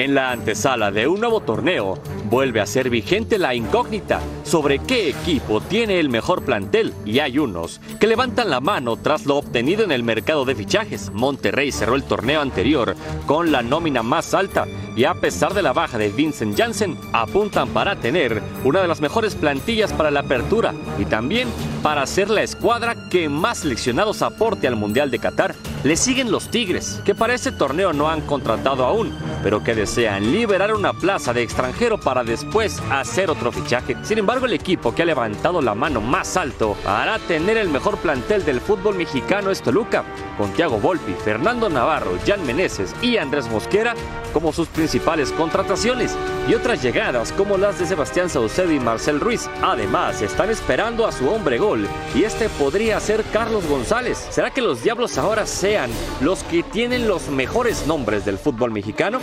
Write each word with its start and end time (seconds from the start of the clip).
En 0.00 0.14
la 0.14 0.30
antesala 0.30 0.90
de 0.90 1.06
un 1.06 1.20
nuevo 1.20 1.40
torneo, 1.40 1.98
vuelve 2.30 2.62
a 2.62 2.66
ser 2.66 2.88
vigente 2.88 3.36
la 3.36 3.54
incógnita 3.54 4.18
sobre 4.44 4.78
qué 4.78 5.10
equipo 5.10 5.60
tiene 5.60 6.00
el 6.00 6.08
mejor 6.08 6.42
plantel 6.42 6.94
y 7.04 7.18
hay 7.18 7.38
unos 7.38 7.82
que 8.00 8.06
levantan 8.06 8.48
la 8.48 8.60
mano 8.60 8.96
tras 8.96 9.26
lo 9.26 9.36
obtenido 9.36 9.84
en 9.84 9.92
el 9.92 10.02
mercado 10.02 10.46
de 10.46 10.54
fichajes. 10.54 11.10
Monterrey 11.12 11.70
cerró 11.70 11.96
el 11.96 12.04
torneo 12.04 12.40
anterior 12.40 12.96
con 13.26 13.52
la 13.52 13.60
nómina 13.62 14.02
más 14.02 14.32
alta 14.32 14.66
y 14.96 15.04
a 15.04 15.14
pesar 15.14 15.52
de 15.52 15.62
la 15.62 15.74
baja 15.74 15.98
de 15.98 16.08
Vincent 16.08 16.56
Janssen, 16.56 16.96
apuntan 17.12 17.68
para 17.68 17.96
tener 17.96 18.42
una 18.64 18.80
de 18.80 18.88
las 18.88 19.02
mejores 19.02 19.34
plantillas 19.34 19.92
para 19.92 20.10
la 20.10 20.20
apertura 20.20 20.74
y 20.98 21.04
también 21.04 21.48
para 21.82 22.06
ser 22.06 22.30
la 22.30 22.42
escuadra 22.42 23.08
que 23.10 23.28
más 23.28 23.58
seleccionados 23.58 24.22
aporte 24.22 24.66
al 24.66 24.76
Mundial 24.76 25.10
de 25.10 25.18
Qatar. 25.18 25.54
Le 25.84 25.96
siguen 25.96 26.30
los 26.30 26.50
Tigres, 26.50 27.00
que 27.04 27.14
para 27.14 27.34
este 27.34 27.52
torneo 27.52 27.92
no 27.92 28.10
han 28.10 28.20
contratado 28.22 28.84
aún, 28.84 29.14
pero 29.42 29.62
que 29.64 29.74
desean 29.90 30.30
liberar 30.30 30.72
una 30.72 30.92
plaza 30.92 31.32
de 31.32 31.42
extranjero 31.42 31.98
para 31.98 32.22
después 32.22 32.80
hacer 32.92 33.28
otro 33.28 33.50
fichaje. 33.50 33.96
Sin 34.04 34.18
embargo, 34.18 34.46
el 34.46 34.52
equipo 34.52 34.94
que 34.94 35.02
ha 35.02 35.04
levantado 35.04 35.60
la 35.60 35.74
mano 35.74 36.00
más 36.00 36.36
alto 36.36 36.76
para 36.84 37.18
tener 37.18 37.56
el 37.56 37.70
mejor 37.70 37.98
plantel 37.98 38.44
del 38.44 38.60
fútbol 38.60 38.94
mexicano 38.94 39.50
es 39.50 39.60
Toluca, 39.60 40.04
con 40.38 40.52
Thiago 40.52 40.78
Volpi, 40.78 41.12
Fernando 41.14 41.68
Navarro, 41.68 42.12
Jan 42.24 42.46
Meneses 42.46 42.94
y 43.02 43.16
Andrés 43.16 43.50
Mosquera 43.50 43.96
como 44.32 44.52
sus 44.52 44.68
principales 44.68 45.32
contrataciones 45.32 46.16
y 46.48 46.54
otras 46.54 46.80
llegadas 46.84 47.32
como 47.32 47.58
las 47.58 47.80
de 47.80 47.86
Sebastián 47.86 48.30
Saucedo 48.30 48.70
y 48.70 48.78
Marcel 48.78 49.18
Ruiz. 49.18 49.50
Además, 49.60 50.22
están 50.22 50.50
esperando 50.50 51.04
a 51.04 51.10
su 51.10 51.28
hombre 51.28 51.58
gol 51.58 51.88
y 52.14 52.22
este 52.22 52.48
podría 52.48 53.00
ser 53.00 53.24
Carlos 53.32 53.66
González. 53.66 54.24
¿Será 54.30 54.50
que 54.50 54.62
los 54.62 54.84
Diablos 54.84 55.18
ahora 55.18 55.46
sean 55.46 55.90
los 56.20 56.44
que 56.44 56.62
tienen 56.62 57.08
los 57.08 57.28
mejores 57.28 57.88
nombres 57.88 58.24
del 58.24 58.38
fútbol 58.38 58.70
mexicano? 58.70 59.18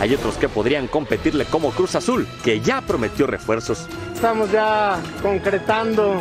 Hay 0.00 0.14
otros 0.14 0.36
que 0.36 0.48
podrían 0.48 0.86
competirle 0.88 1.44
como 1.44 1.70
Cruz 1.70 1.94
Azul, 1.94 2.26
que 2.42 2.60
ya 2.60 2.80
prometió 2.80 3.26
refuerzos. 3.26 3.86
Estamos 4.14 4.50
ya 4.50 4.98
concretando 5.22 6.20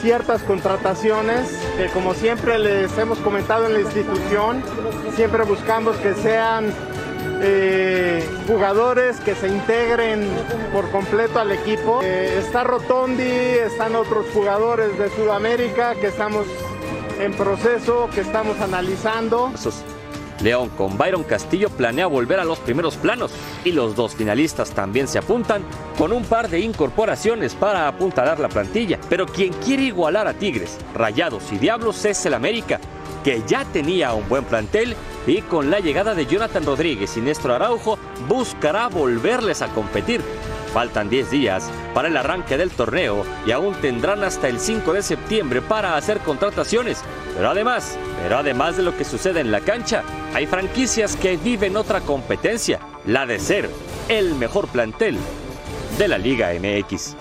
ciertas 0.00 0.42
contrataciones 0.42 1.50
que 1.76 1.86
como 1.88 2.14
siempre 2.14 2.58
les 2.58 2.96
hemos 2.98 3.18
comentado 3.18 3.66
en 3.66 3.74
la 3.74 3.80
institución, 3.80 4.62
siempre 5.16 5.42
buscamos 5.44 5.96
que 5.96 6.14
sean 6.14 6.72
eh, 7.40 8.24
jugadores 8.46 9.18
que 9.20 9.34
se 9.34 9.48
integren 9.48 10.28
por 10.72 10.90
completo 10.90 11.40
al 11.40 11.52
equipo. 11.52 12.00
Eh, 12.02 12.38
está 12.38 12.64
Rotondi, 12.64 13.22
están 13.22 13.96
otros 13.96 14.26
jugadores 14.32 14.98
de 14.98 15.10
Sudamérica 15.10 15.94
que 15.94 16.08
estamos 16.08 16.46
en 17.20 17.32
proceso, 17.32 18.08
que 18.14 18.20
estamos 18.20 18.60
analizando. 18.60 19.52
León 20.42 20.68
con 20.70 20.96
Byron 20.96 21.24
Castillo 21.24 21.68
planea 21.70 22.06
volver 22.06 22.40
a 22.40 22.44
los 22.44 22.58
primeros 22.58 22.96
planos 22.96 23.32
y 23.64 23.72
los 23.72 23.96
dos 23.96 24.14
finalistas 24.14 24.70
también 24.70 25.08
se 25.08 25.18
apuntan 25.18 25.62
con 25.96 26.12
un 26.12 26.24
par 26.24 26.48
de 26.48 26.60
incorporaciones 26.60 27.54
para 27.54 27.88
apuntalar 27.88 28.38
la 28.38 28.48
plantilla. 28.48 28.98
Pero 29.08 29.26
quien 29.26 29.52
quiere 29.52 29.84
igualar 29.84 30.26
a 30.26 30.34
Tigres, 30.34 30.78
Rayados 30.94 31.52
y 31.52 31.58
Diablos 31.58 32.04
es 32.04 32.24
el 32.26 32.34
América, 32.34 32.80
que 33.24 33.42
ya 33.46 33.64
tenía 33.64 34.12
un 34.14 34.28
buen 34.28 34.44
plantel 34.44 34.94
y 35.26 35.42
con 35.42 35.70
la 35.70 35.80
llegada 35.80 36.14
de 36.14 36.26
Jonathan 36.26 36.64
Rodríguez 36.64 37.16
y 37.16 37.20
Néstor 37.20 37.52
Araujo 37.52 37.98
buscará 38.28 38.88
volverles 38.88 39.62
a 39.62 39.68
competir. 39.68 40.22
Faltan 40.72 41.08
10 41.08 41.30
días 41.30 41.70
para 41.94 42.08
el 42.08 42.16
arranque 42.16 42.56
del 42.56 42.70
torneo 42.70 43.24
y 43.46 43.52
aún 43.52 43.74
tendrán 43.74 44.22
hasta 44.22 44.48
el 44.48 44.60
5 44.60 44.92
de 44.92 45.02
septiembre 45.02 45.62
para 45.62 45.96
hacer 45.96 46.18
contrataciones. 46.18 47.02
Pero 47.34 47.50
además, 47.50 47.98
pero 48.22 48.38
además 48.38 48.76
de 48.76 48.82
lo 48.82 48.96
que 48.96 49.04
sucede 49.04 49.40
en 49.40 49.50
la 49.50 49.60
cancha, 49.60 50.02
hay 50.34 50.46
franquicias 50.46 51.16
que 51.16 51.36
viven 51.36 51.76
otra 51.76 52.00
competencia, 52.00 52.80
la 53.06 53.26
de 53.26 53.38
ser 53.38 53.70
el 54.08 54.34
mejor 54.34 54.68
plantel 54.68 55.16
de 55.98 56.08
la 56.08 56.18
Liga 56.18 56.50
MX. 56.52 57.16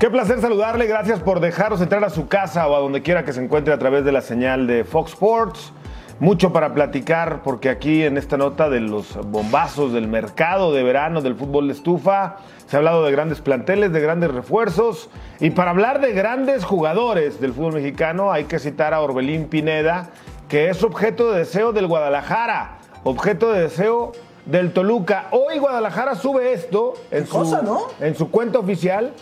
Qué 0.00 0.08
placer 0.08 0.40
saludarle, 0.40 0.86
gracias 0.86 1.20
por 1.20 1.40
dejarnos 1.40 1.82
entrar 1.82 2.02
a 2.04 2.08
su 2.08 2.26
casa 2.26 2.66
o 2.66 2.74
a 2.74 2.78
donde 2.78 3.02
quiera 3.02 3.22
que 3.22 3.34
se 3.34 3.44
encuentre 3.44 3.74
a 3.74 3.78
través 3.78 4.02
de 4.02 4.12
la 4.12 4.22
señal 4.22 4.66
de 4.66 4.84
Fox 4.84 5.12
Sports. 5.12 5.74
Mucho 6.20 6.52
para 6.52 6.74
platicar 6.74 7.42
porque 7.42 7.70
aquí 7.70 8.02
en 8.02 8.16
esta 8.16 8.36
nota 8.36 8.68
de 8.68 8.80
los 8.80 9.16
bombazos 9.26 9.92
del 9.92 10.06
mercado 10.06 10.72
de 10.72 10.82
verano 10.82 11.22
del 11.22 11.34
fútbol 11.34 11.66
de 11.66 11.72
estufa 11.72 12.36
se 12.66 12.76
ha 12.76 12.78
hablado 12.78 13.04
de 13.04 13.10
grandes 13.10 13.40
planteles, 13.40 13.92
de 13.92 14.00
grandes 14.00 14.30
refuerzos 14.30 15.10
y 15.40 15.50
para 15.50 15.70
hablar 15.70 16.00
de 16.00 16.12
grandes 16.12 16.64
jugadores 16.64 17.40
del 17.40 17.52
fútbol 17.54 17.74
mexicano 17.74 18.30
hay 18.30 18.44
que 18.44 18.58
citar 18.58 18.94
a 18.94 19.00
Orbelín 19.00 19.46
Pineda 19.46 20.10
que 20.48 20.68
es 20.68 20.84
objeto 20.84 21.32
de 21.32 21.38
deseo 21.38 21.72
del 21.72 21.86
Guadalajara, 21.86 22.78
objeto 23.02 23.52
de 23.52 23.62
deseo 23.62 24.12
del 24.44 24.72
Toluca. 24.72 25.28
Hoy 25.30 25.58
Guadalajara 25.58 26.14
sube 26.14 26.52
esto 26.52 26.94
en, 27.10 27.26
su, 27.26 27.86
en 27.98 28.14
su 28.14 28.30
cuenta 28.30 28.58
oficial 28.58 29.14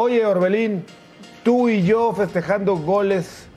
Oye, 0.00 0.24
Orbelín, 0.24 0.84
tú 1.42 1.68
y 1.68 1.82
yo 1.82 2.12
festejando 2.12 2.76
goles 2.76 3.47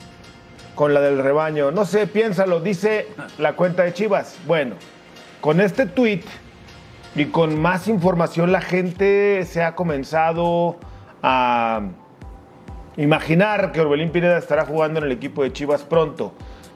con 0.76 0.94
la 0.94 1.02
del 1.02 1.22
rebaño. 1.22 1.72
No 1.72 1.86
sé, 1.86 2.08
piénsalo, 2.08 2.60
dice 2.60 3.08
la 3.38 3.54
cuenta 3.54 3.84
de 3.84 3.94
Chivas. 3.94 4.38
Bueno, 4.48 4.76
con 5.42 5.62
este 5.62 5.86
tweet 5.86 6.22
y 7.16 7.26
con 7.26 7.60
más 7.62 7.88
información 7.88 8.52
la 8.52 8.62
gente 8.62 9.44
se 9.46 9.64
ha 9.64 9.76
comenzado 9.76 10.78
a 11.22 11.82
imaginar 12.98 13.72
que 13.72 13.82
Orbelín 13.82 14.12
Pineda 14.12 14.38
estará 14.38 14.66
jugando 14.66 15.00
en 15.00 15.06
el 15.06 15.12
equipo 15.12 15.44
de 15.44 15.52
Chivas 15.52 15.84
pronto. 15.84 16.34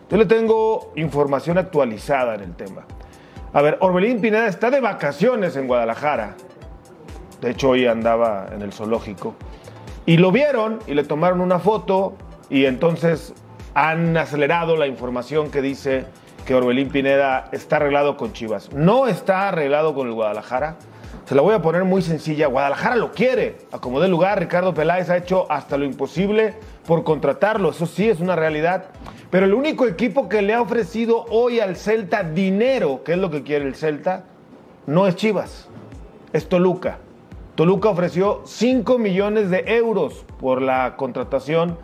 Yo 0.10 0.18
le 0.18 0.26
tengo 0.26 0.92
información 0.96 1.58
actualizada 1.58 2.36
en 2.36 2.42
el 2.42 2.56
tema. 2.56 2.86
A 3.54 3.62
ver, 3.62 3.78
Orbelín 3.80 4.22
Pineda 4.22 4.48
está 4.48 4.70
de 4.70 4.82
vacaciones 4.82 5.56
en 5.56 5.68
Guadalajara. 5.68 6.36
De 7.42 7.52
hecho, 7.52 7.70
hoy 7.70 7.86
andaba 7.88 8.50
en 8.54 8.62
el 8.62 8.72
zoológico. 8.74 9.36
Y 10.06 10.18
lo 10.18 10.32
vieron 10.32 10.80
y 10.88 10.94
le 10.94 11.04
tomaron 11.04 11.42
una 11.42 11.60
foto 11.60 12.16
y 12.50 12.66
entonces 12.66 13.34
han 13.76 14.16
acelerado 14.16 14.78
la 14.78 14.88
información 14.88 15.52
que 15.52 15.62
dice 15.62 16.06
que 16.46 16.56
Orbelín 16.56 16.90
Pineda 16.90 17.50
está 17.52 17.76
arreglado 17.76 18.16
con 18.16 18.32
Chivas. 18.32 18.72
No 18.72 19.06
está 19.06 19.50
arreglado 19.50 19.94
con 19.94 20.08
el 20.08 20.14
Guadalajara. 20.14 20.78
Se 21.26 21.36
la 21.36 21.42
voy 21.42 21.54
a 21.54 21.62
poner 21.62 21.84
muy 21.84 22.02
sencilla. 22.02 22.48
Guadalajara 22.48 22.96
lo 22.96 23.12
quiere. 23.12 23.58
A 23.74 23.80
como 23.80 24.00
de 24.00 24.08
lugar, 24.08 24.40
Ricardo 24.40 24.74
Peláez 24.74 25.10
ha 25.10 25.18
hecho 25.18 25.52
hasta 25.52 25.78
lo 25.78 25.84
imposible 25.84 26.54
por 26.88 27.04
contratarlo. 27.04 27.72
Eso 27.72 27.86
sí 27.86 28.10
es 28.10 28.22
una 28.22 28.38
realidad. 28.38 28.86
Pero 29.30 29.46
el 29.46 29.54
único 29.54 29.86
equipo 29.88 30.30
que 30.30 30.42
le 30.42 30.54
ha 30.54 30.62
ofrecido 30.62 31.26
hoy 31.30 31.60
al 31.60 31.76
Celta 31.76 32.24
dinero, 32.24 33.04
que 33.04 33.14
es 33.14 33.18
lo 33.18 33.30
que 33.30 33.44
quiere 33.44 33.66
el 33.66 33.76
Celta, 33.76 34.24
no 34.88 35.06
es 35.06 35.18
Chivas, 35.18 35.68
es 36.32 36.48
Toluca. 36.48 37.00
Toluca 37.56 37.90
ofreció 37.90 38.42
5 38.46 38.98
millones 39.00 39.50
de 39.50 39.64
euros 39.68 40.26
por 40.40 40.62
la 40.62 40.96
contratación 40.96 41.78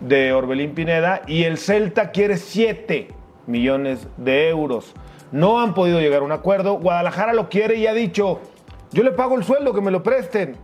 de 0.00 0.32
Orbelín 0.32 0.74
Pineda 0.74 1.22
y 1.26 1.44
el 1.44 1.58
Celta 1.58 2.10
quiere 2.10 2.36
7 2.36 3.08
millones 3.46 4.06
de 4.16 4.48
euros. 4.48 4.94
No 5.32 5.60
han 5.60 5.74
podido 5.74 6.00
llegar 6.00 6.22
a 6.22 6.24
un 6.24 6.32
acuerdo. 6.32 6.78
Guadalajara 6.78 7.32
lo 7.32 7.48
quiere 7.48 7.76
y 7.76 7.86
ha 7.86 7.94
dicho, 7.94 8.40
yo 8.92 9.02
le 9.02 9.10
pago 9.10 9.36
el 9.36 9.44
sueldo, 9.44 9.72
que 9.72 9.80
me 9.80 9.90
lo 9.90 10.02
presten. 10.02 10.56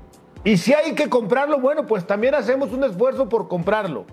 Y 0.44 0.56
si 0.56 0.72
hay 0.72 0.94
que 0.94 1.08
comprarlo, 1.08 1.60
bueno, 1.60 1.86
pues 1.86 2.06
también 2.06 2.34
hacemos 2.34 2.72
un 2.72 2.84
esfuerzo 2.84 3.28
por 3.28 3.48
comprarlo. 3.48 4.06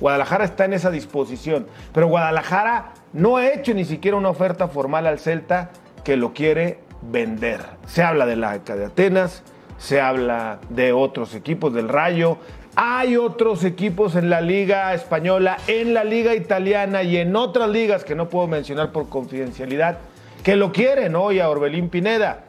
Guadalajara 0.00 0.44
está 0.44 0.64
en 0.64 0.72
esa 0.72 0.90
disposición. 0.90 1.66
Pero 1.92 2.08
Guadalajara 2.08 2.92
no 3.12 3.36
ha 3.36 3.48
hecho 3.48 3.74
ni 3.74 3.84
siquiera 3.84 4.16
una 4.16 4.30
oferta 4.30 4.68
formal 4.68 5.06
al 5.06 5.18
Celta 5.18 5.70
que 6.04 6.16
lo 6.16 6.32
quiere 6.32 6.80
vender. 7.02 7.60
Se 7.86 8.02
habla 8.02 8.26
de 8.26 8.36
la 8.36 8.54
ECA 8.56 8.76
de 8.76 8.86
Atenas, 8.86 9.42
se 9.76 10.00
habla 10.00 10.58
de 10.68 10.92
otros 10.92 11.34
equipos 11.34 11.72
del 11.72 11.88
Rayo, 11.88 12.38
Hay 12.76 13.16
otros 13.16 13.64
equipos 13.64 14.14
en 14.14 14.30
la 14.30 14.40
liga 14.40 14.94
española, 14.94 15.56
en 15.66 15.94
la 15.94 16.04
liga 16.04 16.34
italiana 16.34 17.02
y 17.02 17.16
en 17.16 17.34
otras 17.34 17.68
ligas 17.68 18.04
que 18.04 18.14
no 18.14 18.28
puedo 18.28 18.46
mencionar 18.46 18.92
por 18.92 19.08
confidencialidad, 19.08 19.98
que 20.44 20.54
lo 20.54 20.70
quieren 20.70 21.16
hoy 21.16 21.40
a 21.40 21.50
Orbelín 21.50 21.88
Pineda. 21.88 22.44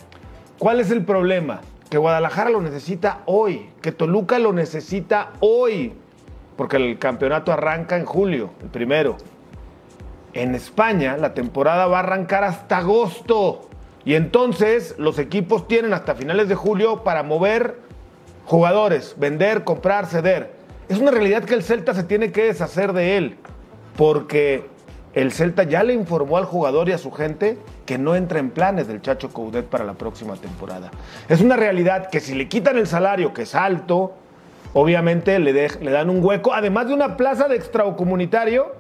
¿Cuál 0.60 0.80
es 0.80 0.92
el 0.92 1.04
problema? 1.04 1.62
Que 1.89 1.98
Guadalajara 1.98 2.51
lo 2.51 2.62
necesita 2.62 3.21
hoy, 3.25 3.71
que 3.81 3.92
Toluca 3.92 4.38
lo 4.38 4.54
necesita 4.54 5.31
hoy, 5.39 5.94
porque 6.56 6.77
el 6.77 7.00
campeonato 7.00 7.51
arranca 7.51 7.98
en 7.98 8.06
julio, 8.06 8.51
el 8.62 8.69
primero. 8.69 9.18
En 10.33 10.54
España 10.54 11.18
la 11.18 11.33
temporada 11.33 11.88
va 11.88 11.98
a 11.98 12.01
arrancar 12.01 12.44
hasta 12.44 12.77
agosto 12.77 13.69
y 14.06 14.13
entonces 14.13 14.95
los 15.00 15.18
equipos 15.18 15.68
tienen 15.68 15.94
hasta 15.94 16.13
finales 16.13 16.48
de 16.48 16.56
julio 16.56 17.04
para 17.04 17.24
mover 17.24 17.88
jugadores, 18.49 19.13
vender, 19.15 19.63
comprar, 19.63 20.07
ceder. 20.07 20.51
Es 20.89 20.97
una 20.97 21.11
realidad 21.11 21.43
que 21.43 21.53
el 21.53 21.61
Celta 21.61 21.93
se 21.93 22.03
tiene 22.03 22.31
que 22.31 22.45
deshacer 22.45 22.93
de 22.93 23.15
él, 23.15 23.37
porque 23.95 24.65
el 25.13 25.31
Celta 25.31 25.63
ya 25.63 25.83
le 25.83 25.93
informó 25.93 26.37
al 26.37 26.45
jugador 26.45 26.89
y 26.89 26.93
a 26.93 26.97
su 26.97 27.11
gente 27.11 27.59
que 27.85 27.99
no 27.99 28.15
entra 28.15 28.39
en 28.39 28.49
planes 28.49 28.87
del 28.87 29.03
Chacho 29.03 29.29
Coudet 29.29 29.65
para 29.65 29.85
la 29.85 29.93
próxima 29.93 30.35
temporada. 30.35 30.89
Es 31.27 31.41
una 31.41 31.57
realidad 31.57 32.09
que 32.09 32.19
si 32.19 32.33
le 32.33 32.49
quitan 32.49 32.79
el 32.79 32.87
salario, 32.87 33.35
que 33.35 33.43
es 33.43 33.53
alto, 33.53 34.13
obviamente 34.73 35.37
le, 35.37 35.53
le 35.53 35.91
dan 35.91 36.09
un 36.09 36.25
hueco, 36.25 36.51
además 36.51 36.87
de 36.87 36.95
una 36.95 37.17
plaza 37.17 37.47
de 37.47 37.55
extracomunitario, 37.55 38.73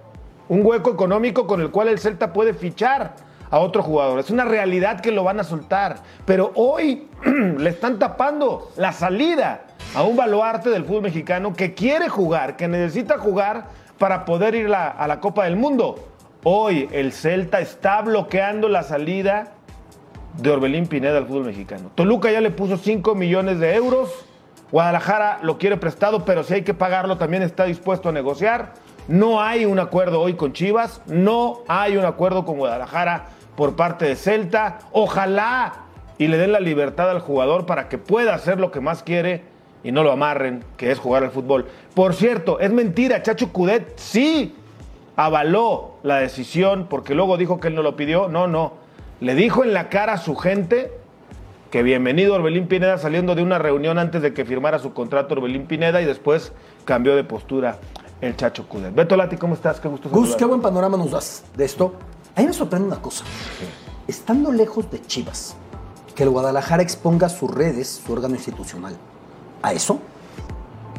un 0.47 0.65
hueco 0.65 0.89
económico 0.89 1.45
con 1.45 1.61
el 1.61 1.69
cual 1.69 1.89
el 1.89 1.99
Celta 1.99 2.33
puede 2.33 2.55
fichar 2.55 3.13
a 3.51 3.59
otro 3.59 3.83
jugador. 3.83 4.19
Es 4.19 4.29
una 4.29 4.45
realidad 4.45 5.01
que 5.01 5.11
lo 5.11 5.23
van 5.23 5.39
a 5.39 5.43
soltar. 5.43 5.97
Pero 6.25 6.51
hoy 6.55 7.07
le 7.57 7.69
están 7.69 7.99
tapando 7.99 8.71
la 8.77 8.91
salida 8.91 9.65
a 9.95 10.03
un 10.03 10.15
baluarte 10.15 10.69
del 10.69 10.85
fútbol 10.85 11.03
mexicano 11.03 11.53
que 11.53 11.73
quiere 11.73 12.09
jugar, 12.09 12.55
que 12.55 12.67
necesita 12.67 13.17
jugar 13.17 13.67
para 13.97 14.25
poder 14.25 14.55
ir 14.55 14.73
a 14.73 15.07
la 15.07 15.19
Copa 15.19 15.45
del 15.45 15.55
Mundo. 15.55 15.95
Hoy 16.43 16.87
el 16.93 17.11
Celta 17.11 17.59
está 17.59 18.01
bloqueando 18.01 18.69
la 18.69 18.83
salida 18.83 19.51
de 20.37 20.49
Orbelín 20.49 20.87
Pineda 20.87 21.17
al 21.17 21.25
fútbol 21.25 21.45
mexicano. 21.45 21.91
Toluca 21.95 22.31
ya 22.31 22.39
le 22.39 22.51
puso 22.51 22.77
5 22.77 23.13
millones 23.15 23.59
de 23.59 23.75
euros. 23.75 24.25
Guadalajara 24.71 25.39
lo 25.41 25.57
quiere 25.57 25.75
prestado, 25.77 26.23
pero 26.23 26.43
si 26.43 26.53
hay 26.53 26.61
que 26.61 26.73
pagarlo 26.73 27.17
también 27.17 27.43
está 27.43 27.65
dispuesto 27.65 28.09
a 28.09 28.11
negociar. 28.11 28.73
No 29.09 29.41
hay 29.41 29.65
un 29.65 29.79
acuerdo 29.79 30.21
hoy 30.21 30.35
con 30.35 30.53
Chivas, 30.53 31.01
no 31.07 31.63
hay 31.67 31.97
un 31.97 32.05
acuerdo 32.05 32.45
con 32.45 32.57
Guadalajara 32.57 33.25
por 33.59 33.75
parte 33.75 34.05
de 34.05 34.15
Celta. 34.15 34.79
Ojalá 34.93 35.73
y 36.17 36.29
le 36.29 36.37
den 36.37 36.53
la 36.53 36.61
libertad 36.61 37.09
al 37.09 37.19
jugador 37.19 37.65
para 37.65 37.89
que 37.89 37.97
pueda 37.97 38.33
hacer 38.33 38.57
lo 38.57 38.71
que 38.71 38.79
más 38.79 39.03
quiere 39.03 39.43
y 39.83 39.91
no 39.91 40.01
lo 40.01 40.13
amarren, 40.13 40.63
que 40.77 40.91
es 40.91 40.97
jugar 40.97 41.25
al 41.25 41.31
fútbol. 41.31 41.65
Por 41.93 42.13
cierto, 42.13 42.61
es 42.61 42.71
mentira, 42.71 43.21
Chacho 43.21 43.51
Cudet 43.51 43.97
sí 43.97 44.55
avaló 45.17 45.95
la 46.03 46.19
decisión 46.19 46.87
porque 46.89 47.13
luego 47.13 47.35
dijo 47.35 47.59
que 47.59 47.67
él 47.67 47.75
no 47.75 47.83
lo 47.83 47.97
pidió. 47.97 48.29
No, 48.29 48.47
no. 48.47 48.75
Le 49.19 49.35
dijo 49.35 49.65
en 49.65 49.73
la 49.73 49.89
cara 49.89 50.13
a 50.13 50.17
su 50.19 50.37
gente 50.37 50.93
que 51.69 51.83
bienvenido 51.83 52.35
Orbelín 52.35 52.67
Pineda 52.67 52.97
saliendo 52.97 53.35
de 53.35 53.43
una 53.43 53.57
reunión 53.57 53.99
antes 53.99 54.21
de 54.21 54.33
que 54.33 54.45
firmara 54.45 54.79
su 54.79 54.93
contrato 54.93 55.33
Orbelín 55.33 55.65
Pineda 55.65 56.01
y 56.01 56.05
después 56.05 56.53
cambió 56.85 57.13
de 57.13 57.25
postura 57.25 57.77
el 58.21 58.37
Chacho 58.37 58.69
Cudet. 58.69 58.95
Beto 58.95 59.17
Lati, 59.17 59.35
¿cómo 59.35 59.53
estás? 59.53 59.81
Qué 59.81 59.89
gusto 59.89 60.07
Gus, 60.07 60.37
qué 60.37 60.45
buen 60.45 60.61
panorama 60.61 60.95
nos 60.95 61.11
das 61.11 61.43
de 61.57 61.65
esto. 61.65 61.93
A 62.39 62.41
mí 62.41 62.47
me 62.47 62.53
sorprende 62.53 62.87
una 62.87 63.01
cosa. 63.01 63.25
Estando 64.07 64.53
lejos 64.53 64.89
de 64.89 65.01
Chivas, 65.01 65.57
que 66.15 66.23
el 66.23 66.29
Guadalajara 66.29 66.81
exponga 66.81 67.27
sus 67.27 67.53
redes, 67.53 68.01
su 68.05 68.13
órgano 68.13 68.35
institucional, 68.35 68.95
a 69.61 69.73
eso, 69.73 69.99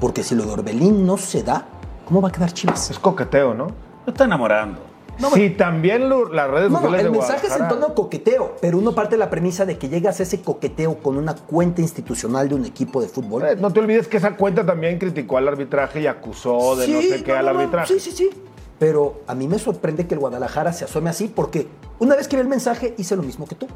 porque 0.03 0.23
si 0.23 0.35
lo 0.35 0.45
de 0.45 0.53
Orbelín 0.53 1.07
no 1.07 1.17
se 1.17 1.43
da, 1.43 1.67
¿cómo 2.05 2.21
va 2.21 2.29
a 2.29 2.31
quedar 2.31 2.53
Chivas? 2.53 2.91
Es 2.91 2.99
coqueteo, 2.99 3.55
¿no? 3.55 3.69
No 3.69 4.13
está 4.13 4.25
enamorando. 4.25 4.83
No, 5.19 5.31
sí, 5.31 5.49
también 5.49 6.11
las 6.11 6.51
redes 6.51 6.71
no, 6.71 6.79
sociales 6.79 7.05
no, 7.05 7.09
el 7.09 7.19
mensaje 7.19 7.47
es 7.47 7.57
en 7.57 7.69
tono 7.69 7.95
coqueteo, 7.95 8.57
pero 8.61 8.77
uno 8.77 8.95
parte 8.95 9.13
de 9.13 9.19
la 9.19 9.31
premisa 9.31 9.65
de 9.65 9.79
que 9.79 9.89
llegas 9.89 10.21
a 10.21 10.25
ese 10.25 10.43
coqueteo 10.43 10.99
con 10.99 11.17
una 11.17 11.35
cuenta 11.35 11.81
institucional 11.81 12.51
de 12.51 12.55
un 12.55 12.67
equipo 12.67 13.01
de 13.01 13.09
fútbol. 13.09 13.45
Eh, 13.47 13.57
no 13.59 13.73
te 13.73 13.81
olvides 13.81 14.09
que 14.09 14.19
esa 14.19 14.37
cuenta 14.37 14.67
también 14.67 14.99
criticó 14.99 15.39
al 15.39 15.49
arbitraje 15.49 16.03
y 16.03 16.07
acusó 16.07 16.77
de 16.77 16.87
no 16.87 17.01
sé 17.01 17.23
qué 17.23 17.33
al 17.33 17.49
arbitraje. 17.49 17.95
Sí, 17.95 18.01
sí, 18.01 18.11
sí. 18.13 18.31
Pero 18.81 19.21
a 19.27 19.35
mí 19.35 19.47
me 19.47 19.59
sorprende 19.59 20.07
que 20.07 20.15
el 20.15 20.21
Guadalajara 20.21 20.73
se 20.73 20.87
asome 20.87 21.11
así 21.11 21.29
porque 21.29 21.69
una 21.99 22.17
vez 22.17 22.27
que 22.27 22.37
vi 22.37 22.41
el 22.41 22.49
mensaje 22.49 22.95
hice 22.97 23.15
lo 23.15 23.23
mismo 23.23 23.47
que 23.47 23.55
tú. 23.55 23.69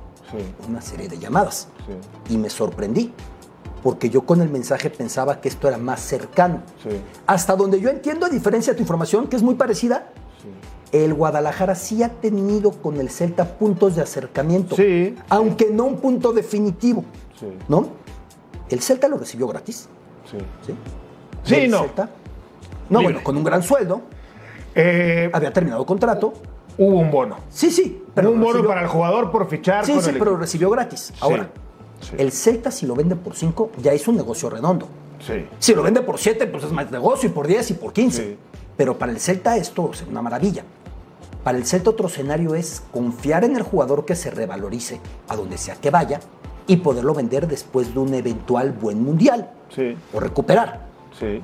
Una 0.66 0.80
serie 0.80 1.08
de 1.08 1.18
llamadas. 1.18 1.68
Y 2.30 2.38
me 2.38 2.48
sorprendí. 2.48 3.12
Porque 3.82 4.08
yo 4.08 4.22
con 4.22 4.40
el 4.40 4.48
mensaje 4.48 4.88
pensaba 4.88 5.42
que 5.42 5.50
esto 5.50 5.68
era 5.68 5.76
más 5.76 6.00
cercano. 6.00 6.62
Hasta 7.26 7.54
donde 7.54 7.82
yo 7.82 7.90
entiendo, 7.90 8.24
a 8.24 8.30
diferencia 8.30 8.72
de 8.72 8.78
tu 8.78 8.82
información, 8.82 9.26
que 9.28 9.36
es 9.36 9.42
muy 9.42 9.56
parecida, 9.56 10.08
el 10.90 11.12
Guadalajara 11.12 11.74
sí 11.74 12.02
ha 12.02 12.08
tenido 12.08 12.70
con 12.70 12.98
el 12.98 13.10
Celta 13.10 13.58
puntos 13.58 13.96
de 13.96 14.02
acercamiento. 14.02 14.74
Sí. 14.74 15.14
Aunque 15.28 15.68
no 15.70 15.84
un 15.84 15.98
punto 15.98 16.32
definitivo. 16.32 17.04
¿No? 17.68 17.88
El 18.70 18.80
Celta 18.80 19.06
lo 19.08 19.18
recibió 19.18 19.46
gratis. 19.48 19.86
Sí. 20.30 20.38
Sí. 20.66 20.74
Sí, 21.42 21.68
no. 21.68 21.84
no, 22.88 23.02
bueno, 23.02 23.22
con 23.22 23.36
un 23.36 23.44
gran 23.44 23.62
sueldo. 23.62 24.00
Eh, 24.74 25.30
había 25.32 25.52
terminado 25.52 25.84
contrato. 25.86 26.34
Hubo 26.76 26.98
un 26.98 27.10
bono. 27.10 27.36
Sí, 27.50 27.70
sí. 27.70 28.02
Pero 28.14 28.32
un 28.32 28.40
bono 28.40 28.64
para 28.66 28.82
el 28.82 28.88
jugador 28.88 29.30
por 29.30 29.48
fichar. 29.48 29.84
Sí, 29.84 30.00
sí, 30.00 30.10
pero 30.18 30.36
recibió 30.36 30.70
gratis. 30.70 31.12
Ahora, 31.20 31.50
el 32.18 32.32
Celta, 32.32 32.70
si 32.70 32.86
lo 32.86 32.94
vende 32.94 33.16
por 33.16 33.34
5, 33.34 33.70
ya 33.82 33.92
es 33.92 34.06
un 34.08 34.16
negocio 34.16 34.50
redondo. 34.50 34.88
Sí. 35.20 35.46
Si 35.58 35.74
lo 35.74 35.82
vende 35.82 36.02
por 36.02 36.18
7, 36.18 36.46
pues 36.48 36.64
es 36.64 36.72
más 36.72 36.90
negocio, 36.90 37.28
y 37.28 37.32
por 37.32 37.46
10 37.46 37.70
y 37.70 37.74
por 37.74 37.92
15. 37.92 38.36
Pero 38.76 38.98
para 38.98 39.12
el 39.12 39.20
Celta 39.20 39.56
esto 39.56 39.90
es 39.92 40.02
una 40.02 40.20
maravilla. 40.20 40.64
Para 41.44 41.58
el 41.58 41.64
Celta 41.64 41.90
otro 41.90 42.08
escenario 42.08 42.54
es 42.54 42.82
confiar 42.92 43.44
en 43.44 43.54
el 43.54 43.62
jugador 43.62 44.04
que 44.04 44.16
se 44.16 44.30
revalorice 44.30 45.00
a 45.28 45.36
donde 45.36 45.58
sea 45.58 45.76
que 45.76 45.90
vaya 45.90 46.20
y 46.66 46.78
poderlo 46.78 47.14
vender 47.14 47.46
después 47.46 47.92
de 47.92 48.00
un 48.00 48.14
eventual 48.14 48.72
buen 48.72 49.02
mundial. 49.02 49.50
Sí. 49.68 49.96
O 50.12 50.20
recuperar. 50.20 50.80
Sí. 51.18 51.40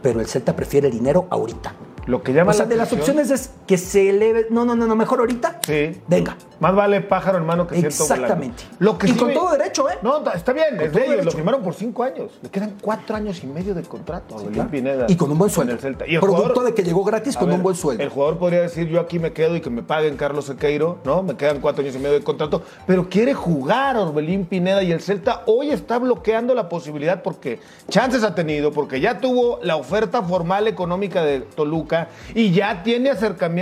Pero 0.00 0.20
el 0.20 0.26
Celta 0.26 0.56
prefiere 0.56 0.88
el 0.88 0.94
dinero 0.94 1.26
ahorita. 1.28 1.74
Lo 2.06 2.22
que 2.22 2.32
llama 2.32 2.50
o 2.50 2.54
sea, 2.54 2.66
de 2.66 2.76
las 2.76 2.92
opciones 2.92 3.30
es 3.30 3.50
que 3.72 3.78
se 3.78 4.10
eleve. 4.10 4.48
No, 4.50 4.66
no, 4.66 4.76
no, 4.76 4.86
no, 4.86 4.94
mejor 4.94 5.20
ahorita. 5.20 5.60
Sí. 5.62 5.98
Venga. 6.06 6.36
Más 6.60 6.74
vale 6.74 7.00
pájaro 7.00 7.38
en 7.38 7.46
mano 7.46 7.66
que 7.66 7.74
ciento 7.74 8.02
Exactamente. 8.02 8.64
Lo 8.78 8.98
que 8.98 9.08
y 9.08 9.12
con 9.14 9.32
todo 9.32 9.52
derecho, 9.52 9.88
¿eh? 9.88 9.94
No, 10.02 10.22
está 10.30 10.52
bien, 10.52 10.78
es 10.78 10.92
de 10.92 11.06
ellos. 11.06 11.24
Lo 11.24 11.30
firmaron 11.30 11.62
por 11.62 11.72
cinco 11.72 12.02
años. 12.02 12.32
Le 12.42 12.50
quedan 12.50 12.74
cuatro 12.82 13.16
años 13.16 13.42
y 13.42 13.46
medio 13.46 13.74
de 13.74 13.82
contrato 13.82 14.36
a 14.36 14.66
Pineda. 14.66 15.06
Y 15.08 15.16
con 15.16 15.30
un 15.32 15.38
buen 15.38 15.50
sueldo. 15.50 15.72
el 15.72 15.78
Celta. 15.78 16.06
Y 16.06 16.16
el 16.16 16.20
Producto 16.20 16.48
jugador, 16.48 16.66
de 16.66 16.74
que 16.74 16.82
llegó 16.82 17.02
gratis 17.02 17.34
con 17.34 17.50
un 17.50 17.62
buen 17.62 17.74
sueldo. 17.74 18.02
El 18.02 18.10
jugador 18.10 18.38
podría 18.38 18.60
decir, 18.60 18.88
yo 18.88 19.00
aquí 19.00 19.18
me 19.18 19.32
quedo 19.32 19.56
y 19.56 19.62
que 19.62 19.70
me 19.70 19.82
paguen 19.82 20.18
Carlos 20.18 20.44
Sequeiro, 20.44 20.98
¿no? 21.04 21.22
Me 21.22 21.34
quedan 21.34 21.60
cuatro 21.60 21.82
años 21.82 21.96
y 21.96 21.98
medio 21.98 22.18
de 22.18 22.22
contrato. 22.22 22.62
Pero 22.86 23.08
quiere 23.08 23.32
jugar 23.32 23.96
Orbelín 23.96 24.44
Pineda 24.44 24.82
y 24.82 24.92
el 24.92 25.00
Celta 25.00 25.44
hoy 25.46 25.70
está 25.70 25.98
bloqueando 25.98 26.54
la 26.54 26.68
posibilidad 26.68 27.22
porque 27.22 27.58
chances 27.88 28.22
ha 28.22 28.34
tenido, 28.34 28.70
porque 28.70 29.00
ya 29.00 29.18
tuvo 29.18 29.60
la 29.62 29.76
oferta 29.76 30.22
formal 30.22 30.68
económica 30.68 31.24
de 31.24 31.40
Toluca 31.40 32.08
y 32.34 32.52
ya 32.52 32.82
tiene 32.82 33.08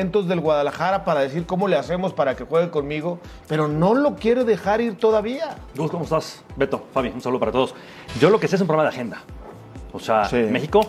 acercamientos 0.00 0.28
del 0.28 0.40
Guadalajara 0.40 1.04
para 1.04 1.21
decir 1.21 1.45
cómo 1.47 1.69
le 1.69 1.76
hacemos 1.76 2.12
para 2.14 2.35
que 2.35 2.45
juegue 2.45 2.71
conmigo, 2.71 3.19
pero 3.47 3.69
no 3.69 3.95
lo 3.95 4.14
quiere 4.16 4.45
dejar 4.45 4.80
ir 4.80 4.97
todavía. 4.97 5.57
Gus, 5.76 5.90
¿cómo 5.90 6.04
estás? 6.04 6.42
Beto, 6.57 6.85
Fabi, 6.92 7.11
un 7.11 7.21
saludo 7.21 7.40
para 7.40 7.52
todos. 7.52 7.75
Yo 8.19 8.30
lo 8.30 8.40
que 8.40 8.49
sé 8.49 8.57
es 8.57 8.62
un 8.62 8.66
problema 8.66 8.88
de 8.88 8.95
agenda. 8.95 9.19
O 9.92 9.99
sea, 9.99 10.28
México 10.50 10.80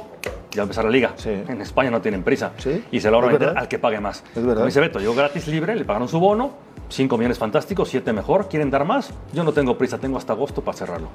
ya 0.51 0.57
va 0.57 0.61
a 0.61 0.63
empezar 0.63 0.85
la 0.85 0.91
liga. 0.91 1.13
En 1.25 1.59
España 1.61 1.91
no 1.91 2.01
tienen 2.01 2.23
prisa. 2.23 2.51
Y 2.91 2.99
se 3.01 3.11
lo 3.11 3.19
van 3.19 3.29
a 3.29 3.33
meter 3.33 3.57
al 3.57 3.67
que 3.67 3.79
pague 3.79 3.99
más. 3.99 4.23
Es 4.35 4.41
verdad. 4.41 4.55
Como 4.55 4.65
dice 4.67 4.79
Beto, 4.79 4.99
yo 4.99 5.13
gratis 5.13 5.47
libre, 5.47 5.75
le 5.75 5.83
pagaron 5.83 6.07
su 6.07 6.19
bono, 6.19 6.51
5 6.89 7.17
millones 7.17 7.37
fantásticos, 7.37 7.89
7 7.89 8.13
mejor. 8.13 8.47
¿Quieren 8.47 8.69
dar 8.69 8.85
más? 8.85 9.11
Yo 9.33 9.43
no 9.43 9.51
tengo 9.51 9.77
prisa, 9.77 9.97
tengo 9.97 10.17
hasta 10.17 10.33
agosto 10.33 10.61
para 10.61 10.77
cerrarlo. 10.77 11.09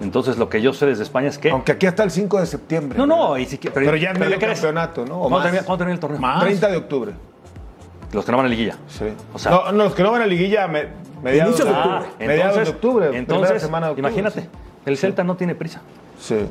Entonces, 0.00 0.38
lo 0.38 0.48
que 0.48 0.60
yo 0.60 0.72
sé 0.72 0.86
desde 0.86 1.04
España 1.04 1.28
es 1.28 1.38
que. 1.38 1.50
Aunque 1.50 1.72
aquí 1.72 1.86
hasta 1.86 2.02
el 2.02 2.10
5 2.10 2.40
de 2.40 2.46
septiembre. 2.46 2.98
No, 2.98 3.06
no, 3.06 3.38
y 3.38 3.46
si, 3.46 3.58
pero, 3.58 3.72
pero 3.74 3.96
ya 3.96 4.10
en 4.10 4.18
pero 4.18 4.30
medio 4.30 4.40
campeonato, 4.40 5.04
¿no? 5.04 5.20
¿Cuándo 5.20 5.42
termina, 5.42 5.64
¿Cuándo, 5.64 5.78
termina, 5.78 5.94
el 5.94 6.00
torneo? 6.00 6.20
¿Más? 6.20 6.42
30 6.42 6.68
de 6.68 6.76
octubre. 6.76 7.12
Los 8.12 8.24
que 8.24 8.30
no 8.30 8.38
van 8.38 8.46
a 8.46 8.48
liguilla. 8.48 8.76
Sí. 8.88 9.06
O 9.32 9.38
sea, 9.38 9.50
no, 9.52 9.72
no, 9.72 9.84
los 9.84 9.94
que 9.94 10.02
no 10.02 10.10
van 10.12 10.22
a 10.22 10.26
liguilla, 10.26 10.68
me, 10.68 10.88
mediados, 11.22 11.56
de 11.56 11.64
octubre. 11.64 11.76
Ah, 11.76 12.02
entonces, 12.04 12.28
mediados 12.28 12.56
de 12.56 12.70
octubre. 12.70 13.10
Entonces, 13.18 13.62
semana 13.62 13.86
de 13.86 13.92
octubre, 13.92 14.08
imagínate, 14.08 14.40
sí. 14.42 14.48
el 14.86 14.96
Celta 14.96 15.24
no 15.24 15.36
tiene 15.36 15.54
prisa. 15.54 15.80
Sí. 16.20 16.46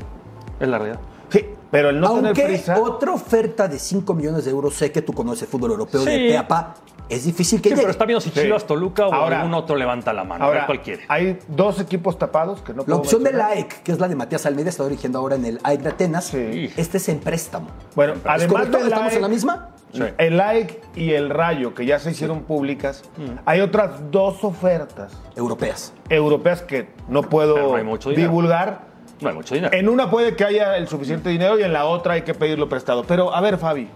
Es 0.60 0.68
la 0.68 0.78
realidad. 0.78 1.00
Sí, 1.30 1.46
pero 1.74 1.90
el 1.90 1.98
no 1.98 2.06
Aunque 2.06 2.32
tener 2.34 2.46
prisa. 2.52 2.78
otra 2.80 3.10
oferta 3.10 3.66
de 3.66 3.80
5 3.80 4.14
millones 4.14 4.44
de 4.44 4.52
euros, 4.52 4.74
sé 4.74 4.92
que 4.92 5.02
tú 5.02 5.12
conoces 5.12 5.42
el 5.42 5.48
fútbol 5.48 5.72
europeo 5.72 6.02
Sí. 6.02 6.08
de 6.10 6.16
pe 6.28 6.38
a 6.38 6.46
pa, 6.46 6.74
es 7.08 7.24
difícil 7.24 7.60
que 7.60 7.70
Sí, 7.70 7.74
llegue. 7.74 7.82
pero 7.82 7.90
está 7.90 8.04
viendo 8.04 8.20
si 8.20 8.30
Sí. 8.30 8.42
Chivas, 8.42 8.64
Toluca 8.64 9.08
o 9.08 9.12
Ahora- 9.12 9.38
algún 9.40 9.54
otro 9.54 9.74
levanta 9.74 10.12
la 10.12 10.22
mano. 10.22 10.44
a 10.44 10.46
Ahora, 10.46 10.68
quiere. 10.84 11.02
hay 11.08 11.36
dos 11.48 11.80
equipos 11.80 12.16
tapados 12.16 12.62
que 12.62 12.72
no 12.72 12.82
La 12.82 12.84
puedo 12.84 12.98
opción 13.00 13.24
de 13.24 13.30
mencionar. 13.30 13.56
la 13.56 13.60
AEK, 13.60 13.82
que 13.82 13.90
es 13.90 13.98
la 13.98 14.06
de 14.06 14.14
Matías 14.14 14.46
Almeida, 14.46 14.70
está 14.70 14.84
dirigiendo 14.84 15.18
ahora 15.18 15.34
en 15.34 15.46
el 15.46 15.60
AEK 15.64 15.82
de 15.82 15.88
Atenas. 15.88 16.26
Sí. 16.26 16.70
Este 16.76 16.98
es 16.98 17.08
en 17.08 17.18
préstamo. 17.18 17.66
Bueno, 17.96 18.12
¿Es 18.12 18.20
además 18.24 18.52
correcto? 18.52 18.78
del 18.78 18.86
¿Estamos 18.86 19.12
en 19.14 19.22
la 19.22 19.28
misma? 19.28 19.70
El 20.18 20.36
like 20.36 20.80
y 20.94 21.10
el 21.12 21.28
rayo, 21.30 21.74
que 21.74 21.86
ya 21.86 21.98
se 21.98 22.12
hicieron 22.12 22.42
públicas, 22.42 23.02
Mm. 23.16 23.38
hay 23.46 23.60
otras 23.60 24.10
dos 24.12 24.42
ofertas 24.44 25.12
Europeas. 25.34 25.92
europeas 26.08 26.62
que 26.62 26.88
no 27.08 27.22
puedo 27.22 27.76
divulgar. 28.14 28.93
No 29.24 29.30
hay 29.30 29.36
mucho 29.36 29.54
dinero. 29.54 29.74
En 29.74 29.88
una 29.88 30.10
puede 30.10 30.36
que 30.36 30.44
haya 30.44 30.76
el 30.76 30.86
suficiente 30.86 31.30
dinero 31.30 31.58
y 31.58 31.62
en 31.62 31.72
la 31.72 31.86
otra 31.86 32.14
hay 32.14 32.22
que 32.22 32.34
pedirlo 32.34 32.68
prestado. 32.68 33.04
Pero 33.04 33.34
a 33.34 33.40
ver, 33.40 33.58
Fabi, 33.58 33.88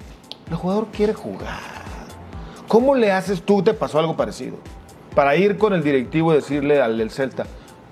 el 0.50 0.56
jugador 0.56 0.86
quiere 0.86 1.12
jugar. 1.12 1.60
¿Cómo 2.66 2.94
le 2.94 3.12
haces 3.12 3.42
tú? 3.42 3.62
¿Te 3.62 3.74
pasó 3.74 3.98
algo 3.98 4.16
parecido? 4.16 4.56
Para 5.14 5.36
ir 5.36 5.58
con 5.58 5.74
el 5.74 5.82
directivo 5.82 6.32
y 6.32 6.36
decirle 6.36 6.80
al 6.80 6.96
del 6.98 7.10
Celta, 7.10 7.46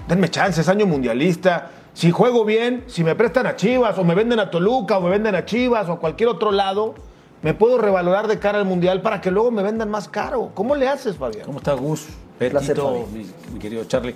denme 0.09 0.31
chance, 0.31 0.61
es 0.61 0.69
año 0.69 0.87
mundialista. 0.87 1.71
Si 1.93 2.11
juego 2.11 2.45
bien, 2.45 2.85
si 2.87 3.05
me 3.05 3.15
prestan 3.15 3.47
a 3.47 3.57
Chivas 3.57 3.99
o 3.99 4.05
me 4.05 4.15
venden 4.15 4.39
a 4.41 4.51
Toluca 4.51 4.99
o 4.99 5.01
me 5.01 5.11
venden 5.11 5.35
a 5.35 5.45
Chivas 5.45 5.89
o 5.89 5.93
a 5.93 5.99
cualquier 5.99 6.29
otro 6.29 6.53
lado, 6.53 6.95
me 7.43 7.53
puedo 7.55 7.79
revalorar 7.79 8.29
de 8.29 8.39
cara 8.39 8.59
al 8.59 8.65
mundial 8.65 9.03
para 9.03 9.21
que 9.21 9.31
luego 9.31 9.51
me 9.51 9.63
vendan 9.63 9.91
más 9.91 10.09
caro. 10.09 10.51
¿Cómo 10.55 10.75
le 10.75 10.89
haces, 10.89 11.17
Fabián? 11.17 11.45
¿Cómo 11.45 11.59
está 11.59 11.75
Gus? 11.75 12.07
Petito, 12.39 13.07
mi, 13.13 13.27
mi 13.53 13.59
querido 13.59 13.85
Charlie. 13.85 14.15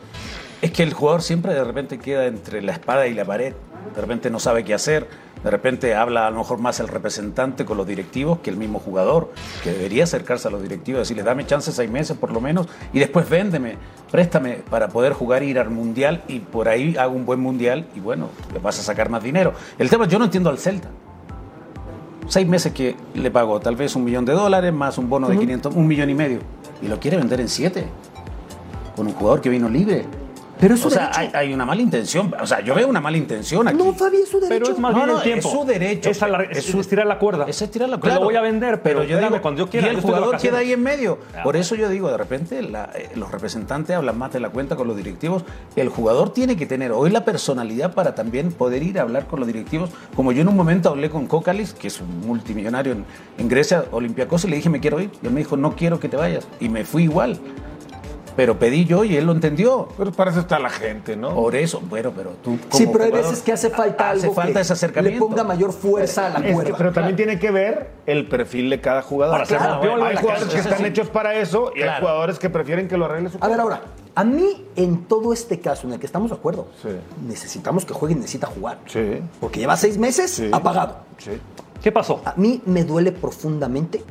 Es 0.63 0.73
que 0.73 0.83
el 0.83 0.93
jugador 0.93 1.23
siempre 1.23 1.55
de 1.55 1.65
repente 1.65 1.99
queda 1.99 2.27
entre 2.27 2.61
la 2.61 2.73
espada 2.73 3.07
y 3.07 3.15
la 3.15 3.25
pared. 3.25 3.55
De 3.95 4.01
repente 4.01 4.31
no 4.31 4.39
sabe 4.39 4.63
qué 4.63 4.75
hacer. 4.75 5.09
De 5.43 5.51
repente 5.51 5.95
habla 5.95 6.27
a 6.27 6.31
lo 6.31 6.39
mejor 6.39 6.59
más 6.59 6.81
el 6.81 6.89
representante 6.89 7.65
con 7.65 7.79
los 7.79 7.87
directivos 7.87 8.41
que 8.41 8.51
el 8.51 8.59
mismo 8.59 8.79
jugador, 8.79 9.33
que 9.65 9.73
debería 9.73 10.05
acercarse 10.05 10.49
a 10.49 10.51
los 10.51 10.61
directivos 10.61 10.99
y 10.99 11.01
decirle, 11.01 11.23
dame 11.23 11.47
chance 11.47 11.73
seis 11.73 11.91
meses 11.91 12.15
por 12.15 12.31
lo 12.31 12.43
menos 12.43 12.69
y 12.93 12.99
después 12.99 13.27
véndeme, 13.27 13.77
préstame 14.11 14.59
para 14.69 14.89
poder 14.89 15.15
jugar 15.15 15.43
e 15.43 15.47
ir 15.47 15.59
al 15.59 15.71
mundial 15.71 16.23
y 16.29 16.41
por 16.41 16.69
ahí 16.69 16.95
hago 16.99 17.15
un 17.15 17.25
buen 17.25 17.41
mundial 17.41 17.87
y 17.95 18.01
bueno, 18.01 18.29
le 18.53 18.59
vas 18.59 18.79
a 18.81 18.83
sacar 18.83 19.09
más 19.09 19.23
dinero. 19.23 19.55
El 19.79 19.89
tema, 19.89 20.07
yo 20.07 20.19
no 20.19 20.27
entiendo 20.27 20.51
al 20.51 20.59
Celta. 20.59 20.91
Seis 22.29 22.47
meses 22.47 22.75
que 22.75 22.97
le 23.15 23.31
pagó 23.31 23.61
tal 23.61 23.77
vez 23.77 23.97
un 23.97 24.05
millón 24.05 24.27
de 24.27 24.35
dólares 24.35 24.75
más 24.75 24.99
un 24.99 25.09
bono 25.09 25.27
de 25.27 25.39
500, 25.39 25.75
un 25.75 25.87
millón 25.87 26.11
y 26.11 26.15
medio 26.15 26.41
y 26.83 26.89
lo 26.89 27.01
quiere 27.01 27.17
vender 27.17 27.41
en 27.41 27.49
siete 27.49 27.87
con 28.95 29.07
un 29.07 29.15
jugador 29.15 29.41
que 29.41 29.49
vino 29.49 29.71
libre. 29.71 30.05
Pero 30.61 30.75
es 30.75 30.81
su 30.81 30.89
o 30.89 30.91
sea, 30.91 31.11
hay, 31.15 31.31
hay, 31.33 31.53
una 31.55 31.65
mala 31.65 31.81
intención. 31.81 32.35
O 32.39 32.47
sea, 32.47 32.61
yo 32.61 32.75
veo 32.75 32.87
una 32.87 33.01
mala 33.01 33.17
intención 33.17 33.67
aquí. 33.67 33.79
No, 33.79 33.95
Fabi, 33.95 34.19
es 34.19 34.29
su 34.29 34.39
derecho. 34.39 34.65
Pero 34.65 34.75
es 34.75 34.79
más 34.79 34.93
no, 34.93 34.99
bien 34.99 35.09
no, 35.09 35.17
el 35.17 35.23
tiempo. 35.23 35.49
Es 35.49 35.55
su 35.55 35.65
derecho. 35.65 36.11
Es, 36.11 36.21
la, 36.21 36.43
es, 36.43 36.69
es 36.69 36.75
estirar 36.75 37.07
la 37.07 37.19
cuerda. 37.19 37.47
Es 37.49 37.63
estirar 37.63 37.89
la 37.89 37.97
cuerda. 37.97 38.17
Claro, 38.17 38.21
lo 38.21 38.27
voy 38.27 38.37
a 38.37 38.43
vender, 38.43 38.83
pero, 38.83 39.01
pero 39.01 39.11
yo 39.11 39.19
digo, 39.19 39.41
cuando 39.41 39.61
yo 39.61 39.71
quiera. 39.71 39.87
Y 39.87 39.91
el 39.91 40.01
jugador 40.01 40.37
queda 40.37 40.59
ahí 40.59 40.73
en 40.73 40.83
medio. 40.83 41.19
Ah. 41.35 41.43
Por 41.43 41.57
eso 41.57 41.75
yo 41.75 41.89
digo, 41.89 42.11
de 42.11 42.19
repente, 42.19 42.63
la, 42.63 42.91
eh, 42.95 43.09
los 43.15 43.31
representantes 43.31 43.97
hablan 43.97 44.19
más 44.19 44.33
de 44.33 44.41
la 44.41 44.51
cuenta 44.51 44.77
con 44.77 44.87
los 44.87 44.97
directivos. 44.97 45.45
El 45.77 45.89
jugador 45.89 46.33
tiene 46.33 46.57
que 46.57 46.67
tener 46.67 46.93
hoy 46.93 47.11
la 47.11 47.25
personalidad 47.25 47.95
para 47.95 48.15
también 48.15 48.53
poder 48.53 48.83
ir 48.83 48.99
a 48.99 49.03
hablar 49.03 49.27
con 49.27 49.41
los 49.41 49.47
directivos. 49.47 49.91
Como 50.15 50.33
yo 50.33 50.43
en 50.43 50.49
un 50.49 50.57
momento 50.57 50.91
hablé 50.91 51.09
con 51.09 51.27
Kokalis, 51.27 51.73
que 51.73 51.89
es 51.89 52.01
un 52.01 52.21
multimillonario 52.27 52.93
en, 52.93 53.05
en 53.39 53.49
Grecia, 53.49 53.85
Olympiacos, 53.93 54.45
y 54.45 54.49
le 54.49 54.57
dije, 54.57 54.69
me 54.69 54.81
quiero 54.81 55.01
ir. 55.01 55.11
Y 55.23 55.27
él 55.27 55.33
me 55.33 55.41
dijo, 55.41 55.57
no 55.57 55.75
quiero 55.75 55.99
que 55.99 56.09
te 56.09 56.17
vayas. 56.17 56.47
Y 56.61 56.69
me 56.69 56.85
fui 56.85 57.05
igual 57.05 57.41
pero 58.37 58.59
pedí 58.59 58.85
yo 58.85 59.05
y 59.05 59.17
él 59.17 59.27
lo 59.27 59.33
entendió. 59.33 59.89
Pero 59.97 60.13
para 60.13 60.31
eso 60.31 60.41
está 60.41 60.59
la 60.59 60.71
gente, 60.71 61.17
¿no? 61.17 61.35
Por 61.35 61.55
eso, 61.57 61.81
bueno, 61.89 62.13
pero 62.15 62.31
tú. 62.43 62.59
sí, 62.71 62.87
pero 62.93 63.05
hay 63.05 63.11
veces 63.11 63.41
que 63.43 63.53
hace 63.53 63.71
falta 63.71 64.11
hace 64.11 64.23
algo 64.23 64.35
falta 64.35 64.55
que 64.55 64.61
ese 64.61 64.73
acercamiento. 64.73 65.25
le 65.25 65.29
ponga 65.31 65.45
mayor 65.45 65.73
fuerza 65.73 66.27
a 66.27 66.39
la 66.41 66.47
es 66.47 66.55
cuerda. 66.55 66.71
Que, 66.73 66.77
pero 66.77 66.93
también 66.93 67.17
tiene 67.17 67.39
que 67.39 67.51
ver 67.51 67.91
el 68.07 68.29
perfil 68.29 68.71
de 68.71 68.81
cada 68.81 69.03
jugador. 69.03 69.35
Para 69.37 69.47
claro, 69.47 69.81
claro, 69.81 70.05
hay 70.05 70.17
jugadores 70.17 70.49
que 70.55 70.61
están 70.61 70.85
hechos 70.87 71.09
para 71.09 71.35
eso 71.35 71.73
y 71.75 71.79
Claro. 71.81 71.93
hay 71.93 72.01
jugadores 72.01 72.39
que 72.39 72.51
prefieren 72.51 72.89
que 72.89 72.97
lo 72.97 73.05
arregle 73.07 73.31
su 73.31 73.39
A 73.41 73.49
ver, 73.49 73.61
ahora, 73.61 73.83
a 74.15 74.25
mí 74.25 74.67
en 74.77 75.05
todo 75.05 75.33
este 75.33 75.61
caso 75.61 75.87
en 75.87 75.95
el 75.95 76.01
que 76.01 76.07
estamos 76.07 76.31
de 76.31 76.37
acuerdo, 76.37 76.69
Sí. 76.83 76.89
necesitamos 77.27 77.85
que 77.85 77.95
juegue 77.95 78.15
y 78.15 78.19
necesita 78.19 78.47
jugar. 78.47 78.79
Sí. 78.87 79.21
Porque 79.41 79.61
lleva 79.61 79.77
seis 79.77 79.99
meses 79.99 80.31
Sí. 80.31 80.51
apagado. 80.53 80.97
Sí. 81.19 81.33
¿Qué 81.83 81.91
pasó? 81.93 82.21
A 82.25 82.35
mí 82.37 82.61
me 82.67 82.85
duele 82.85 83.11
profundamente 83.13 84.03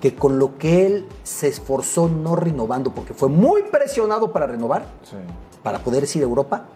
que 0.00 0.14
con 0.14 0.38
lo 0.38 0.58
que 0.58 0.86
él 0.86 1.06
se 1.22 1.48
esforzó 1.48 2.08
no 2.08 2.36
renovando, 2.36 2.92
porque 2.92 3.14
fue 3.14 3.28
muy 3.28 3.62
presionado 3.62 4.32
para 4.32 4.46
renovar, 4.46 4.86
Sí. 5.02 5.16
para 5.62 5.78
poder 5.80 6.04
ir 6.14 6.22
a 6.22 6.26
Europa, 6.26 6.66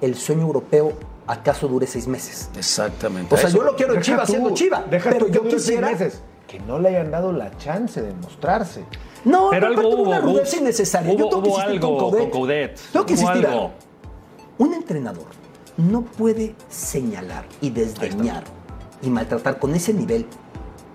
el 0.00 0.14
sueño 0.14 0.42
europeo 0.42 0.92
acaso 1.26 1.68
dure 1.68 1.86
seis 1.86 2.06
meses. 2.06 2.48
Exactamente. 2.56 3.34
O 3.34 3.38
sea, 3.38 3.48
Eso- 3.48 3.58
yo 3.58 3.64
lo 3.64 3.74
quiero 3.76 3.92
en 3.94 3.98
Deja 4.00 4.12
Chivas 4.12 4.26
tú, 4.26 4.32
siendo 4.32 4.50
Chiva, 4.54 4.84
deja 4.90 5.10
pero 5.10 5.26
tú 5.26 5.32
que 5.32 5.38
yo 5.38 5.44
quisiera... 5.48 5.90
meses, 5.90 6.22
que 6.46 6.60
no 6.60 6.78
le 6.78 6.88
hayan 6.90 7.10
dado 7.10 7.32
la 7.32 7.54
chance 7.58 8.00
de 8.00 8.14
mostrarse. 8.14 8.84
No, 9.24 9.50
Pero 9.50 9.68
pero 9.68 9.80
algo 9.80 9.88
hubo, 9.94 10.02
una 10.04 10.20
rudeza 10.20 10.52
Gus. 10.52 10.60
innecesaria. 10.60 11.12
yo 11.12 11.26
Hubo- 11.26 11.28
tengo 11.30 11.42
que 11.42 11.48
hubo 11.50 11.56
insistir 11.58 11.82
algo 11.82 11.88
con 11.88 11.98
Coudet. 12.10 12.20
con 12.20 12.30
Coudet. 12.30 12.80
Tengo 12.92 13.06
que 13.06 13.12
Hubo 13.14 13.20
insistir 13.22 13.46
algo. 13.46 13.70
Un 14.58 14.74
entrenador 14.74 15.26
no 15.76 16.02
puede 16.02 16.54
señalar 16.68 17.44
y 17.60 17.70
desdeñar 17.70 18.44
y 19.02 19.10
maltratar 19.10 19.58
con 19.58 19.74
ese 19.74 19.92
nivel 19.92 20.26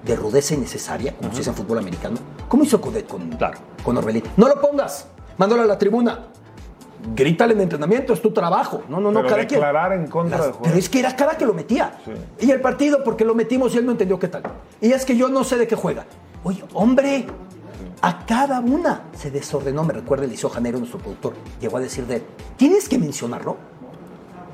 de 0.06 0.16
rudeza 0.16 0.54
innecesaria, 0.54 1.16
como 1.16 1.32
se 1.32 1.38
dice 1.40 1.50
en 1.50 1.56
fútbol 1.56 1.78
americano, 1.80 2.18
como 2.48 2.64
hizo 2.64 2.80
Coudet 2.82 3.08
con, 3.08 3.30
Claro. 3.30 3.58
con 3.84 3.98
Orbelín. 3.98 4.24
No 4.38 4.48
lo 4.48 4.60
pongas, 4.60 5.08
mándalo 5.38 5.62
a 5.62 5.66
la 5.66 5.78
tribuna. 5.78 6.28
Grítale 7.16 7.54
en 7.54 7.60
entrenamiento, 7.62 8.14
es 8.14 8.22
tu 8.22 8.32
trabajo. 8.32 8.82
No, 8.88 9.02
no, 9.02 9.12
no, 9.12 9.20
Pero 9.20 9.30
cada 9.30 9.48
quien. 9.48 9.60
declarar 9.60 9.92
en 9.94 10.08
contra 10.08 10.38
Las- 10.38 10.48
del. 10.48 10.56
Pero 10.64 10.76
es 10.78 10.88
que 10.88 11.00
era 11.00 11.16
cada 11.16 11.38
que 11.38 11.46
lo 11.46 11.54
metía. 11.54 12.00
Sí. 12.06 12.46
Y 12.48 12.52
el 12.52 12.62
partido, 12.62 13.04
porque 13.04 13.26
lo 13.26 13.36
metimos 13.36 13.76
y 13.76 13.80
él 13.80 13.86
no 13.86 13.92
entendió 13.92 14.18
qué 14.20 14.30
tal. 14.30 14.44
Y 14.80 14.92
es 14.94 15.04
que 15.04 15.18
yo 15.18 15.28
no 15.28 15.44
sé 15.44 15.58
de 15.58 15.68
qué 15.68 15.76
juega. 15.76 16.06
Oye, 16.46 16.64
hombre, 16.74 17.26
a 18.02 18.26
cada 18.26 18.62
una 18.62 19.04
se 19.18 19.32
desordenó. 19.32 19.84
Me 19.84 19.92
recuerda 19.94 20.24
Eliseo 20.24 20.50
Janeiro, 20.50 20.78
nuestro 20.78 21.00
productor. 21.00 21.34
Llegó 21.60 21.76
a 21.76 21.82
decir 21.82 22.06
de 22.08 22.18
él, 22.18 22.24
tienes 22.56 22.88
que 22.88 22.98
mencionarlo. 22.98 23.58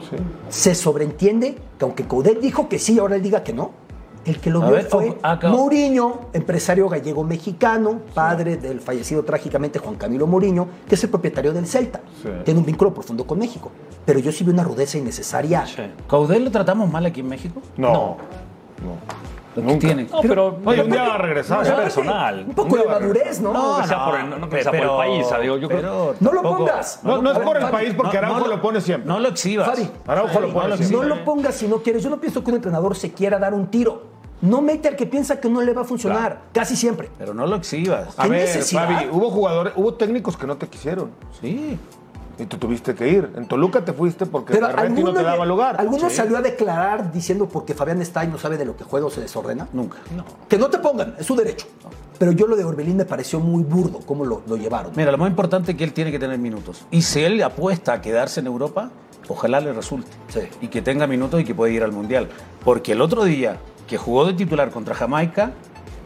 Sí. 0.10 0.16
Se 0.50 0.74
sobreentiende 0.74 1.56
que 1.78 1.86
aunque 1.86 2.06
Coudet 2.08 2.40
dijo 2.40 2.68
que 2.68 2.80
sí, 2.80 2.98
ahora 2.98 3.16
él 3.16 3.22
diga 3.22 3.44
que 3.44 3.54
no. 3.54 3.72
El 4.26 4.40
que 4.40 4.50
lo 4.50 4.62
A 4.62 4.66
vio 4.68 4.76
ver, 4.76 4.86
fue 4.86 5.10
o- 5.12 5.18
acá- 5.26 5.50
Mourinho, 5.50 6.22
empresario 6.34 6.88
gallego-mexicano, 6.90 8.00
padre 8.14 8.58
del 8.58 8.82
fallecido 8.82 9.24
trágicamente 9.24 9.80
Juan 9.80 9.96
Camilo 9.96 10.28
Mourinho, 10.28 10.68
que 10.88 10.96
es 10.96 11.04
el 11.04 11.10
propietario 11.10 11.54
del 11.54 11.66
Celta. 11.66 12.02
Sí. 12.22 12.30
Tiene 12.44 12.60
un 12.60 12.66
vínculo 12.66 12.94
profundo 12.94 13.26
con 13.26 13.40
México. 13.40 13.72
Pero 14.06 14.20
yo 14.20 14.32
sí 14.32 14.44
vi 14.44 14.52
una 14.52 14.64
rudeza 14.64 14.98
innecesaria. 14.98 15.66
¿Coudet 16.08 16.42
lo 16.42 16.52
tratamos 16.52 16.92
mal 16.92 17.06
aquí 17.06 17.22
en 17.22 17.28
México? 17.30 17.62
No. 17.78 17.92
No. 18.84 19.20
Lo 19.56 19.64
que 19.64 19.68
Nunca. 19.68 19.80
tiene. 19.88 20.04
No, 20.12 20.22
pero. 20.22 20.60
Oye, 20.64 20.84
un 20.84 20.92
día 20.92 21.04
va 21.04 21.16
a 21.16 21.18
regresar. 21.18 21.66
Es 21.66 21.72
personal. 21.72 22.46
Un 22.48 22.54
poco 22.54 22.78
de 22.78 22.86
madurez, 22.86 23.42
¿no? 23.42 23.52
No, 23.52 23.86
sea 23.88 24.06
por 24.06 24.20
el, 24.20 24.30
no, 24.30 24.38
sea 24.52 24.72
por 24.72 24.76
el 24.76 24.90
país. 24.90 25.28
digo, 25.42 25.58
yo 25.58 25.68
creo- 25.68 25.80
pero 25.82 26.16
No 26.20 26.32
lo 26.32 26.42
pongas. 26.44 27.00
No, 27.04 27.20
no 27.22 27.32
es 27.32 27.40
por 27.40 27.58
el 27.58 27.64
Fabi, 27.64 27.74
país, 27.74 27.94
porque 27.98 28.22
no, 28.22 28.28
Araujo 28.28 28.40
no 28.42 28.48
lo 28.56 28.62
pone 28.62 28.80
siempre. 28.80 29.08
No 29.10 29.20
lo 29.20 29.30
exhibas. 29.30 29.68
Fabi, 29.68 29.90
Araujo 30.08 30.40
lo 30.40 30.54
pone 30.54 30.70
no 30.70 30.78
siempre. 30.78 30.98
No 30.98 31.04
lo 31.16 31.26
pongas 31.26 31.56
si 31.56 31.68
no 31.68 31.78
quieres. 31.78 32.04
Yo 32.04 32.10
no 32.12 32.22
pienso 32.22 32.44
que 32.44 32.52
un 32.52 32.58
entrenador 32.58 32.96
se 32.96 33.12
quiera 33.12 33.40
dar 33.40 33.54
un 33.56 33.68
tiro. 33.68 34.04
No 34.42 34.62
mete 34.62 34.88
al 34.88 34.96
que 34.96 35.06
piensa 35.06 35.40
que 35.40 35.50
no 35.50 35.62
le 35.62 35.74
va 35.74 35.82
a 35.82 35.86
funcionar. 35.86 36.44
Casi 36.54 36.76
siempre. 36.76 37.10
Pero 37.18 37.34
no 37.34 37.46
lo 37.46 37.56
exhibas. 37.58 38.18
A 38.18 38.24
¿Qué 38.24 38.30
ver, 38.30 38.42
necesidad? 38.48 38.88
Fabi, 38.88 39.10
hubo 39.12 39.30
jugadores, 39.32 39.74
hubo 39.76 39.94
técnicos 39.96 40.38
que 40.38 40.48
no 40.48 40.56
te 40.58 40.68
quisieron. 40.68 41.12
Sí. 41.42 41.78
Y 42.38 42.46
tú 42.46 42.56
tuviste 42.58 42.96
que 42.96 43.10
ir. 43.10 43.30
En 43.36 43.48
Toluca 43.50 43.84
te 43.84 43.92
fuiste 43.92 44.26
porque 44.26 44.54
Pero 44.54 44.68
Ferretti 44.68 45.04
no 45.04 45.14
te 45.14 45.24
daba 45.24 45.46
lugar. 45.46 45.76
¿Alguno 45.78 46.10
Sí. 46.10 46.16
salió 46.16 46.38
a 46.38 46.42
declarar 46.42 47.12
diciendo 47.12 47.50
porque 47.50 47.74
Fabián 47.74 48.02
está 48.02 48.24
y 48.24 48.28
no 48.30 48.38
sabe 48.38 48.58
de 48.58 48.64
lo 48.64 48.78
que 48.78 48.86
juega 48.86 49.08
o 49.08 49.10
se 49.10 49.20
desordena? 49.20 49.68
Nunca. 49.74 49.98
Que 50.48 50.58
no 50.58 50.70
te 50.70 50.78
pongan, 50.80 51.16
es 51.20 51.26
su 51.26 51.36
derecho. 51.36 51.68
Pero 52.18 52.32
yo 52.32 52.48
lo 52.48 52.56
de 52.56 52.64
Orbelín 52.64 52.96
me 52.96 53.04
pareció 53.06 53.42
muy 53.42 53.64
burdo 53.64 54.00
cómo 54.06 54.24
lo, 54.24 54.42
lo 54.48 54.56
llevaron. 54.56 54.94
Mira, 54.96 55.12
lo 55.12 55.18
más 55.18 55.30
importante 55.30 55.72
es 55.74 55.78
que 55.78 55.84
él 55.84 55.92
tiene 55.92 56.12
que 56.12 56.20
tener 56.20 56.38
minutos. 56.40 56.86
Y 56.92 57.02
si 57.02 57.22
él 57.24 57.42
apuesta 57.44 57.92
a 57.94 58.02
quedarse 58.02 58.40
en 58.40 58.48
Europa, 58.48 58.90
ojalá 59.28 59.60
le 59.60 59.74
resulte. 59.74 60.10
Sí. 60.30 60.42
Y 60.62 60.68
que 60.70 60.82
tenga 60.82 61.08
minutos 61.08 61.42
y 61.42 61.44
que 61.44 61.54
pueda 61.54 61.74
ir 61.74 61.84
al 61.84 61.92
Mundial. 61.92 62.30
Porque 62.64 62.94
el 62.94 63.02
otro 63.02 63.26
día 63.26 63.58
que 63.90 63.98
jugó 63.98 64.26
de 64.26 64.34
titular 64.34 64.70
contra 64.70 64.94
Jamaica, 64.94 65.52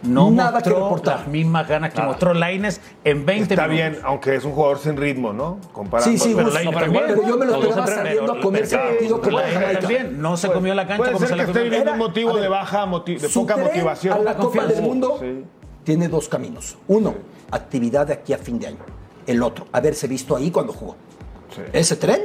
no 0.03 0.31
Nada 0.31 0.61
que 0.61 0.69
mostró 0.69 0.75
reportar. 0.85 1.19
las 1.19 1.27
mismas 1.27 1.67
ganas 1.67 1.93
que 1.93 2.01
mostró 2.01 2.33
Laines 2.33 2.81
en 3.03 3.25
20 3.25 3.53
Está 3.53 3.67
minutos. 3.67 3.91
bien, 3.93 4.05
aunque 4.05 4.35
es 4.35 4.43
un 4.45 4.51
jugador 4.53 4.79
sin 4.79 4.97
ritmo, 4.97 5.31
¿no? 5.33 5.59
Comparado 5.71 6.09
Sí, 6.09 6.17
sí, 6.17 6.33
pero 6.35 6.49
Lainez 6.49 6.73
pero, 6.73 6.85
también. 6.85 7.03
pero 7.07 7.27
yo 7.27 7.37
me 7.37 7.45
lo 7.45 7.55
esperaba 7.61 7.87
saliendo 7.87 8.33
a 8.33 8.41
comerse 8.41 8.75
el 8.75 8.81
partido 8.81 9.21
con 9.21 9.33
Jamaica. 9.33 9.79
también. 9.79 10.21
No 10.21 10.37
se 10.37 10.51
comió 10.51 10.73
la 10.73 10.83
cancha 10.87 10.97
Puede 10.97 11.11
como 11.13 11.19
ser 11.19 11.27
se 11.29 11.33
que 11.33 11.37
la 11.37 11.43
esté 11.43 11.53
comió. 11.53 11.63
viviendo 11.63 11.91
Era- 11.91 11.93
un 11.93 12.07
motivo 12.07 12.37
de 12.37 12.47
baja, 12.47 12.85
de 12.85 13.29
poca 13.33 13.57
motivación. 13.57 14.13
A 14.17 14.19
la 14.23 14.35
Copa 14.35 14.65
del 14.65 14.81
Mundo 14.81 15.17
Sí. 15.21 15.43
tiene 15.83 16.07
dos 16.09 16.27
caminos. 16.29 16.77
Uno, 16.87 17.13
actividad 17.51 18.07
de 18.07 18.13
aquí 18.13 18.33
a 18.33 18.37
fin 18.37 18.59
de 18.59 18.67
año. 18.67 18.77
El 19.27 19.41
otro, 19.43 19.67
haberse 19.71 20.07
visto 20.07 20.35
ahí 20.35 20.51
cuando 20.51 20.73
jugó. 20.73 20.95
Sí. 21.55 21.61
Ese 21.71 21.95
tren 21.95 22.23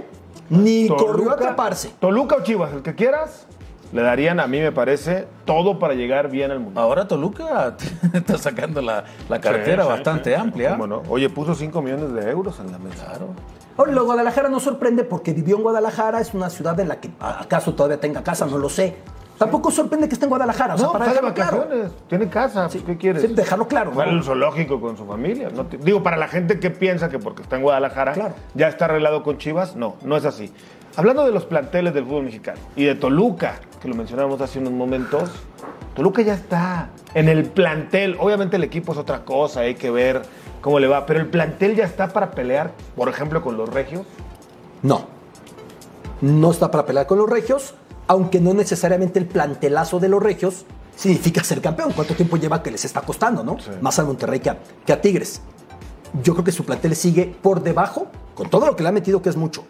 ni 0.50 0.88
corrió 0.88 1.30
a 1.30 1.34
atraparse. 1.34 1.90
Toluca 2.00 2.36
o 2.36 2.42
Chivas, 2.42 2.72
el 2.72 2.82
que 2.82 2.94
quieras, 2.96 3.46
le 3.92 4.02
darían, 4.02 4.38
a 4.40 4.46
mí 4.46 4.60
me 4.60 4.70
parece, 4.72 5.26
todo 5.44 5.78
para 5.78 5.94
llegar 5.94 6.30
bien 6.30 6.50
al 6.50 6.60
mundo. 6.60 6.80
Ahora 6.80 7.08
Toluca 7.08 7.76
está 8.12 8.36
sacando 8.38 8.82
la, 8.82 9.04
la 9.28 9.40
cartera 9.40 9.82
Sí, 9.82 9.88
sí, 9.88 9.94
bastante 9.94 10.30
sí. 10.34 10.40
amplia. 10.40 10.70
¿Cómo 10.72 10.86
no? 10.86 11.02
Oye, 11.08 11.30
puso 11.30 11.54
5 11.54 11.80
millones 11.82 12.12
de 12.12 12.30
euros 12.30 12.58
en 12.60 12.70
la 12.72 12.78
mesa. 12.78 13.06
Claro. 13.06 13.28
Ahora, 13.76 13.92
lo 13.92 14.04
Guadalajara 14.04 14.48
no 14.48 14.58
sorprende 14.60 15.04
porque 15.04 15.32
vivió 15.32 15.56
en 15.56 15.62
Guadalajara, 15.62 16.20
es 16.20 16.34
una 16.34 16.50
ciudad 16.50 16.78
en 16.80 16.88
la 16.88 17.00
que 17.00 17.10
acaso 17.20 17.74
todavía 17.74 18.00
tenga 18.00 18.22
casa, 18.24 18.44
no 18.46 18.58
lo 18.58 18.68
sé. 18.68 18.96
Tampoco 19.38 19.70
sorprende 19.70 20.08
que 20.08 20.14
esté 20.14 20.24
en 20.26 20.30
Guadalajara, 20.30 20.74
o 20.74 20.78
sea, 20.78 20.86
No, 20.88 20.92
para 20.94 21.06
está 21.12 21.24
de 21.24 21.32
claro. 21.32 21.58
vacaciones, 21.58 21.92
tiene 22.08 22.28
casa, 22.28 22.68
¿qué 22.84 22.96
quieres? 22.96 23.22
Sí, 23.22 23.28
dejarlo 23.28 23.68
claro, 23.68 23.92
Fue 23.92 24.04
¿no? 24.04 24.10
al 24.10 24.24
zoológico 24.24 24.80
con 24.80 24.96
su 24.96 25.06
familia. 25.06 25.48
no 25.54 25.64
te- 25.66 25.76
digo, 25.78 26.02
para 26.02 26.16
la 26.16 26.26
gente 26.26 26.58
que 26.58 26.70
piensa 26.70 27.08
que 27.08 27.20
porque 27.20 27.42
está 27.42 27.54
en 27.54 27.62
Guadalajara 27.62 28.14
Claro. 28.14 28.34
ya 28.54 28.66
está 28.66 28.86
arreglado 28.86 29.22
con 29.22 29.38
Chivas, 29.38 29.76
no, 29.76 29.94
no 30.02 30.16
es 30.16 30.24
así. 30.24 30.52
Hablando 30.98 31.24
de 31.24 31.30
los 31.30 31.44
planteles 31.44 31.94
del 31.94 32.04
fútbol 32.04 32.24
mexicano 32.24 32.58
y 32.74 32.82
de 32.82 32.96
Toluca, 32.96 33.60
que 33.80 33.86
lo 33.86 33.94
mencionábamos 33.94 34.40
hace 34.40 34.58
unos 34.58 34.72
momentos, 34.72 35.30
Toluca 35.94 36.22
ya 36.22 36.34
está 36.34 36.90
en 37.14 37.28
el 37.28 37.44
plantel. 37.44 38.16
Obviamente 38.18 38.56
el 38.56 38.64
equipo 38.64 38.90
es 38.90 38.98
otra 38.98 39.24
cosa, 39.24 39.60
hay 39.60 39.76
que 39.76 39.92
ver 39.92 40.22
cómo 40.60 40.80
le 40.80 40.88
va, 40.88 41.06
pero 41.06 41.20
el 41.20 41.28
plantel 41.28 41.76
ya 41.76 41.84
está 41.84 42.08
para 42.08 42.32
pelear, 42.32 42.72
por 42.96 43.08
ejemplo, 43.08 43.42
con 43.42 43.56
los 43.56 43.68
regios. 43.68 44.06
No. 44.82 45.06
no 46.20 46.50
está 46.50 46.68
para 46.72 46.84
pelear 46.84 47.06
con 47.06 47.18
los 47.18 47.30
regios, 47.30 47.74
aunque 48.08 48.40
no 48.40 48.52
necesariamente 48.52 49.20
el 49.20 49.26
plantelazo 49.26 50.00
de 50.00 50.08
los 50.08 50.20
regios 50.20 50.66
significa 50.96 51.44
ser 51.44 51.60
campeón. 51.60 51.92
¿Cuánto 51.94 52.14
tiempo 52.14 52.38
lleva 52.38 52.60
que 52.60 52.72
les 52.72 52.84
está 52.84 53.02
costando, 53.02 53.44
no? 53.44 53.56
Más 53.80 54.00
a 54.00 54.04
Monterrey 54.04 54.40
que 54.40 54.50
a, 54.92 55.00
Tigres. 55.00 55.42
Yo 56.24 56.32
creo 56.32 56.44
que 56.44 56.50
su 56.50 56.64
plantel 56.64 56.96
sigue 56.96 57.36
por 57.40 57.62
debajo, 57.62 58.08
con 58.34 58.50
todo 58.50 58.66
lo 58.66 58.74
que 58.74 58.82
le 58.82 58.88
ha 58.88 58.92
metido, 58.92 59.22
que 59.22 59.28
es 59.28 59.36
mucho, 59.36 59.64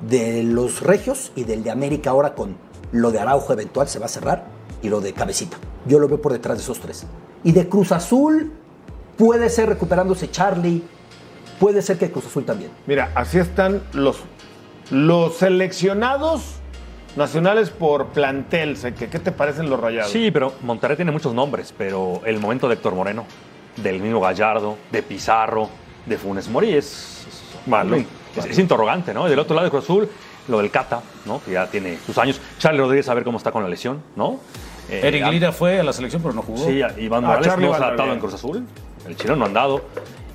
de 0.00 0.42
los 0.42 0.82
regios 0.82 1.32
y 1.36 1.44
del 1.44 1.62
de 1.62 1.70
América 1.70 2.10
ahora 2.10 2.34
con 2.34 2.56
lo 2.92 3.10
de 3.10 3.18
Araujo 3.18 3.52
eventual 3.52 3.88
se 3.88 3.98
va 3.98 4.06
a 4.06 4.08
cerrar 4.08 4.44
y 4.82 4.88
lo 4.88 5.00
de 5.00 5.12
Cabecita. 5.12 5.56
Yo 5.86 5.98
lo 5.98 6.08
veo 6.08 6.20
por 6.20 6.32
detrás 6.32 6.58
de 6.58 6.62
esos 6.62 6.80
tres. 6.80 7.06
Y 7.44 7.52
de 7.52 7.68
Cruz 7.68 7.92
Azul 7.92 8.52
puede 9.16 9.48
ser 9.48 9.68
recuperándose 9.68 10.30
Charlie, 10.30 10.82
puede 11.58 11.82
ser 11.82 11.98
que 11.98 12.10
Cruz 12.10 12.26
Azul 12.26 12.44
también. 12.44 12.70
Mira, 12.86 13.10
así 13.14 13.38
están 13.38 13.82
los, 13.92 14.18
los 14.90 15.36
seleccionados 15.36 16.56
nacionales 17.16 17.70
por 17.70 18.08
plantel. 18.08 18.76
¿Qué, 18.98 19.08
¿Qué 19.08 19.18
te 19.18 19.32
parecen 19.32 19.70
los 19.70 19.80
rayados? 19.80 20.12
Sí, 20.12 20.30
pero 20.30 20.52
Monterrey 20.62 20.96
tiene 20.96 21.12
muchos 21.12 21.34
nombres, 21.34 21.74
pero 21.76 22.20
el 22.24 22.38
momento 22.40 22.68
de 22.68 22.74
Héctor 22.74 22.94
Moreno, 22.94 23.24
del 23.76 24.00
mismo 24.00 24.20
Gallardo, 24.20 24.76
de 24.92 25.02
Pizarro, 25.02 25.68
de 26.04 26.18
Funes 26.18 26.48
Mori 26.48 26.74
es, 26.74 27.26
malo. 27.66 27.96
Es, 28.36 28.58
interrogante, 28.58 29.14
¿no? 29.14 29.28
del 29.28 29.38
otro 29.38 29.54
lado 29.54 29.64
de 29.64 29.70
Cruz 29.70 29.84
Azul, 29.84 30.08
lo 30.48 30.58
del 30.58 30.70
Cata, 30.70 31.00
¿no? 31.24 31.42
Que 31.44 31.52
ya 31.52 31.66
tiene 31.66 31.98
sus 32.04 32.16
años. 32.18 32.40
Charlie 32.58 32.80
Rodríguez 32.80 33.08
a 33.08 33.14
ver 33.14 33.24
cómo 33.24 33.38
está 33.38 33.50
con 33.52 33.62
la 33.62 33.68
lesión, 33.68 34.02
¿no? 34.14 34.40
Eh, 34.88 35.00
Eric 35.02 35.26
Lira 35.28 35.52
fue 35.52 35.80
a 35.80 35.82
la 35.82 35.92
selección, 35.92 36.22
pero 36.22 36.34
no 36.34 36.42
jugó. 36.42 36.64
Sí, 36.64 36.80
Iván 36.98 37.24
ah, 37.24 37.28
Morales 37.28 37.58
no 37.58 37.74
se 37.74 37.82
ha 37.82 37.86
adaptado 37.86 38.12
en 38.12 38.20
Cruz 38.20 38.34
Azul. 38.34 38.66
El 39.06 39.16
chileno 39.16 39.36
no 39.36 39.44
ha 39.44 39.48
andado. 39.48 39.82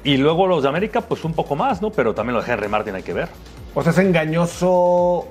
Y 0.03 0.17
luego 0.17 0.47
los 0.47 0.63
de 0.63 0.69
América, 0.69 1.01
pues 1.01 1.23
un 1.23 1.33
poco 1.33 1.55
más, 1.55 1.81
¿no? 1.81 1.91
Pero 1.91 2.13
también 2.13 2.35
lo 2.35 2.41
de 2.41 2.51
Henry 2.51 2.67
Martin 2.67 2.95
hay 2.95 3.03
que 3.03 3.13
ver. 3.13 3.29
O 3.73 3.83
sea, 3.83 3.91
es 3.91 3.97
engañoso 3.99 5.27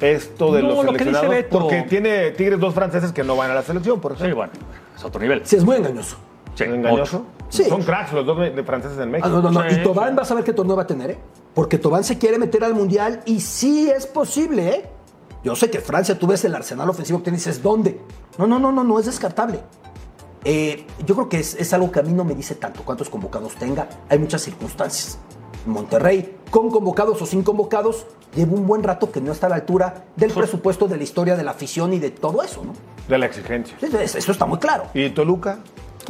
esto 0.00 0.52
de 0.52 0.62
los 0.62 0.80
seleccionados 0.84 1.44
porque 1.50 1.82
tiene 1.82 2.30
Tigres 2.30 2.58
dos 2.58 2.74
franceses 2.74 3.12
que 3.12 3.22
no 3.22 3.36
van 3.36 3.50
a 3.50 3.54
la 3.54 3.62
selección, 3.62 4.00
por 4.00 4.12
ejemplo. 4.12 4.28
Sí, 4.28 4.34
bueno, 4.34 4.52
es 4.96 5.04
otro 5.04 5.20
nivel. 5.20 5.42
Sí, 5.44 5.56
es 5.56 5.64
muy 5.64 5.76
engañoso. 5.76 6.16
Sí, 6.54 6.64
¿Engañoso? 6.64 7.26
Sí. 7.48 7.64
Son 7.64 7.82
cracks 7.82 8.12
los 8.12 8.26
dos 8.26 8.38
de 8.38 8.64
franceses 8.64 8.98
en 8.98 9.10
México. 9.10 9.28
Ah, 9.28 9.32
no, 9.32 9.42
no, 9.42 9.50
no. 9.50 9.70
y 9.70 9.82
Tobán 9.82 10.16
va 10.16 10.22
a 10.22 10.24
saber 10.24 10.44
qué 10.44 10.52
torneo 10.52 10.76
va 10.76 10.82
a 10.82 10.86
tener, 10.86 11.12
¿eh? 11.12 11.18
Porque 11.54 11.78
Tobán 11.78 12.04
se 12.04 12.18
quiere 12.18 12.38
meter 12.38 12.64
al 12.64 12.74
Mundial 12.74 13.22
y 13.26 13.40
sí 13.40 13.90
es 13.90 14.06
posible, 14.06 14.68
¿eh? 14.68 14.90
Yo 15.42 15.56
sé 15.56 15.70
que 15.70 15.80
Francia, 15.80 16.18
tú 16.18 16.26
ves 16.26 16.44
el 16.44 16.54
arsenal 16.54 16.88
ofensivo 16.90 17.18
que 17.20 17.24
tienes, 17.24 17.44
dices, 17.44 17.62
¿dónde? 17.62 18.00
No, 18.38 18.46
no, 18.46 18.58
no, 18.58 18.70
no, 18.70 18.84
no 18.84 18.98
es 18.98 19.06
descartable. 19.06 19.60
Eh, 20.44 20.86
yo 21.06 21.14
creo 21.14 21.28
que 21.28 21.38
es, 21.38 21.54
es, 21.54 21.72
algo 21.72 21.90
que 21.90 22.00
a 22.00 22.02
mí 22.02 22.12
no 22.12 22.24
me 22.24 22.34
dice 22.34 22.54
tanto 22.54 22.82
cuántos 22.82 23.08
convocados 23.08 23.54
tenga. 23.54 23.88
Hay 24.08 24.18
muchas 24.18 24.42
circunstancias. 24.42 25.18
Monterrey, 25.66 26.36
con 26.50 26.70
convocados 26.70 27.20
o 27.20 27.26
sin 27.26 27.42
convocados, 27.42 28.06
lleva 28.34 28.52
un 28.52 28.66
buen 28.66 28.82
rato 28.82 29.10
que 29.10 29.20
no 29.20 29.32
está 29.32 29.46
a 29.46 29.50
la 29.50 29.56
altura 29.56 30.06
del 30.16 30.32
presupuesto 30.32 30.88
de 30.88 30.96
la 30.96 31.02
historia 31.02 31.36
de 31.36 31.44
la 31.44 31.50
afición 31.50 31.92
y 31.92 31.98
de 31.98 32.10
todo 32.10 32.42
eso, 32.42 32.64
¿no? 32.64 32.72
De 33.08 33.18
la 33.18 33.26
exigencia. 33.26 33.76
Eso 33.80 34.32
está 34.32 34.46
muy 34.46 34.58
claro. 34.58 34.84
¿Y 34.94 35.10
Toluca? 35.10 35.60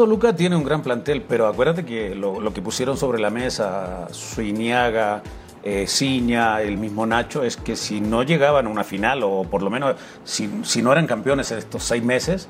Toluca 0.00 0.34
tiene 0.34 0.56
un 0.56 0.64
gran 0.64 0.80
plantel, 0.80 1.20
pero 1.20 1.46
acuérdate 1.46 1.84
que 1.84 2.14
lo, 2.14 2.54
que 2.54 2.62
pusieron 2.62 2.96
sobre 2.96 3.20
la 3.20 3.28
mesa, 3.28 4.08
Suiniaga, 4.12 5.22
eh, 5.62 5.86
Ciña, 5.86 6.62
el 6.62 6.78
mismo 6.78 7.04
Nacho, 7.04 7.42
es 7.42 7.58
que 7.58 7.76
si 7.76 8.00
no 8.00 8.22
llegaban 8.22 8.66
a 8.66 8.70
una 8.70 8.82
final, 8.82 9.22
o 9.22 9.44
por 9.44 9.60
lo 9.60 9.68
menos 9.68 9.96
si, 10.24 10.50
si 10.62 10.80
no 10.80 10.90
eran 10.90 11.06
campeones 11.06 11.50
en 11.50 11.58
estos 11.58 11.84
seis 11.84 12.02
meses, 12.02 12.48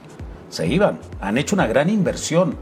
se 0.49 0.69
iban. 0.69 1.01
Han 1.21 1.39
hecho 1.39 1.57
una 1.57 1.67
gran 1.67 1.91
inversión. 1.91 2.55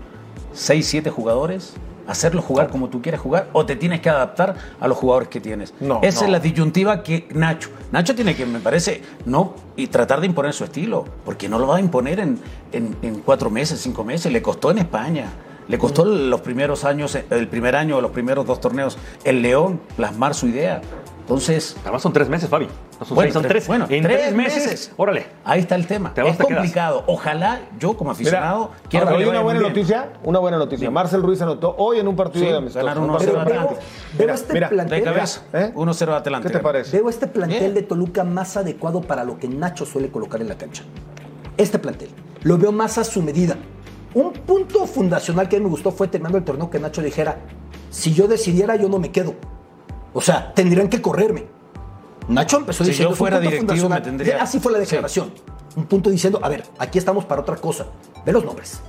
Seis, 0.54 0.86
siete 0.86 1.10
jugadores, 1.10 1.74
hacerlo 2.08 2.42
jugar 2.42 2.68
como 2.70 2.88
tú 2.88 3.00
quieres 3.00 3.20
jugar 3.20 3.48
o 3.52 3.64
te 3.64 3.76
tienes 3.76 4.00
que 4.00 4.08
adaptar 4.08 4.56
a 4.80 4.88
los 4.88 4.96
jugadores 4.96 5.28
que 5.28 5.40
tienes. 5.40 5.74
No, 5.78 6.00
Esa 6.02 6.24
es 6.24 6.30
la 6.30 6.40
disyuntiva 6.40 7.02
que 7.02 7.28
Nacho. 7.34 7.68
Nacho 7.92 8.14
tiene 8.14 8.34
que, 8.34 8.46
me 8.46 8.58
parece, 8.58 9.02
no 9.26 9.54
y 9.76 9.86
tratar 9.86 10.20
de 10.20 10.26
imponer 10.26 10.52
su 10.54 10.64
estilo, 10.64 11.04
porque 11.24 11.48
no 11.48 11.58
lo 11.58 11.68
va 11.68 11.76
a 11.76 11.80
imponer 11.80 12.18
en, 12.18 12.40
en, 12.72 13.20
cuatro 13.24 13.50
meses, 13.50 13.80
cinco 13.80 14.02
meses. 14.02 14.32
Le 14.32 14.42
costó 14.42 14.70
en 14.70 14.78
España. 14.78 15.26
Le 15.68 15.76
costó 15.76 16.06
los 16.06 16.40
primeros 16.40 16.84
años, 16.84 17.14
el 17.14 17.46
primer 17.46 17.76
año, 17.76 18.00
los 18.00 18.10
primeros 18.10 18.46
dos 18.46 18.58
torneos, 18.58 18.96
el 19.24 19.42
León, 19.42 19.80
plasmar 19.96 20.34
su 20.34 20.46
idea. 20.46 20.80
Entonces. 21.28 21.76
Además 21.82 22.00
son 22.00 22.14
tres 22.14 22.26
meses, 22.26 22.48
Fabi. 22.48 22.66
No 22.98 23.04
son 23.04 23.18
seis, 23.18 23.34
son 23.34 23.42
tres. 23.42 23.66
Bueno, 23.66 23.84
en 23.90 24.02
tres, 24.02 24.34
meses, 24.34 24.92
Órale. 24.96 25.26
Ahí 25.44 25.60
está 25.60 25.74
el 25.74 25.86
tema. 25.86 26.14
es 26.16 26.36
complicado. 26.38 27.04
Ojalá 27.06 27.60
yo, 27.78 27.98
como 27.98 28.12
aficionado, 28.12 28.70
quiero 28.88 29.06
que 29.08 29.28
una 29.28 29.42
buena 29.42 29.60
noticia. 29.60 30.08
Una 30.24 30.38
buena 30.38 30.56
noticia. 30.56 30.90
Marcel 30.90 31.22
Ruiz 31.22 31.42
anotó 31.42 31.74
hoy 31.76 31.98
en 31.98 32.08
un 32.08 32.16
partido 32.16 32.46
de 32.46 32.56
amistad. 32.56 32.80
Ganaron 32.80 33.10
1-0 33.10 33.42
Atlante. 33.42 33.76
Veo 34.16 34.34
este 34.34 34.52
mira, 34.54 34.68
plantel. 34.70 35.00
De 35.00 35.04
cabeza. 35.04 35.42
¿eh? 35.52 35.72
1-0 35.74 36.16
Atlante. 36.16 36.48
¿Qué 36.48 36.54
te 36.54 36.60
parece? 36.60 36.96
Veo 36.96 37.10
este 37.10 37.26
plantel 37.26 37.74
de 37.74 37.82
Toluca 37.82 38.24
más 38.24 38.56
adecuado 38.56 39.02
para 39.02 39.22
lo 39.22 39.38
que 39.38 39.48
Nacho 39.48 39.84
suele 39.84 40.08
colocar 40.10 40.40
en 40.40 40.48
la 40.48 40.56
cancha. 40.56 40.82
Este 41.58 41.78
plantel. 41.78 42.08
Lo 42.42 42.56
veo 42.56 42.72
más 42.72 42.96
a 42.96 43.04
su 43.04 43.20
medida. 43.20 43.56
Un 44.14 44.32
punto 44.32 44.86
fundacional 44.86 45.46
que 45.46 45.56
a 45.56 45.58
mí 45.58 45.66
me 45.66 45.70
gustó 45.70 45.90
fue 45.90 46.08
terminando 46.08 46.38
el 46.38 46.44
torneo 46.44 46.70
que 46.70 46.78
Nacho 46.78 47.02
dijera: 47.02 47.38
si 47.90 48.14
yo 48.14 48.28
decidiera, 48.28 48.76
yo 48.76 48.88
no 48.88 48.98
me 48.98 49.10
quedo. 49.12 49.34
O 50.18 50.20
sea, 50.20 50.52
tendrían 50.52 50.88
que 50.88 51.00
correrme. 51.00 51.44
Nacho 52.26 52.56
empezó 52.56 52.82
si 52.82 52.90
diciendo. 52.90 53.14
Si 53.14 53.14
yo 53.14 53.16
fuera 53.16 53.38
directivo, 53.38 53.88
me 53.88 54.00
tendría. 54.00 54.42
Así 54.42 54.58
fue 54.58 54.72
la 54.72 54.80
declaración. 54.80 55.30
Un 55.76 55.86
punto 55.86 56.10
diciendo, 56.10 56.40
a 56.42 56.48
ver, 56.48 56.64
aquí 56.76 56.98
estamos 56.98 57.24
para 57.24 57.42
otra 57.42 57.54
cosa. 57.54 57.86
Ve 58.26 58.32
los 58.32 58.44
nombres. 58.44 58.82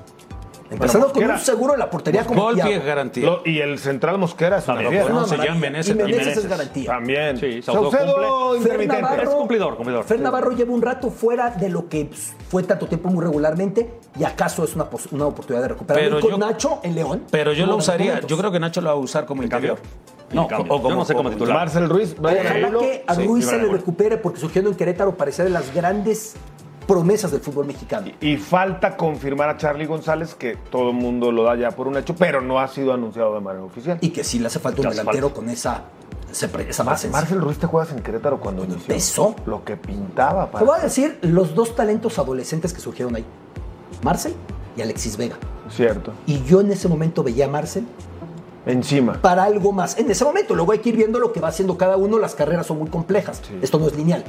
Empezando 0.72 1.14
con 1.14 1.24
un 1.24 1.38
seguro 1.38 1.74
de 1.74 1.78
la 1.78 1.88
portería 1.88 2.26
como 2.26 2.42
Golpe 2.42 2.76
es 2.76 2.84
garantía. 2.84 3.30
y 3.46 3.60
el 3.60 3.78
central 3.78 4.18
Mosquera 4.18 4.58
es 4.58 4.68
una 4.68 4.82
no, 4.82 5.26
se 5.28 5.38
llama 5.38 5.60
Menezes, 5.60 5.96
y 5.96 5.98
Menezes 6.00 6.38
es 6.38 6.48
garantía. 6.48 6.92
También. 6.94 7.38
Sí, 7.38 7.62
Saucedo 7.62 8.56
intermitente. 8.56 9.02
Navarro, 9.02 9.22
es 9.22 9.30
cumplidor, 9.30 9.76
cumplidor. 9.76 10.06
Fer 10.06 10.20
Navarro 10.22 10.52
lleva 10.52 10.74
un 10.74 10.82
rato 10.82 11.12
fuera 11.12 11.52
de 11.52 11.70
lo 11.70 11.88
que 11.88 12.10
fue 12.50 12.64
tanto 12.64 12.88
tiempo 12.88 13.10
muy 13.10 13.24
regularmente 13.24 14.00
y 14.20 14.24
acaso 14.24 14.64
es 14.64 14.76
una, 14.76 14.88
una 15.12 15.26
oportunidad 15.28 15.62
de 15.62 15.68
recuperar. 15.70 16.02
Pero 16.02 16.20
con 16.20 16.40
Nacho 16.40 16.80
en 16.82 16.96
León. 16.96 17.24
Pero 17.30 17.54
yo 17.54 17.68
lo 17.68 17.76
usaría, 17.76 18.20
yo 18.22 18.36
creo 18.36 18.52
que 18.52 18.60
Nacho 18.60 18.82
lo 18.82 18.88
va 18.88 18.94
a 18.94 18.98
usar 18.98 19.28
como 19.28 19.44
interior. 19.44 19.78
No, 20.34 20.46
o 20.46 20.82
como, 20.82 20.96
no 20.96 21.06
sé 21.06 21.14
cómo 21.14 21.30
titular. 21.30 21.56
Marcel 21.56 21.90
Ruiz. 21.90 22.16
Ojalá 22.20 22.72
que 22.80 23.04
a 23.08 23.14
Ruiz 23.16 23.46
se 23.46 23.58
le 23.58 23.68
recupere 23.68 24.18
porque 24.18 24.40
surgiendo 24.40 24.70
en 24.70 24.78
Querétaro 24.78 25.16
parecía 25.16 25.44
de 25.44 25.50
las 25.50 25.74
grandes 25.74 26.36
promesas 26.90 27.32
del 27.32 27.42
fútbol 27.42 27.68
mexicano. 27.68 28.08
Y, 28.20 28.38
falta 28.38 28.98
confirmar 28.98 29.48
a 29.48 29.58
Charlie 29.58 29.86
González, 29.86 30.34
que 30.34 30.58
todo 30.72 30.90
el 30.90 30.96
mundo 30.96 31.32
lo 31.32 31.44
da 31.44 31.56
ya 31.56 31.70
por 31.70 31.88
un 31.88 31.98
hecho, 31.98 32.16
pero 32.16 32.42
no 32.42 32.60
ha 32.60 32.68
sido 32.68 32.94
anunciado 32.94 33.36
de 33.36 33.42
manera 33.42 33.64
oficial. 33.64 34.00
Y 34.02 34.10
que 34.10 34.24
sí 34.24 34.40
le 34.40 34.48
hace 34.48 34.60
falta 34.60 34.82
un 34.82 34.90
delantero 34.90 35.32
con 35.32 35.50
esa, 35.50 35.84
esa 36.32 36.84
Marcel 36.84 37.42
Ruiz 37.42 37.60
te 37.60 37.68
juegas 37.68 37.92
en 37.92 38.02
Querétaro 38.02 38.40
cuando, 38.40 38.64
empezó. 38.64 39.36
Lo 39.46 39.64
que 39.64 39.78
pintaba. 39.78 40.50
Para... 40.50 40.66
Te 40.66 40.72
voy 40.72 40.80
a 40.80 40.84
decir 40.84 41.20
los 41.22 41.54
dos 41.54 41.76
talentos 41.76 42.18
adolescentes 42.18 42.74
que 42.74 42.80
surgieron 42.80 43.16
ahí. 43.16 43.26
Marcel 44.04 44.34
y 44.76 44.82
Alexis 44.82 45.16
Vega. 45.16 45.36
Cierto. 45.70 46.14
Y 46.26 46.44
yo 46.44 46.62
en 46.62 46.72
ese 46.72 46.88
momento 46.88 47.22
veía 47.22 47.46
a 47.46 47.50
Marcel 47.50 47.86
Encima. 48.66 49.14
Para 49.14 49.44
algo 49.44 49.72
más. 49.72 49.98
En 49.98 50.10
ese 50.12 50.24
momento, 50.26 50.56
luego 50.56 50.72
hay 50.72 50.80
que 50.80 50.90
ir 50.90 50.98
viendo 50.98 51.20
lo 51.20 51.32
que 51.32 51.40
va 51.40 51.50
haciendo 51.50 51.78
cada 51.78 51.98
uno. 51.98 52.20
Las 52.20 52.36
carreras 52.36 52.68
son 52.68 52.80
muy 52.80 52.90
complejas. 52.90 53.42
Esto 53.62 53.80
no 53.80 53.88
es 53.88 53.96
lineal. 53.96 54.24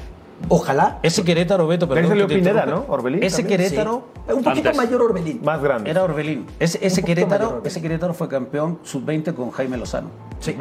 Ojalá. 0.49 0.99
Ese 1.03 1.23
Querétaro, 1.23 1.67
Beto, 1.67 1.89
pero. 1.89 2.01
Ese 2.01 2.27
Pineda, 2.27 2.67
¿no? 2.67 2.85
Orbelín. 2.89 3.23
Ese 3.23 3.45
Querétaro. 3.45 4.05
Un 4.29 4.43
poquito 4.43 4.73
mayor 4.75 5.03
Orbelín. 5.03 5.41
Más 5.45 5.61
grande. 5.63 5.91
Era 5.91 6.03
Orbelín. 6.03 6.47
Ese, 6.59 6.79
ese 6.85 7.03
Querétaro, 7.03 7.61
ese 7.65 7.83
Querétaro 7.83 8.15
fue 8.15 8.29
campeón 8.29 8.79
sub-20 8.83 9.35
con 9.35 9.51
Jaime 9.51 9.77
Lozano. 9.77 10.09
Sí. 10.39 10.57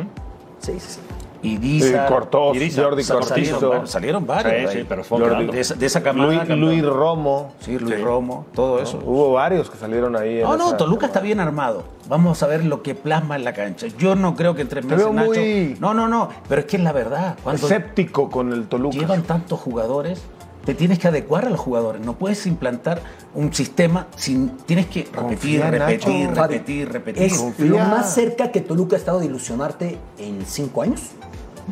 Sí, 0.60 0.74
sí, 0.74 0.80
sí. 0.80 1.00
Ibiza, 1.42 2.06
Cortó, 2.08 2.54
Jordi 2.54 3.04
Cortizo. 3.04 3.86
Salieron, 3.86 4.26
varios. 4.26 4.72
Sí, 4.72 4.86
pero 4.88 5.04
fue 5.04 5.20
de, 5.20 5.60
esa, 5.60 5.76
de 5.76 5.86
esa 5.86 6.04
camada. 6.04 6.44
Luis, 6.56 6.84
Romo. 6.84 7.54
Sí, 7.60 7.78
Luis 7.78 8.02
Romo, 8.02 8.46
todo 8.54 8.82
eso. 8.82 9.02
Hubo 9.06 9.34
varios 9.34 9.70
que 9.70 9.78
salieron 9.78 10.16
ahí. 10.16 10.42
No, 10.42 10.58
no, 10.58 10.76
Toluca 10.76 11.08
está 11.08 11.20
bien 11.20 11.40
armado. 11.40 11.84
Vamos 12.08 12.42
a 12.42 12.48
ver 12.48 12.66
lo 12.66 12.82
que 12.82 12.96
plasma 12.96 13.36
en 13.36 13.44
la 13.44 13.54
cancha. 13.54 13.88
Yo 13.98 14.16
no 14.16 14.36
creo 14.36 14.56
que 14.56 14.64
en 14.64 14.68
tres 14.68 14.84
meses 14.84 15.12
Nacho. 15.12 15.30
Muy... 15.30 15.78
No, 15.80 15.94
no, 15.94 16.08
no. 16.08 16.30
Pero 16.48 16.62
es 16.62 16.68
que 16.68 16.78
es 16.78 16.84
la 16.84 16.92
verdad. 16.92 17.38
Escéptico 17.54 18.30
con 18.30 18.52
el 18.52 18.68
Toluca. 18.68 18.98
Llevan 18.98 19.24
tantos 19.24 19.60
jugadores 19.60 20.22
te 20.70 20.76
tienes 20.76 21.00
que 21.00 21.08
adecuar 21.08 21.46
a 21.46 21.50
los 21.50 21.60
jugadores. 21.60 22.00
No 22.00 22.14
puedes 22.14 22.46
implantar 22.46 23.02
un 23.34 23.52
sistema 23.52 24.06
sin. 24.16 24.50
Tienes 24.68 24.86
que 24.86 25.10
repetir, 25.12 25.62
repetir, 25.62 26.30
repetir, 26.30 26.92
repetir, 26.92 27.24
Es 27.24 27.60
lo 27.60 27.80
más 27.80 28.14
cerca 28.14 28.52
que 28.52 28.62
Toluca 28.62 28.96
ha 28.96 29.00
estado 29.00 29.20
de 29.20 29.26
ilusionarte 29.26 29.98
en 30.20 30.46
cinco 30.46 30.84
años. 30.84 31.02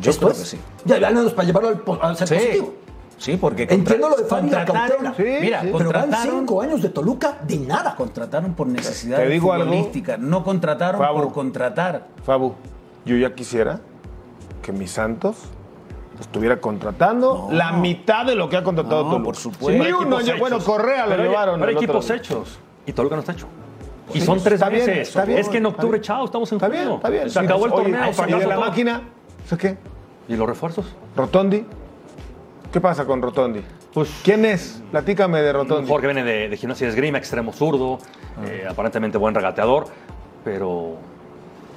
Yo 0.00 0.12
creo 0.16 0.30
que 0.30 0.34
sí. 0.34 0.58
Ya, 0.84 0.96
al 0.96 1.30
para 1.30 1.46
llevarlo 1.46 1.80
al, 2.02 2.16
ser 2.16 2.28
positivo. 2.28 2.74
Sí, 3.18 3.36
porque 3.36 3.68
entiendo 3.70 4.08
lo 4.08 4.16
de 4.16 4.24
Fabi 4.24 4.50
Cautela. 4.50 5.14
Sí, 5.16 5.24
Mira, 5.42 5.62
sí. 5.62 5.70
pero 5.78 5.92
van 5.92 6.10
cinco 6.20 6.60
años 6.60 6.82
de 6.82 6.88
Toluca 6.88 7.38
de 7.46 7.56
nada. 7.58 7.94
Contrataron 7.94 8.54
por 8.54 8.66
necesidad 8.66 9.18
Te 9.18 9.28
digo 9.28 9.52
futbolística, 9.52 10.16
no 10.16 10.42
contrataron 10.42 11.00
por 11.00 11.32
contratar. 11.32 12.08
Fabu, 12.24 12.54
yo 13.04 13.16
ya 13.16 13.32
quisiera 13.32 13.78
que 14.60 14.72
mis 14.72 14.90
Santos 14.90 15.36
estuviera 16.20 16.60
contratando 16.60 17.48
la 17.50 17.72
mitad 17.72 18.26
de 18.26 18.34
lo 18.34 18.48
que 18.48 18.56
ha 18.56 18.64
contratado 18.64 19.04
Toluca. 19.04 19.22
por 19.24 19.36
supuesto. 19.36 19.84
Sí, 19.84 19.92
uno, 19.92 20.18
bueno, 20.38 20.58
Correa 20.60 21.06
lo 21.06 21.16
llevaron. 21.16 21.60
Pero 21.60 21.70
hay 21.70 21.76
equipos 21.76 22.10
hechos 22.10 22.58
y 22.86 22.92
Toluca 22.92 23.16
no 23.16 23.20
está 23.20 23.32
hecho. 23.32 23.46
Y 24.14 24.20
son 24.20 24.42
tres 24.42 24.60
meses. 24.70 25.14
es 25.16 25.48
que 25.48 25.58
en 25.58 25.66
octubre, 25.66 26.00
chao, 26.00 26.24
estamos 26.24 26.50
en 26.52 26.58
junio. 26.58 26.96
Está 26.96 27.10
bien, 27.10 27.30
Se 27.30 27.38
acabó 27.38 27.66
el 27.66 27.72
torneo. 27.72 28.10
¿Y 28.28 28.32
de 28.32 28.46
la 28.46 28.58
máquina? 28.58 29.02
¿Eso 29.44 29.56
qué? 29.56 29.76
¿Y 30.28 30.36
los 30.36 30.46
refuerzos? 30.46 30.86
Rotondi. 31.16 31.64
¿Qué 32.72 32.80
pasa 32.80 33.06
con 33.06 33.22
Rotondi? 33.22 33.62
Pues 33.94 34.10
¿Quién 34.22 34.44
es? 34.44 34.82
Platícame 34.90 35.40
de 35.40 35.52
Rotondi. 35.52 35.90
que 35.90 36.06
viene 36.06 36.22
de, 36.22 36.48
de 36.50 36.56
gimnasia 36.56 36.86
de 36.86 36.90
esgrima, 36.90 37.16
extremo 37.16 37.52
zurdo, 37.52 37.98
eh, 38.44 38.66
aparentemente 38.68 39.16
buen 39.16 39.34
regateador, 39.34 39.86
pero 40.44 40.96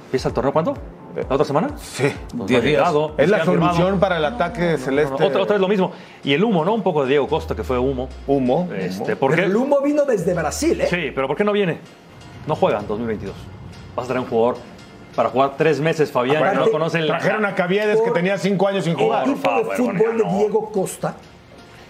¿empieza 0.05 0.27
el 0.27 0.33
torneo 0.33 0.51
cuándo? 0.51 0.73
¿La 1.15 1.35
otra 1.35 1.45
semana? 1.45 1.69
Sí. 1.77 2.11
Pues 2.35 2.47
Diez 2.47 2.63
días. 2.63 2.63
llegado, 2.79 3.13
Es 3.17 3.29
la 3.29 3.39
firmado. 3.39 3.73
solución 3.75 3.99
para 3.99 4.17
el 4.17 4.25
ataque 4.25 4.71
No, 4.73 4.77
celeste. 4.77 5.15
no, 5.19 5.27
otra, 5.27 5.41
otra 5.41 5.53
vez 5.55 5.61
lo 5.61 5.67
mismo. 5.67 5.91
Y 6.23 6.33
el 6.33 6.43
humo, 6.43 6.63
¿no? 6.65 6.73
Un 6.73 6.83
poco 6.83 7.03
de 7.03 7.09
Diego 7.09 7.27
Costa, 7.27 7.55
que 7.55 7.63
fue 7.63 7.77
humo. 7.77 8.09
Humo. 8.27 8.69
Este, 8.75 9.17
el 9.43 9.55
humo 9.55 9.81
vino 9.81 10.05
desde 10.05 10.33
Brasil, 10.33 10.79
¿eh? 10.81 10.87
Sí, 10.89 11.11
pero 11.13 11.27
¿por 11.27 11.35
qué 11.37 11.43
no 11.43 11.51
viene? 11.51 11.79
No 12.47 12.55
juega 12.55 12.79
en 12.79 12.87
2022. 12.87 13.35
Vas 13.95 14.05
a 14.05 14.07
traer 14.07 14.21
un 14.23 14.27
jugador 14.29 14.57
para 15.15 15.29
jugar 15.29 15.55
tres 15.57 15.79
meses, 15.81 16.09
Fabián, 16.11 16.37
Aparte, 16.37 16.57
no 16.59 16.71
conoce 16.71 16.99
el... 16.99 17.07
Trajeron 17.07 17.45
a 17.45 17.53
Caviedes 17.53 17.99
que 18.01 18.11
tenía 18.11 18.37
cinco 18.37 18.67
años 18.67 18.85
sin 18.85 18.95
jugar. 18.95 19.27
El 19.27 19.35
tipo 19.35 19.51
de 19.53 19.63
fútbol 19.75 20.17
de. 20.17 20.23
Diego 20.37 20.71
Costa, 20.71 21.15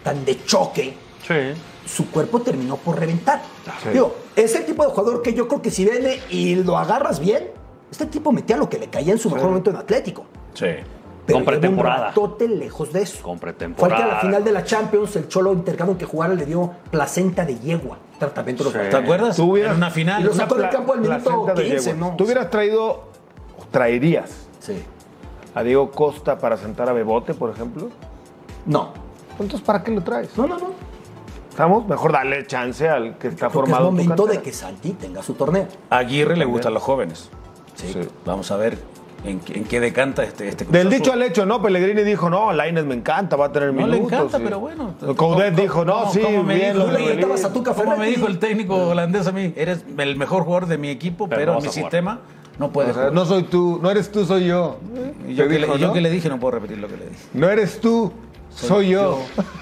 tan 0.03 0.25
de 0.25 0.43
choque, 0.45 0.95
Sí. 1.27 1.35
su 1.85 2.09
cuerpo 2.09 2.41
terminó 2.41 2.77
por 2.77 2.99
reventar. 2.99 3.41
Sí. 3.83 3.89
Digo, 3.93 4.15
es 4.35 4.55
el 4.55 4.65
tipo 4.65 4.83
de 4.83 4.89
jugador 4.91 5.21
que 5.21 5.33
yo 5.35 5.47
creo 5.47 5.61
que 5.61 5.69
si 5.69 5.85
viene 5.85 6.19
y 6.31 6.55
lo 6.55 6.77
agarras 6.79 7.19
bien, 7.19 7.49
este 7.91 8.05
tipo 8.07 8.31
metía 8.31 8.57
lo 8.57 8.67
que 8.69 8.79
le 8.79 8.87
caía 8.87 9.11
en 9.13 9.19
su 9.19 9.29
mejor 9.29 9.49
momento 9.49 9.69
en 9.69 9.75
Atlético. 9.75 10.25
Sí. 10.53 10.65
Pero 11.25 11.37
Con 11.37 11.45
pretemporada. 11.45 11.97
Un 11.99 12.05
ratote 12.07 12.47
lejos 12.47 12.91
de 12.91 13.03
eso. 13.03 13.21
Con 13.21 13.37
Fue 13.37 13.51
pretemporada. 13.51 13.95
al 13.95 14.03
que 14.03 14.11
a 14.11 14.15
la 14.15 14.21
final 14.21 14.43
de 14.43 14.51
la 14.51 14.63
Champions, 14.63 15.15
el 15.17 15.27
Cholo 15.27 15.53
intercambio 15.53 15.95
que 15.97 16.05
jugara 16.05 16.33
le 16.33 16.45
dio 16.47 16.71
placenta 16.89 17.45
de 17.45 17.59
yegua. 17.59 17.99
Tratamiento 18.17 18.63
de 18.63 18.73
los 18.79 18.89
¿Te 18.89 18.97
acuerdas? 18.97 19.35
Tú 19.35 19.51
hubieras- 19.51 19.71
en 19.73 19.77
una 19.77 19.89
Y 19.89 19.91
final. 19.91 20.23
lo 20.23 20.33
sacó 20.33 20.55
del 20.55 20.69
campo 20.69 20.93
al 20.93 21.01
minuto 21.01 21.23
placenta 21.23 21.53
de 21.53 21.63
15, 21.69 21.91
yegua. 21.91 22.09
¿no? 22.09 22.15
Tú 22.15 22.23
hubieras 22.23 22.49
traído, 22.49 23.03
traerías 23.69 24.47
Sí. 24.59 24.83
a 25.53 25.63
Diego 25.63 25.91
Costa 25.91 26.37
para 26.39 26.57
sentar 26.57 26.89
a 26.89 26.93
Bebote, 26.93 27.33
por 27.35 27.51
ejemplo. 27.51 27.89
No. 28.65 28.89
Entonces, 29.39 29.61
¿para 29.61 29.83
qué 29.83 29.91
lo 29.91 30.01
traes? 30.01 30.35
No, 30.37 30.47
no, 30.47 30.57
no. 30.57 30.71
¿Estamos? 31.49 31.85
Mejor 31.87 32.11
darle 32.13 32.45
chance 32.47 32.87
al 32.89 33.17
que 33.17 33.27
está 33.27 33.49
Creo 33.49 33.63
que 33.63 33.69
es 33.69 33.71
formado. 33.75 33.91
momento 33.91 34.25
de 34.25 34.41
que 34.41 34.51
Santi 34.53 34.91
tenga 34.93 35.21
su 35.21 35.33
torneo. 35.33 35.67
A 35.89 35.97
Aguirre 35.97 36.35
le 36.37 36.45
gustan 36.45 36.73
los 36.73 36.81
jóvenes. 36.81 37.29
Sí. 37.87 37.93
Sí. 37.93 38.07
Vamos 38.25 38.49
a 38.51 38.57
ver 38.57 38.77
en, 39.23 39.39
qué- 39.39 39.57
en 39.57 39.63
qué 39.65 39.79
decanta 39.79 40.23
este, 40.23 40.47
este 40.47 40.65
Del 40.65 40.87
Azul. 40.87 40.99
dicho 40.99 41.13
al 41.13 41.21
hecho, 41.23 41.45
no, 41.45 41.61
Pellegrini 41.61 42.01
dijo, 42.03 42.29
no, 42.29 42.51
Lainez 42.53 42.85
me 42.85 42.95
encanta, 42.95 43.35
va 43.35 43.45
a 43.47 43.51
tener 43.51 43.69
No 43.69 43.85
minutos. 43.85 43.97
le 43.97 44.03
encanta, 44.05 44.37
sí. 44.37 44.43
pero 44.43 44.59
bueno. 44.59 44.95
Coudet 45.15 45.55
dijo, 45.55 45.85
no, 45.85 45.99
¿Cómo- 46.01 46.13
sí, 46.13 46.19
cómo 46.21 46.43
me 46.43 46.55
bien 46.55 46.73
dijo? 46.73 46.87
lo 46.87 47.35
a 47.47 47.53
Tuca 47.53 47.73
¿Cómo 47.73 47.97
me 47.97 48.07
dijo 48.07 48.27
el 48.27 48.39
técnico 48.39 48.75
holandés 48.75 49.27
a 49.27 49.31
mí? 49.31 49.53
Eres 49.55 49.85
el 49.97 50.15
mejor 50.15 50.43
jugador 50.43 50.67
de 50.67 50.77
mi 50.77 50.89
equipo, 50.89 51.27
Pero 51.29 51.53
no 51.53 51.59
mi 51.61 51.67
a 51.67 51.69
jugar. 51.69 51.83
sistema 51.83 52.19
no 52.59 52.71
puedes 52.71 52.91
O 52.91 52.93
sea, 52.93 53.01
jugar. 53.03 53.13
no 53.13 53.25
soy 53.25 53.43
tú, 53.43 53.79
no 53.81 53.89
eres 53.91 54.11
tú, 54.11 54.25
soy 54.25 54.45
yo. 54.47 54.77
y 55.27 55.33
yo, 55.35 55.47
que, 55.47 55.55
dijo, 55.57 55.71
le, 55.71 55.77
y 55.77 55.79
yo 55.81 55.87
¿no? 55.87 55.93
que 55.93 56.01
le 56.01 56.09
dije, 56.09 56.29
no 56.29 56.39
puedo 56.39 56.51
repetir 56.55 56.77
lo 56.79 56.87
que 56.87 56.97
le 56.97 57.05
dije. 57.09 57.21
No 57.33 57.49
eres 57.49 57.79
tú, 57.79 58.11
soy, 58.49 58.89
yo. 58.89 59.19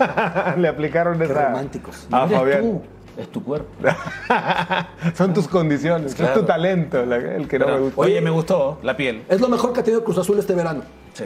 le 0.57 0.67
aplicaron 0.67 1.21
esa. 1.21 1.47
románticos. 1.47 2.07
Ah, 2.11 2.21
No 2.21 2.25
eres 2.25 2.39
Fabián. 2.39 2.61
tú, 2.61 2.81
es 3.19 3.31
tu 3.31 3.43
cuerpo. 3.43 3.69
Son 5.15 5.33
tus 5.33 5.47
condiciones, 5.47 6.15
Claro. 6.15 6.33
es 6.33 6.39
tu 6.39 6.45
talento 6.45 7.05
la- 7.05 7.17
el 7.17 7.47
que 7.47 7.59
no 7.59 7.65
Pero, 7.65 7.77
me 7.77 7.83
gusta. 7.85 8.01
Oye, 8.01 8.21
me 8.21 8.29
gustó 8.29 8.79
la 8.83 8.95
piel. 8.97 9.23
Es 9.29 9.41
lo 9.41 9.49
mejor 9.49 9.73
que 9.73 9.81
ha 9.81 9.83
tenido 9.83 10.03
Cruz 10.03 10.17
Azul 10.17 10.39
este 10.39 10.53
verano. 10.55 10.83
Sí. 11.13 11.25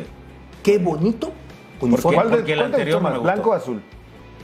Qué 0.63 0.77
bonito 0.77 1.31
uniforme. 1.81 2.15
¿Cuál, 2.15 2.29
de, 2.31 2.35
porque 2.37 2.53
el 2.53 2.59
cuál 2.59 2.71
anterior 2.73 3.01
más. 3.01 3.21
¿Blanco 3.21 3.49
o 3.51 3.53
azul? 3.53 3.81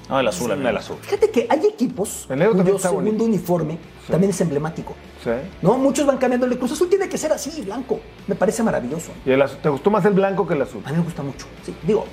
No, 0.09 0.19
el 0.19 0.27
azul. 0.27 0.51
amigo. 0.51 0.69
El 0.69 0.77
azul. 0.77 0.97
Fíjate 1.01 1.29
que 1.29 1.45
hay 1.49 1.65
equipos 1.67 2.23
El 2.23 2.39
también 2.39 2.51
cuyo 2.51 2.75
está 2.77 2.89
segundo 2.89 3.12
bonito. 3.12 3.25
uniforme 3.25 3.77
también 4.09 4.31
es 4.31 4.41
emblemático. 4.41 4.95
Sí. 5.23 5.29
No, 5.62 5.77
muchos 5.77 6.05
van 6.07 6.17
cambiándole. 6.17 6.57
Cruz 6.57 6.71
Azul 6.71 6.89
tiene 6.89 7.07
que 7.07 7.17
ser 7.17 7.31
así, 7.31 7.62
blanco. 7.62 7.99
Me 8.25 8.33
parece 8.35 8.63
maravilloso. 8.63 9.12
¿Y 9.25 9.31
el 9.31 9.41
azul? 9.41 9.59
te 9.62 9.69
gustó 9.69 9.91
más 9.91 10.03
el 10.05 10.13
blanco 10.13 10.47
que 10.47 10.55
el 10.55 10.62
azul? 10.63 10.81
A 10.85 10.89
mí 10.91 10.97
me 10.97 11.03
gusta 11.03 11.21
mucho. 11.21 11.45
Sí, 11.63 11.75
digo, 11.83 12.05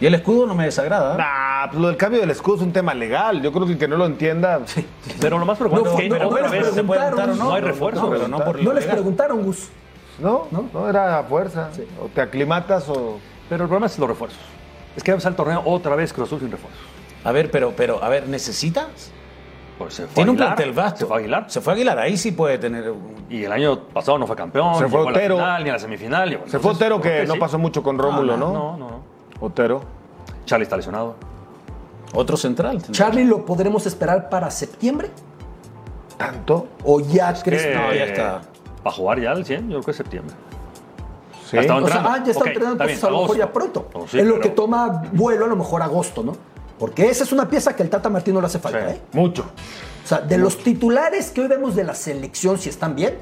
Y 0.00 0.06
el 0.06 0.14
escudo 0.14 0.46
no 0.46 0.54
me 0.54 0.64
desagrada. 0.64 1.16
Nah, 1.16 1.68
pues 1.70 1.80
lo 1.80 1.88
del 1.88 1.96
cambio 1.96 2.20
del 2.20 2.30
escudo 2.30 2.56
es 2.56 2.62
un 2.62 2.72
tema 2.72 2.92
legal. 2.94 3.40
Yo 3.40 3.50
creo 3.50 3.64
que 3.66 3.72
el 3.72 3.78
que 3.78 3.88
no 3.88 3.96
lo 3.96 4.04
entienda. 4.06 4.60
Pero 5.20 5.38
lo 5.38 5.46
más 5.46 5.56
preocupante 5.56 5.88
No, 5.90 5.96
es 5.96 6.02
que 6.02 6.08
no, 6.08 6.30
no, 6.30 6.72
se 6.72 6.84
puede 6.84 7.06
o 7.06 7.10
no. 7.26 7.34
no 7.34 7.54
hay 7.54 7.62
refuerzo. 7.62 8.02
No, 8.02 8.10
pero 8.10 8.28
no 8.28 8.38
por 8.44 8.62
no 8.62 8.72
les 8.74 8.82
legal. 8.84 8.96
preguntaron, 8.98 9.42
Gus. 9.42 9.68
No, 10.18 10.48
¿No? 10.50 10.68
no, 10.72 10.88
era 10.88 11.18
a 11.18 11.22
fuerza. 11.24 11.70
O 12.02 12.06
te 12.08 12.20
aclimatas 12.20 12.88
o. 12.88 13.18
Pero 13.48 13.64
el 13.64 13.68
problema 13.68 13.86
es 13.86 13.98
los 13.98 14.08
refuerzos. 14.08 14.38
Es 14.96 15.02
que 15.02 15.12
va 15.12 15.14
a 15.14 15.16
empezar 15.16 15.32
el 15.32 15.36
torneo 15.36 15.62
otra 15.64 15.94
vez 15.94 16.12
Cruz 16.12 16.28
Azul 16.28 16.40
sin 16.40 16.50
refuerzos. 16.50 16.80
A 17.24 17.32
ver, 17.32 17.50
pero, 17.50 17.72
pero, 17.76 18.02
a 18.02 18.08
ver, 18.08 18.28
¿necesitas? 18.28 19.12
Pues 19.78 19.94
se 19.94 20.04
fue 20.06 20.14
Tiene 20.14 20.30
un 20.30 20.36
plantel 20.36 20.72
vasto. 20.72 21.00
Se 21.00 21.06
fue 21.06 21.18
Aguilar. 21.18 21.44
Se 21.48 21.60
fue 21.60 21.72
Aguilar, 21.74 21.98
ahí 21.98 22.16
sí 22.16 22.32
puede 22.32 22.56
tener. 22.58 22.92
Y 23.28 23.44
el 23.44 23.52
año 23.52 23.78
pasado 23.92 24.18
no 24.18 24.26
fue 24.26 24.36
campeón. 24.36 24.74
Se 24.74 24.88
fue 24.88 25.00
llegó 25.00 25.08
a 25.08 25.12
la 25.12 25.18
Otero. 25.18 25.36
final, 25.36 25.64
ni 25.64 25.70
a 25.70 25.72
la 25.74 25.78
semifinal. 25.78 26.32
y 26.32 26.36
bueno, 26.36 26.50
Se 26.50 26.58
fue 26.58 26.70
entonces, 26.72 26.86
Otero, 26.86 27.00
que 27.00 27.26
no 27.26 27.34
sí. 27.34 27.40
pasó 27.40 27.58
mucho 27.58 27.82
con 27.82 27.98
Rómulo, 27.98 28.36
¿no? 28.36 28.52
No, 28.52 28.76
no, 28.76 28.76
no. 28.78 29.15
Otero. 29.40 29.82
Charlie 30.44 30.64
está 30.64 30.76
lesionado. 30.76 31.16
Otro 32.14 32.36
central. 32.36 32.82
Charlie, 32.92 33.24
¿lo 33.24 33.44
podremos 33.44 33.86
esperar 33.86 34.28
para 34.28 34.50
septiembre? 34.50 35.10
¿Tanto? 36.16 36.68
¿O 36.84 37.00
ya 37.00 37.34
crees 37.42 37.62
Que? 37.64 37.74
No, 37.74 37.92
ya 37.92 38.04
está. 38.04 38.42
Para 38.82 38.96
jugar 38.96 39.20
ya 39.20 39.32
al 39.32 39.44
100, 39.44 39.62
yo 39.64 39.68
creo 39.76 39.82
que 39.82 39.90
es 39.90 39.96
septiembre. 39.96 40.34
Sí. 41.50 41.58
Estado 41.58 41.84
O 41.84 41.88
sea, 41.88 42.02
ah, 42.04 42.22
ya 42.24 42.32
está 42.32 42.46
entrenando, 42.48 42.84
está 42.84 42.92
entonces 42.92 43.00
bien, 43.02 43.06
a 43.06 43.10
lo 43.10 43.20
mejor 43.22 43.36
ya 43.36 43.52
pronto. 43.52 43.88
Oh, 43.92 44.06
sí, 44.08 44.18
es 44.18 44.24
lo 44.26 44.32
pero- 44.34 44.42
que 44.42 44.48
toma 44.50 45.02
vuelo 45.12 45.44
a 45.44 45.48
lo 45.48 45.56
mejor 45.56 45.82
agosto, 45.82 46.22
¿no? 46.22 46.36
Porque 46.78 47.08
esa 47.08 47.24
es 47.24 47.32
una 47.32 47.48
pieza 47.48 47.74
que 47.76 47.82
al 47.82 47.88
Tata 47.88 48.08
Martino 48.08 48.40
le 48.40 48.46
hace 48.46 48.58
falta, 48.58 48.88
Sí. 48.90 48.94
¿eh? 48.96 49.00
Mucho. 49.12 49.42
O 50.04 50.06
sea, 50.08 50.20
de 50.20 50.38
los 50.38 50.58
titulares 50.58 51.30
que 51.30 51.40
hoy 51.40 51.48
vemos 51.48 51.74
de 51.76 51.84
la 51.84 51.94
selección, 51.94 52.58
si 52.58 52.68
están 52.68 52.94
bien, 52.94 53.16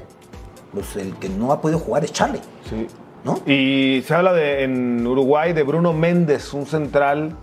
pues 0.73 0.95
el 0.95 1.15
que 1.17 1.29
no 1.29 1.51
ha 1.51 1.61
podido 1.61 1.79
jugar 1.79 2.03
es 2.03 2.11
Charlie, 2.13 2.41
Sí. 2.69 2.87
¿No? 3.25 3.39
Y 3.45 4.03
se 4.07 4.13
habla 4.13 4.31
de, 4.31 4.63
en 4.63 5.05
Uruguay 5.05 5.51
de 5.51 5.63
Bruno 5.63 5.91
Méndez, 5.91 6.53
un 6.53 6.65
central 6.65 7.35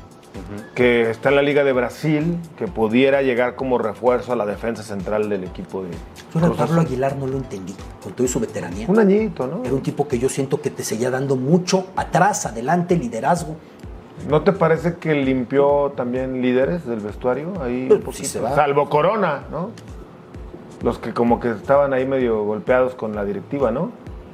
que 0.75 1.11
está 1.11 1.29
en 1.29 1.37
la 1.37 1.43
Liga 1.43 1.63
de 1.63 1.73
Brasil, 1.73 2.39
que 2.57 2.67
pudiera 2.67 3.21
llegar 3.21 3.55
como 3.55 3.77
refuerzo 3.77 4.33
a 4.33 4.37
la 4.37 4.47
defensa 4.47 4.83
central 4.83 5.29
del 5.29 5.45
equipo 5.45 5.83
de 5.83 5.91
Yo 6.35 6.47
a 6.47 6.57
Pablo. 6.57 6.81
Aguilar 6.81 7.17
no 7.17 7.27
lo 7.27 7.37
entendí, 7.37 7.75
con 8.03 8.13
toda 8.13 8.29
su 8.29 8.41
veteranía. 8.41 8.87
Un 8.89 8.99
añito, 8.99 9.47
¿no? 9.47 9.63
Era 9.63 9.75
un 9.75 9.83
tipo 9.83 10.09
que 10.09 10.19
yo 10.19 10.29
siento 10.31 10.61
que 10.63 10.71
te 10.71 10.83
seguía 10.85 11.11
dando 11.11 11.37
mucho 11.37 11.89
atrás, 11.97 12.47
adelante, 12.47 12.97
liderazgo. 12.97 13.57
¿No 14.29 14.43
te 14.43 14.53
parece 14.53 14.95
que 14.97 15.15
limpió 15.15 15.93
también 15.97 16.41
líderes 16.41 16.87
del 16.87 17.01
vestuario? 17.01 17.53
Ahí 17.63 17.87
Pues, 17.89 17.99
un 17.99 18.05
poquito? 18.07 18.25
sí 18.25 18.31
se 18.31 18.41
va. 18.41 18.55
Salvo 18.55 18.89
Corona, 18.89 19.43
¿no? 19.51 19.71
Los 20.83 20.99
que 20.99 21.13
como 21.13 21.41
que 21.41 21.51
estaban 21.51 21.93
ahí 21.93 22.07
medio 22.07 22.43
golpeados 22.45 22.95
con 22.95 23.15
la 23.15 23.25
directiva, 23.25 23.71
¿no? 23.71 23.91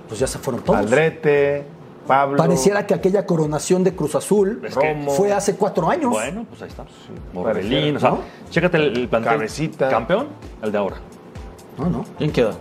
Pues 0.08 0.20
ya 0.20 0.26
se 0.26 0.38
fueron 0.38 0.62
todos. 0.62 0.78
Aldrete, 0.78 1.64
Pablo. 2.06 2.38
Pareciera 2.38 2.86
que 2.86 2.94
aquella 2.94 3.26
coronación 3.26 3.84
de 3.84 3.94
Cruz 3.94 4.14
Azul 4.14 4.60
Es 4.64 4.76
que- 4.76 4.94
Romo. 4.94 5.10
fue 5.10 5.32
hace 5.32 5.54
cuatro 5.56 5.88
años. 5.90 6.10
Bueno, 6.10 6.46
pues 6.48 6.62
ahí 6.62 6.68
está. 6.68 6.84
pareciera, 6.84 7.20
Morbelín, 7.34 7.96
o 7.96 8.00
sea, 8.00 8.10
¿no? 8.10 8.20
chécate 8.50 8.76
el, 8.78 8.96
el 8.96 9.08
plantel. 9.08 9.32
Cabecita. 9.34 9.88
Campeón, 9.90 10.28
el 10.62 10.72
de 10.72 10.78
ahora. 10.78 10.96
No, 11.76 11.86
no. 11.90 12.04
¿Quién 12.16 12.32
queda? 12.32 12.52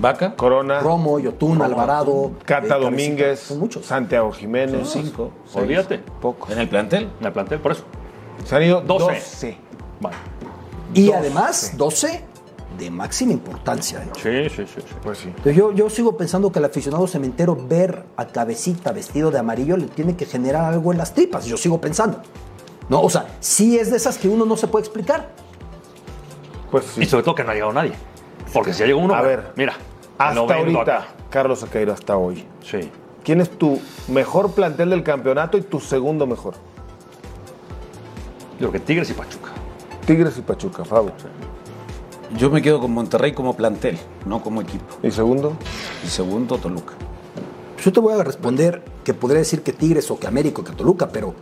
¿Vaca? 0.00 0.36
Corona, 0.36 0.78
Romo, 0.78 1.18
Yotun, 1.18 1.60
Alvarado. 1.60 2.30
Cata 2.44 2.76
eh, 2.76 2.80
Domínguez, 2.80 3.40
Son 3.40 3.58
muchos. 3.58 3.84
Santiago 3.84 4.30
Jiménez. 4.30 4.88
Son 4.88 5.02
cinco. 5.02 5.32
seis. 5.44 5.56
Olvídate. 5.56 5.98
Pocos. 5.98 6.48
¿En 6.50 6.58
el 6.60 6.68
plantel? 6.68 7.08
En 7.20 7.26
el 7.26 7.32
plantel, 7.32 7.58
por 7.58 7.72
eso. 7.72 7.82
Se 8.44 8.54
han 8.54 8.62
ido 8.62 8.80
12. 8.80 9.04
12. 9.06 9.56
Vale. 10.00 10.16
Y 10.94 11.10
además, 11.10 11.72
12 11.76 12.24
de 12.78 12.90
máxima 12.90 13.32
importancia. 13.32 14.02
¿eh? 14.02 14.48
Sí, 14.48 14.56
sí, 14.56 14.66
sí. 14.72 14.80
sí. 14.80 14.94
Pues 15.02 15.18
sí. 15.18 15.28
Entonces, 15.28 15.56
yo, 15.56 15.72
yo 15.72 15.90
sigo 15.90 16.16
pensando 16.16 16.50
que 16.52 16.58
al 16.58 16.64
aficionado 16.66 17.06
cementero 17.06 17.56
ver 17.68 18.04
a 18.16 18.26
cabecita 18.26 18.92
vestido 18.92 19.30
de 19.30 19.38
amarillo 19.38 19.76
le 19.76 19.86
tiene 19.88 20.16
que 20.16 20.24
generar 20.26 20.64
algo 20.64 20.92
en 20.92 20.98
las 20.98 21.12
tripas. 21.14 21.44
Yo 21.46 21.56
sigo 21.56 21.80
pensando. 21.80 22.22
No, 22.88 23.02
o 23.02 23.10
sea, 23.10 23.26
sí 23.40 23.78
es 23.78 23.90
de 23.90 23.96
esas 23.98 24.16
que 24.16 24.28
uno 24.28 24.46
no 24.46 24.56
se 24.56 24.66
puede 24.68 24.84
explicar. 24.84 25.28
Pues 26.70 26.84
sí. 26.86 27.02
Y 27.02 27.06
sobre 27.06 27.24
todo 27.24 27.34
que 27.34 27.44
no 27.44 27.50
ha 27.50 27.54
llegado 27.54 27.72
nadie. 27.72 27.92
Porque 28.52 28.72
si 28.72 28.80
ya 28.80 28.86
llegó 28.86 29.00
uno, 29.00 29.14
A 29.14 29.20
ver. 29.22 29.52
mira. 29.56 29.74
Hasta 30.16 30.40
ahorita, 30.40 30.80
acá. 30.80 31.06
Carlos 31.30 31.60
Sequeiro, 31.60 31.92
hasta 31.92 32.16
hoy. 32.16 32.44
Sí. 32.62 32.90
¿Quién 33.22 33.40
es 33.40 33.50
tu 33.50 33.78
mejor 34.08 34.52
plantel 34.52 34.90
del 34.90 35.02
campeonato 35.02 35.58
y 35.58 35.62
tu 35.62 35.80
segundo 35.80 36.26
mejor? 36.26 36.54
Yo 38.58 38.70
creo 38.70 38.72
que 38.72 38.80
Tigres 38.80 39.10
y 39.10 39.12
Pachuca. 39.12 39.50
Tigres 40.06 40.36
y 40.38 40.40
Pachuca, 40.40 40.84
Fabo. 40.84 41.12
Yo 42.36 42.50
me 42.50 42.60
quedo 42.60 42.80
con 42.80 42.92
Monterrey 42.92 43.32
como 43.32 43.56
plantel, 43.56 43.98
no 44.26 44.42
como 44.42 44.60
equipo. 44.60 44.84
¿Y 45.02 45.10
segundo? 45.10 45.56
Y 46.04 46.08
segundo, 46.08 46.58
Toluca. 46.58 46.94
Yo 47.82 47.92
te 47.92 48.00
voy 48.00 48.18
a 48.18 48.22
responder 48.22 48.82
que 49.04 49.14
podría 49.14 49.38
decir 49.38 49.62
que 49.62 49.72
Tigres 49.72 50.10
o 50.10 50.18
que 50.18 50.26
América 50.26 50.60
o 50.60 50.64
que 50.64 50.72
Toluca, 50.72 51.08
pero 51.08 51.34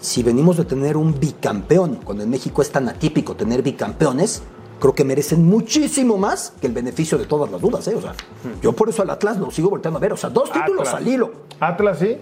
si 0.00 0.22
venimos 0.22 0.56
de 0.56 0.64
tener 0.64 0.96
un 0.96 1.18
bicampeón, 1.18 1.96
cuando 1.96 2.24
en 2.24 2.30
México 2.30 2.62
es 2.62 2.70
tan 2.70 2.88
atípico 2.88 3.34
tener 3.36 3.62
bicampeones, 3.62 4.42
creo 4.80 4.94
que 4.94 5.04
merecen 5.04 5.46
muchísimo 5.46 6.16
más 6.16 6.54
que 6.60 6.66
el 6.66 6.72
beneficio 6.72 7.18
de 7.18 7.26
todas 7.26 7.50
las 7.50 7.60
dudas. 7.60 7.86
¿eh? 7.88 7.94
O 7.94 8.00
sea, 8.00 8.14
yo 8.62 8.72
por 8.72 8.88
eso 8.88 9.02
al 9.02 9.10
Atlas 9.10 9.36
lo 9.38 9.50
sigo 9.50 9.70
volteando 9.70 9.98
a 9.98 10.00
ver. 10.00 10.12
O 10.12 10.16
sea, 10.16 10.30
dos 10.30 10.50
títulos 10.50 10.88
Atlas. 10.88 10.94
al 10.94 11.08
hilo. 11.08 11.32
Atlas 11.60 11.98
sí. 11.98 12.16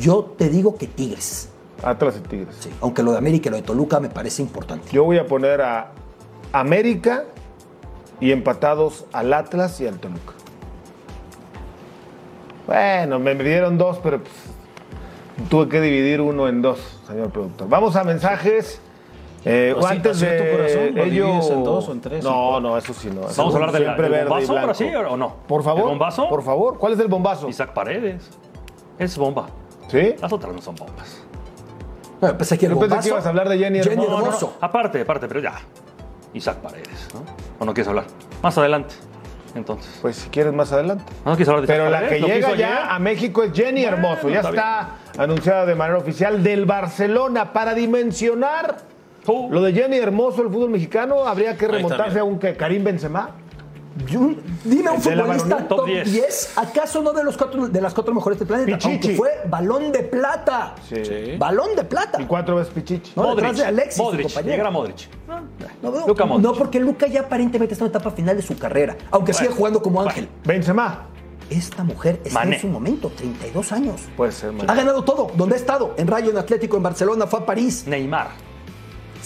Yo 0.00 0.34
te 0.36 0.48
digo 0.48 0.76
que 0.76 0.86
Tigres. 0.86 1.50
Atlas 1.82 2.16
y 2.18 2.28
Tigres. 2.28 2.56
Sí, 2.58 2.70
aunque 2.80 3.02
lo 3.02 3.12
de 3.12 3.18
América 3.18 3.48
y 3.48 3.50
lo 3.50 3.56
de 3.56 3.62
Toluca 3.62 4.00
me 4.00 4.08
parece 4.08 4.42
importante. 4.42 4.88
Yo 4.90 5.04
voy 5.04 5.18
a 5.18 5.26
poner 5.26 5.62
a 5.62 5.92
América 6.52 7.24
y 8.20 8.32
empatados 8.32 9.04
al 9.12 9.32
Atlas 9.32 9.80
y 9.80 9.86
al 9.86 9.98
Toluca. 9.98 10.32
Bueno, 12.66 13.18
me 13.18 13.34
dieron 13.34 13.78
dos, 13.78 13.98
pero 14.02 14.20
pues, 14.20 14.32
tuve 15.48 15.68
que 15.68 15.80
dividir 15.80 16.20
uno 16.20 16.48
en 16.48 16.62
dos, 16.62 16.78
señor 17.06 17.30
productor. 17.30 17.68
Vamos 17.68 17.94
a 17.96 18.04
mensajes. 18.04 18.80
Eh, 19.44 19.70
Rosita, 19.76 19.92
antes 19.92 20.16
¿sí, 20.18 20.24
tu 20.24 20.30
de 20.32 20.50
corazón? 20.50 20.94
¿Lo 20.96 21.04
ello- 21.04 21.26
divides 21.26 21.50
en 21.50 21.62
dos 21.64 21.88
o 21.88 21.92
en 21.92 22.00
tres? 22.00 22.24
No, 22.24 22.58
no, 22.60 22.76
eso 22.76 22.92
sí 22.92 23.08
no. 23.14 23.20
Vamos 23.20 23.38
a 23.38 23.56
hablar 23.56 23.70
del- 23.72 23.84
Siempre 23.84 24.08
del 24.08 24.26
bombazo, 24.28 24.58
ahora 24.58 24.74
sí, 24.74 24.92
o 24.92 25.16
no? 25.16 25.36
Por 25.46 25.62
favor. 25.62 25.82
¿El 25.82 25.88
bombazo? 25.90 26.28
Por 26.28 26.42
favor. 26.42 26.78
¿Cuál 26.78 26.94
es 26.94 26.98
el 26.98 27.06
bombazo? 27.06 27.48
Isaac 27.48 27.72
Paredes. 27.72 28.28
Es 28.98 29.16
bomba. 29.16 29.46
¿Sí? 29.86 30.16
Las 30.20 30.32
otras 30.32 30.52
no 30.52 30.60
son 30.60 30.74
bombas. 30.74 31.22
No, 32.20 32.36
pensé 32.36 32.58
que 32.58 32.66
el 32.66 32.72
Yo 32.72 32.80
pensé 32.80 32.88
que 32.88 32.94
bombazo- 33.02 33.08
ibas 33.08 33.26
a 33.26 33.28
hablar 33.28 33.48
de 33.48 33.58
Jenny 33.58 33.78
Jenny 33.82 33.90
Hermoso. 34.02 34.10
No, 34.10 34.16
no, 34.16 34.18
no. 34.22 34.26
Hermoso. 34.26 34.56
Aparte, 34.60 35.00
aparte, 35.02 35.28
pero 35.28 35.38
ya. 35.38 35.54
Isaac 36.36 36.58
Paredes, 36.58 37.08
¿no? 37.14 37.24
¿O 37.58 37.64
no 37.64 37.72
quieres 37.72 37.88
hablar? 37.88 38.04
Más 38.42 38.56
adelante. 38.58 38.94
Entonces. 39.54 39.98
Pues 40.02 40.16
si 40.16 40.28
quieres 40.28 40.52
más 40.52 40.70
adelante. 40.72 41.04
¿No 41.24 41.32
quieres 41.34 41.48
hablar 41.48 41.62
de 41.62 41.66
Pero 41.66 41.88
Isaac 41.88 42.02
la 42.02 42.08
que 42.08 42.20
llega 42.20 42.54
ya 42.54 42.66
ayer? 42.76 42.90
a 42.90 42.98
México 42.98 43.42
es 43.42 43.52
Jenny 43.52 43.84
Hermoso. 43.84 44.28
Ya 44.28 44.40
está 44.40 44.50
está 44.50 45.22
anunciada 45.22 45.64
de 45.64 45.74
manera 45.74 45.98
oficial 45.98 46.42
del 46.42 46.66
Barcelona 46.66 47.52
para 47.52 47.74
dimensionar 47.74 48.76
lo 49.26 49.62
de 49.62 49.72
Jenny 49.72 49.96
Hermoso, 49.96 50.42
el 50.42 50.50
fútbol 50.50 50.70
mexicano. 50.70 51.26
Habría 51.26 51.56
que 51.56 51.66
remontarse 51.66 52.18
a 52.18 52.24
un 52.24 52.38
que 52.38 52.54
Karim 52.54 52.84
Benzema. 52.84 53.30
Yo- 54.06 54.34
dime 54.64 54.90
un 54.90 55.00
futbolista 55.00 55.56
top 55.68 55.68
top 55.78 55.86
10. 55.86 56.12
10. 56.12 56.52
¿Acaso 56.56 57.00
no 57.02 57.12
de 57.12 57.24
los 57.24 57.36
cuatro, 57.36 57.68
de 57.68 57.80
las 57.80 57.94
cuatro 57.94 58.12
mejores 58.14 58.38
del 58.38 58.46
planeta? 58.48 58.72
Pichichi. 58.76 58.90
Aunque 58.92 59.16
fue 59.16 59.30
balón 59.48 59.90
de 59.92 60.00
plata. 60.02 60.74
Sí. 60.88 61.36
Balón 61.38 61.74
de 61.76 61.84
plata. 61.84 62.20
Y 62.20 62.26
cuatro 62.26 62.56
veces 62.56 62.72
Pichichi. 62.74 63.12
No, 63.16 63.22
Modric. 63.22 63.36
detrás 63.36 63.56
de 63.56 63.64
Alexis, 63.64 64.02
Modric. 64.02 64.70
Modric. 64.70 65.08
No, 65.82 65.90
no, 65.90 66.06
Luka 66.06 66.24
Modric. 66.26 66.44
no, 66.46 66.52
porque 66.54 66.78
Luca 66.80 67.06
ya 67.06 67.20
aparentemente 67.20 67.72
está 67.74 67.84
en 67.86 67.92
la 67.92 67.98
etapa 67.98 68.14
final 68.14 68.36
de 68.36 68.42
su 68.42 68.58
carrera, 68.58 68.96
aunque 69.10 69.32
sigue 69.32 69.50
jugando 69.50 69.80
como 69.80 70.02
ángel. 70.02 70.28
Benzema. 70.44 71.06
Esta 71.48 71.84
mujer 71.84 72.20
está 72.24 72.40
Mané. 72.40 72.56
en 72.56 72.60
su 72.60 72.66
momento, 72.66 73.08
32 73.16 73.70
años. 73.70 74.00
Puede 74.16 74.32
ser, 74.32 74.50
man. 74.52 74.68
Ha 74.68 74.74
ganado 74.74 75.04
todo. 75.04 75.30
¿Dónde 75.36 75.54
ha 75.54 75.58
estado? 75.58 75.94
En 75.96 76.08
Rayo, 76.08 76.30
en 76.32 76.38
Atlético, 76.38 76.76
en 76.76 76.82
Barcelona, 76.82 77.28
fue 77.28 77.38
a 77.38 77.46
París. 77.46 77.84
Neymar. 77.86 78.30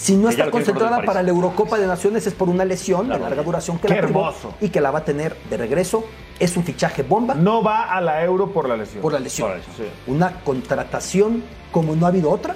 Si 0.01 0.15
no 0.17 0.29
está 0.29 0.49
concentrada 0.49 1.03
para 1.03 1.21
la 1.21 1.29
Eurocopa 1.29 1.77
de 1.77 1.85
Naciones 1.85 2.25
es 2.25 2.33
por 2.33 2.49
una 2.49 2.65
lesión 2.65 3.07
de 3.07 3.19
larga 3.19 3.43
duración 3.43 3.77
que 3.77 3.87
la 3.87 3.97
hermoso. 3.97 4.55
y 4.59 4.69
que 4.69 4.81
la 4.81 4.89
va 4.89 4.99
a 4.99 5.05
tener 5.05 5.35
de 5.47 5.57
regreso. 5.57 6.03
Es 6.39 6.57
un 6.57 6.63
fichaje 6.63 7.03
bomba 7.03 7.35
No 7.35 7.61
va 7.61 7.83
a 7.83 8.01
la 8.01 8.23
Euro 8.23 8.51
por 8.51 8.67
la 8.67 8.75
lesión. 8.75 8.99
por 9.03 9.13
la 9.13 9.19
lesión. 9.19 9.49
Por 9.49 9.59
la 9.59 9.63
lesión. 9.67 9.87
Una 10.07 10.39
contratación 10.43 11.43
como 11.71 11.95
no 11.95 12.07
ha 12.07 12.09
habido 12.09 12.31
otra 12.31 12.55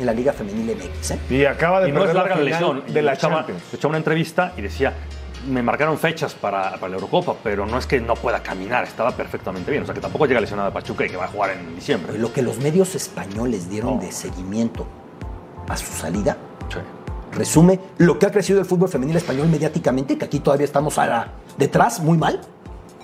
en 0.00 0.06
la 0.06 0.14
Liga 0.14 0.32
Femenil 0.32 0.76
MX. 0.76 1.10
¿eh? 1.10 1.18
Y 1.28 1.44
acaba 1.44 1.82
de 1.82 1.90
Y 1.90 1.92
no 1.92 1.98
es 2.00 2.06
perder 2.06 2.16
larga 2.22 2.36
la 2.36 2.42
lesión. 2.42 2.82
de 2.88 3.02
la 3.02 3.12
echaba- 3.12 3.36
Champions. 3.40 3.62
le 3.70 3.76
echaba 3.76 3.90
una 3.90 3.98
entrevista 3.98 4.54
y 4.56 4.62
decía, 4.62 4.94
me 5.46 5.62
marcaron 5.62 5.98
fechas 5.98 6.32
para, 6.34 6.72
para 6.76 6.88
la 6.88 6.94
Eurocopa, 6.94 7.34
pero 7.44 7.66
no 7.66 7.76
es 7.76 7.86
que 7.86 8.00
no 8.00 8.14
pueda 8.14 8.42
caminar, 8.42 8.84
estaba 8.84 9.10
perfectamente 9.14 9.70
bien. 9.70 9.82
O 9.82 9.86
sea, 9.86 9.94
que 9.94 10.00
tampoco 10.00 10.24
llega 10.24 10.40
lesionada 10.40 10.72
Pachuca 10.72 11.04
y 11.04 11.10
que 11.10 11.18
va 11.18 11.26
a 11.26 11.28
jugar 11.28 11.50
en 11.50 11.74
diciembre. 11.76 12.16
Lo 12.18 12.32
que 12.32 12.40
los 12.40 12.56
medios 12.60 12.94
españoles 12.94 13.68
dieron 13.68 14.00
de 14.00 14.10
seguimiento 14.10 14.86
a 15.68 15.76
su 15.76 15.92
salida 15.92 16.38
Sí. 16.68 16.78
resume 17.32 17.78
lo 17.98 18.18
que 18.18 18.26
ha 18.26 18.30
crecido 18.30 18.58
el 18.60 18.64
fútbol 18.66 18.88
femenil 18.88 19.16
español 19.16 19.48
mediáticamente, 19.48 20.16
que 20.18 20.24
aquí 20.24 20.40
todavía 20.40 20.64
estamos 20.64 20.98
a 20.98 21.06
la- 21.06 21.28
detrás 21.56 22.00
muy 22.00 22.16
mal, 22.18 22.40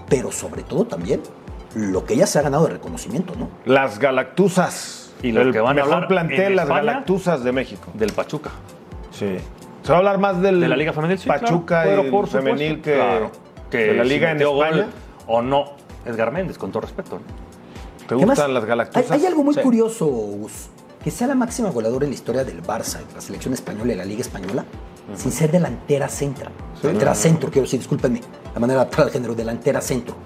pero 0.08 0.32
sobre 0.32 0.62
todo 0.62 0.84
también 0.86 1.20
lo 1.74 2.04
que 2.04 2.14
ella 2.14 2.26
se 2.26 2.38
ha 2.38 2.42
ganado 2.42 2.66
de 2.66 2.72
reconocimiento, 2.74 3.34
¿no? 3.38 3.48
Las 3.64 3.98
Galactusas. 3.98 5.12
Y 5.22 5.32
lo 5.32 5.42
el 5.42 5.52
que 5.52 5.60
van 5.60 5.72
a 5.78 5.82
mejor 5.82 5.94
hablar 5.94 6.08
plantel, 6.08 6.56
las. 6.56 6.68
Galactusas 6.68 7.44
de 7.44 7.52
México. 7.52 7.90
Del 7.94 8.12
Pachuca. 8.12 8.50
Sí. 9.10 9.36
Se 9.82 9.88
va 9.88 9.96
a 9.96 9.98
hablar 9.98 10.18
más 10.18 10.40
del 10.42 10.60
De 10.60 10.68
la 10.68 10.76
Liga 10.76 10.92
Femenil, 10.92 11.18
sí, 11.18 11.28
Pachuca 11.28 11.82
claro. 11.82 12.00
Pero 12.02 12.10
por 12.10 12.26
femenil 12.26 12.80
que, 12.80 12.94
claro, 12.94 13.30
que 13.70 13.78
de 13.78 13.94
la 13.94 14.02
si 14.04 14.08
Liga 14.08 14.30
en 14.30 14.40
España. 14.42 14.86
o 15.26 15.42
no, 15.42 15.72
Edgar 16.04 16.30
Méndez, 16.32 16.58
con 16.58 16.70
todo 16.72 16.82
respeto. 16.82 17.16
¿no? 17.16 18.06
¿Te 18.06 18.14
gustan 18.14 18.52
las 18.54 18.62
Hay, 18.62 18.68
Galactusas? 18.68 19.10
hay 19.10 19.26
algo 19.26 19.44
muy 19.44 19.54
Sí. 19.54 19.60
curioso, 19.60 20.06
Gus, 20.06 20.68
que 21.04 21.10
sea 21.10 21.26
la 21.26 21.34
máxima 21.34 21.68
goleadora 21.68 22.06
en 22.06 22.12
la 22.12 22.14
historia 22.14 22.44
del 22.44 22.62
Barça, 22.62 23.06
de 23.06 23.14
la 23.14 23.20
selección 23.20 23.52
española 23.52 23.92
y 23.92 23.96
la 23.96 24.06
Liga 24.06 24.22
Española, 24.22 24.64
sin 25.14 25.30
ser 25.32 25.52
delantera 25.52 26.08
centra. 26.08 26.50
Delantera 26.80 27.14
centro, 27.14 27.50
quiero 27.50 27.66
decir, 27.66 27.78
discúlpenme, 27.78 28.22
la 28.54 28.58
manera 28.58 28.80
adaptada 28.80 29.04
al 29.04 29.10
género, 29.10 29.34
delantera 29.34 29.82
centro. 29.82 30.16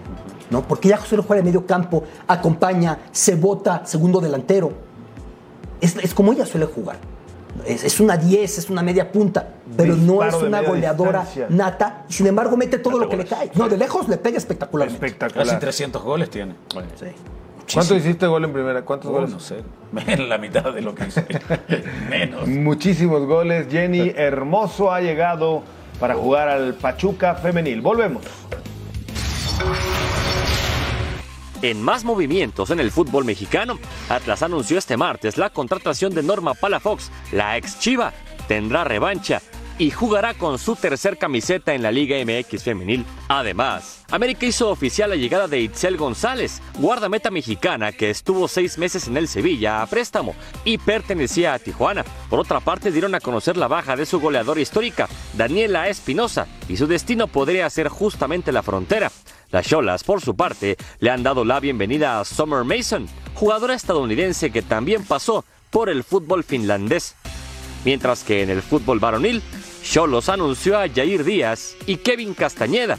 ¿no? 0.50 0.62
Porque 0.62 0.88
ya 0.88 0.98
suele 0.98 1.24
jugar 1.24 1.40
de 1.40 1.42
medio 1.42 1.66
campo, 1.66 2.04
acompaña, 2.28 2.96
se 3.10 3.34
bota, 3.34 3.84
segundo 3.86 4.20
delantero. 4.20 4.70
Es, 5.80 5.96
es 5.96 6.14
como 6.14 6.32
ella 6.32 6.46
suele 6.46 6.66
jugar. 6.66 6.96
Es, 7.66 7.82
es 7.82 7.98
una 7.98 8.16
10, 8.16 8.58
es 8.58 8.70
una 8.70 8.82
media 8.82 9.10
punta, 9.10 9.54
pero 9.76 9.96
no 9.96 10.22
es 10.22 10.38
de 10.38 10.46
una 10.46 10.62
goleadora 10.62 11.22
distancia. 11.22 11.46
nata. 11.50 12.04
Y 12.08 12.12
sin 12.12 12.28
embargo, 12.28 12.56
mete 12.56 12.78
todo 12.78 13.00
lo 13.00 13.08
que 13.08 13.16
le 13.16 13.24
cae. 13.24 13.50
No, 13.56 13.68
de 13.68 13.76
lejos 13.76 14.08
le 14.08 14.16
pega 14.16 14.38
espectacularmente. 14.38 15.00
Casi 15.00 15.12
Espectacular. 15.24 15.58
300 15.58 16.02
goles 16.04 16.30
tiene. 16.30 16.54
Sí. 16.94 17.06
¿Cuánto 17.74 17.94
hiciste 17.96 18.26
gol 18.26 18.44
en 18.44 18.52
primera? 18.52 18.82
¿Cuántos 18.82 19.10
Oh, 19.10 19.14
goles? 19.14 19.30
no 19.30 19.40
sé. 19.40 19.62
En 20.06 20.28
la 20.28 20.38
mitad 20.38 20.72
de 20.72 20.80
lo 20.82 20.94
que 20.94 21.06
hice. 21.06 21.26
Menos. 22.10 22.46
Muchísimos 22.48 23.26
goles. 23.26 23.66
Jenny 23.70 24.12
Hermoso 24.16 24.92
ha 24.92 25.00
llegado 25.00 25.62
para 26.00 26.14
jugar 26.14 26.48
al 26.48 26.74
Pachuca 26.74 27.34
femenil. 27.34 27.80
Volvemos. 27.80 28.22
En 31.60 31.82
más 31.82 32.04
movimientos 32.04 32.70
en 32.70 32.78
el 32.78 32.92
fútbol 32.92 33.24
mexicano, 33.24 33.78
Atlas 34.08 34.42
anunció 34.44 34.78
este 34.78 34.96
martes 34.96 35.36
la 35.38 35.50
contratación 35.50 36.14
de 36.14 36.22
Norma 36.22 36.54
Palafox, 36.54 37.10
la 37.32 37.56
ex 37.56 37.80
Chiva, 37.80 38.12
tendrá 38.46 38.84
revancha 38.84 39.42
y 39.76 39.90
jugará 39.90 40.34
con 40.34 40.58
su 40.58 40.76
tercer 40.76 41.18
camiseta 41.18 41.74
en 41.74 41.82
la 41.82 41.90
Liga 41.90 42.16
MX 42.24 42.62
femenil. 42.62 43.04
Además, 43.28 43.97
América 44.10 44.46
hizo 44.46 44.70
oficial 44.70 45.10
la 45.10 45.16
llegada 45.16 45.48
de 45.48 45.60
Itzel 45.60 45.98
González, 45.98 46.62
guardameta 46.78 47.30
mexicana 47.30 47.92
que 47.92 48.08
estuvo 48.08 48.48
seis 48.48 48.78
meses 48.78 49.06
en 49.06 49.18
el 49.18 49.28
Sevilla 49.28 49.82
a 49.82 49.86
préstamo 49.86 50.34
y 50.64 50.78
pertenecía 50.78 51.52
a 51.52 51.58
Tijuana. 51.58 52.04
Por 52.30 52.40
otra 52.40 52.60
parte, 52.60 52.90
dieron 52.90 53.14
a 53.14 53.20
conocer 53.20 53.58
la 53.58 53.68
baja 53.68 53.96
de 53.96 54.06
su 54.06 54.18
goleadora 54.18 54.62
histórica, 54.62 55.10
Daniela 55.34 55.88
Espinosa, 55.88 56.46
y 56.70 56.78
su 56.78 56.86
destino 56.86 57.26
podría 57.26 57.68
ser 57.68 57.88
justamente 57.88 58.50
la 58.50 58.62
frontera. 58.62 59.12
Las 59.50 59.66
Cholas, 59.66 60.04
por 60.04 60.22
su 60.22 60.34
parte, 60.34 60.78
le 61.00 61.10
han 61.10 61.22
dado 61.22 61.44
la 61.44 61.60
bienvenida 61.60 62.18
a 62.18 62.24
Summer 62.24 62.64
Mason, 62.64 63.06
jugadora 63.34 63.74
estadounidense 63.74 64.50
que 64.50 64.62
también 64.62 65.04
pasó 65.04 65.44
por 65.68 65.90
el 65.90 66.02
fútbol 66.02 66.44
finlandés. 66.44 67.14
Mientras 67.84 68.24
que 68.24 68.42
en 68.42 68.48
el 68.48 68.62
fútbol 68.62 69.00
varonil, 69.00 69.42
Cholos 69.82 70.30
anunció 70.30 70.78
a 70.78 70.88
Jair 70.88 71.24
Díaz 71.24 71.76
y 71.86 71.96
Kevin 71.96 72.32
Castañeda, 72.32 72.98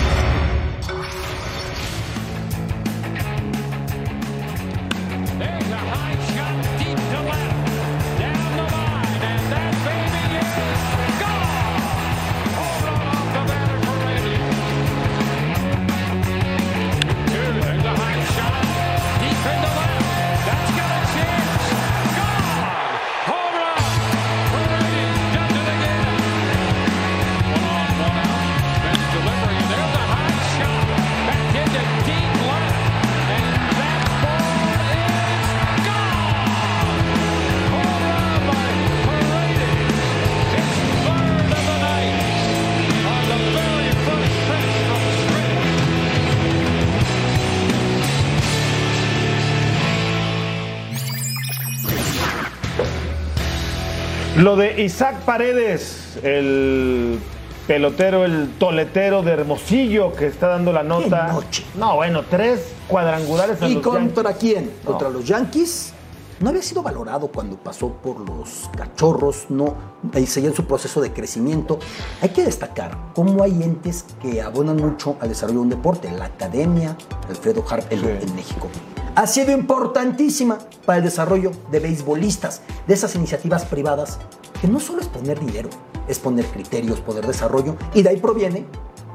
Lo 54.41 54.55
de 54.55 54.81
Isaac 54.81 55.17
Paredes, 55.19 56.17
el 56.23 57.19
pelotero, 57.67 58.25
el 58.25 58.49
toletero 58.57 59.21
de 59.21 59.33
Hermosillo 59.33 60.15
que 60.15 60.25
está 60.25 60.47
dando 60.47 60.73
la 60.73 60.81
nota. 60.81 61.27
noche! 61.27 61.63
No, 61.75 61.97
bueno, 61.97 62.23
tres 62.27 62.73
cuadrangulares 62.87 63.59
¿Y 63.61 63.75
contra 63.75 64.31
Yankees. 64.31 64.39
quién? 64.39 64.71
Contra 64.83 65.09
los 65.09 65.25
Yankees. 65.25 65.93
No 66.41 66.49
había 66.49 66.63
sido 66.63 66.81
valorado 66.81 67.27
cuando 67.27 67.55
pasó 67.55 67.89
por 67.89 68.19
los 68.27 68.67
cachorros, 68.75 69.45
no, 69.49 69.75
seguía 70.25 70.49
en 70.49 70.55
su 70.55 70.65
proceso 70.65 70.99
de 70.99 71.13
crecimiento. 71.13 71.77
Hay 72.19 72.29
que 72.29 72.43
destacar 72.43 72.97
cómo 73.13 73.43
hay 73.43 73.61
entes 73.61 74.05
que 74.19 74.41
abonan 74.41 74.77
mucho 74.77 75.17
al 75.19 75.29
desarrollo 75.29 75.59
de 75.59 75.63
un 75.63 75.69
deporte. 75.69 76.11
La 76.11 76.25
Academia 76.25 76.97
Alfredo 77.29 77.63
Harp 77.69 77.91
en, 77.91 77.99
en 77.99 78.35
México 78.35 78.67
ha 79.13 79.27
sido 79.27 79.51
importantísima 79.51 80.57
para 80.85 80.97
el 80.97 81.03
desarrollo 81.03 81.51
de 81.69 81.79
beisbolistas, 81.79 82.61
de 82.87 82.93
esas 82.95 83.13
iniciativas 83.13 83.65
privadas, 83.65 84.17
que 84.59 84.67
no 84.67 84.79
solo 84.79 85.01
es 85.01 85.07
poner 85.07 85.39
dinero, 85.39 85.69
es 86.07 86.17
poner 86.17 86.45
criterios, 86.45 87.01
poner 87.01 87.27
desarrollo, 87.27 87.75
y 87.93 88.01
de 88.01 88.09
ahí 88.09 88.17
proviene 88.17 88.65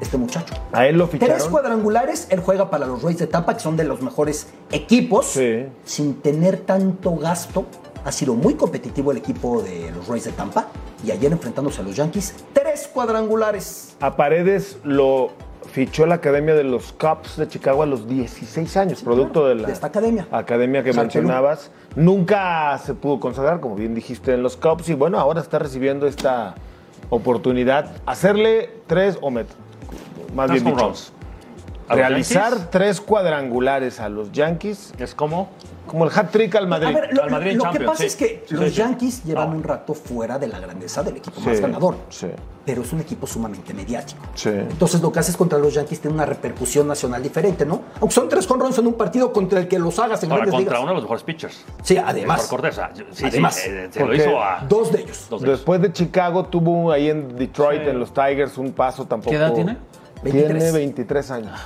este 0.00 0.16
muchacho. 0.18 0.54
A 0.72 0.86
él 0.86 0.96
lo 0.98 1.08
Tres 1.08 1.20
ficharon. 1.22 1.50
cuadrangulares, 1.50 2.26
él 2.30 2.40
juega 2.40 2.70
para 2.70 2.86
los 2.86 3.02
Rays 3.02 3.18
de 3.18 3.26
Tampa, 3.26 3.54
que 3.54 3.60
son 3.60 3.76
de 3.76 3.84
los 3.84 4.02
mejores 4.02 4.48
equipos, 4.70 5.26
Sí. 5.26 5.66
sin 5.84 6.16
tener 6.20 6.58
tanto 6.58 7.16
gasto. 7.16 7.64
Ha 8.04 8.12
sido 8.12 8.34
muy 8.34 8.54
competitivo 8.54 9.10
el 9.10 9.18
equipo 9.18 9.62
de 9.62 9.90
los 9.90 10.06
Rays 10.06 10.24
de 10.24 10.32
Tampa 10.32 10.68
y 11.04 11.10
ayer 11.10 11.32
enfrentándose 11.32 11.80
a 11.80 11.84
los 11.84 11.96
Yankees, 11.96 12.34
tres 12.52 12.88
cuadrangulares. 12.92 13.96
A 14.00 14.16
Paredes 14.16 14.78
lo 14.84 15.30
fichó 15.72 16.06
la 16.06 16.14
Academia 16.16 16.54
de 16.54 16.62
los 16.62 16.92
Cubs 16.92 17.36
de 17.36 17.48
Chicago 17.48 17.82
a 17.82 17.86
los 17.86 18.06
16 18.08 18.76
años, 18.76 19.02
producto 19.02 19.48
de 19.48 19.56
la 19.56 19.66
de 19.66 19.72
esta 19.72 19.88
academia. 19.88 20.28
academia 20.30 20.84
que 20.84 20.92
mencionabas. 20.92 21.70
Nunca 21.96 22.78
se 22.78 22.94
pudo 22.94 23.18
consagrar, 23.18 23.58
como 23.60 23.74
bien 23.74 23.94
dijiste, 23.94 24.32
en 24.34 24.42
los 24.44 24.56
Cubs 24.56 24.88
y 24.88 24.94
bueno, 24.94 25.18
ahora 25.18 25.40
está 25.40 25.58
recibiendo 25.58 26.06
esta 26.06 26.54
oportunidad. 27.10 27.90
Hacerle 28.06 28.70
tres 28.86 29.18
o 29.20 29.30
más 30.36 30.46
Tres 30.48 30.62
bien 30.62 30.74
dicho, 30.74 30.86
runs. 30.86 31.12
¿A 31.88 31.92
los 31.92 31.98
realizar 31.98 32.50
Yankees? 32.52 32.70
tres 32.70 33.00
cuadrangulares 33.00 34.00
a 34.00 34.08
los 34.08 34.32
Yankees, 34.32 34.92
Es 34.98 35.14
como. 35.14 35.48
como 35.86 36.04
el 36.04 36.10
hat 36.12 36.30
trick 36.32 36.52
al 36.56 36.66
Madrid. 36.66 36.88
A 36.96 37.00
ver, 37.00 37.14
lo, 37.14 37.22
Al 37.22 37.30
Madrid 37.30 37.50
en 37.52 37.58
lo 37.58 37.70
que 37.70 37.78
pasa 37.80 37.98
sí. 38.00 38.06
es 38.06 38.16
que 38.16 38.44
Sí, 38.48 38.54
los 38.56 38.64
sí, 38.64 38.70
sí. 38.70 38.76
Yankees 38.78 39.24
llevan 39.24 39.50
No. 39.50 39.56
un 39.58 39.62
rato 39.62 39.94
fuera 39.94 40.36
de 40.36 40.48
la 40.48 40.58
grandeza 40.58 41.04
del 41.04 41.18
equipo 41.18 41.40
Sí, 41.40 41.46
más 41.48 41.60
ganador. 41.60 41.96
sí. 42.08 42.26
Pero 42.64 42.82
es 42.82 42.92
un 42.92 42.98
equipo 42.98 43.28
sumamente 43.28 43.72
mediático. 43.72 44.18
Sí. 44.34 44.48
Entonces 44.48 45.00
lo 45.00 45.12
que 45.12 45.20
haces 45.20 45.36
contra 45.36 45.56
los 45.60 45.72
Yankees 45.74 46.00
tiene 46.00 46.16
una 46.16 46.26
repercusión 46.26 46.88
nacional 46.88 47.22
diferente, 47.22 47.64
¿no? 47.64 47.82
Aunque 48.00 48.12
son 48.16 48.28
tres 48.28 48.50
honrones 48.50 48.76
en 48.78 48.88
un 48.88 48.94
partido 48.94 49.32
contra 49.32 49.60
el 49.60 49.68
que 49.68 49.78
los 49.78 49.96
hagas 50.00 50.20
en 50.24 50.32
Ahora 50.32 50.46
grandes 50.46 50.54
contra 50.64 50.72
ligas. 50.72 50.82
uno 50.82 50.88
de 50.90 50.94
los 50.96 51.04
mejores 51.04 51.22
pitchers. 51.22 51.64
Sí, 51.84 51.96
además. 51.96 52.40
Por 52.48 52.60
Cortés. 52.62 52.80
Sí, 53.12 53.24
Además, 53.24 53.54
sí, 53.54 53.70
eh, 53.70 53.86
se 53.92 54.04
lo 54.04 54.12
hizo 54.12 54.42
a. 54.42 54.64
Dos 54.68 54.90
de 54.90 55.02
ellos. 55.02 55.26
dos 55.30 55.40
de 55.42 55.46
ellos. 55.46 55.58
Después 55.60 55.80
de 55.80 55.92
Chicago 55.92 56.46
tuvo 56.46 56.90
ahí 56.90 57.08
en 57.10 57.36
Detroit, 57.36 57.84
Sí. 57.84 57.90
en 57.90 58.00
los 58.00 58.12
Tigers, 58.12 58.58
un 58.58 58.72
paso 58.72 59.04
tampoco. 59.06 59.30
¿Qué 59.30 59.36
edad 59.36 59.52
tiene? 59.54 59.76
Tiene 60.30 60.48
23. 60.48 60.72
23 60.72 61.30
años. 61.30 61.60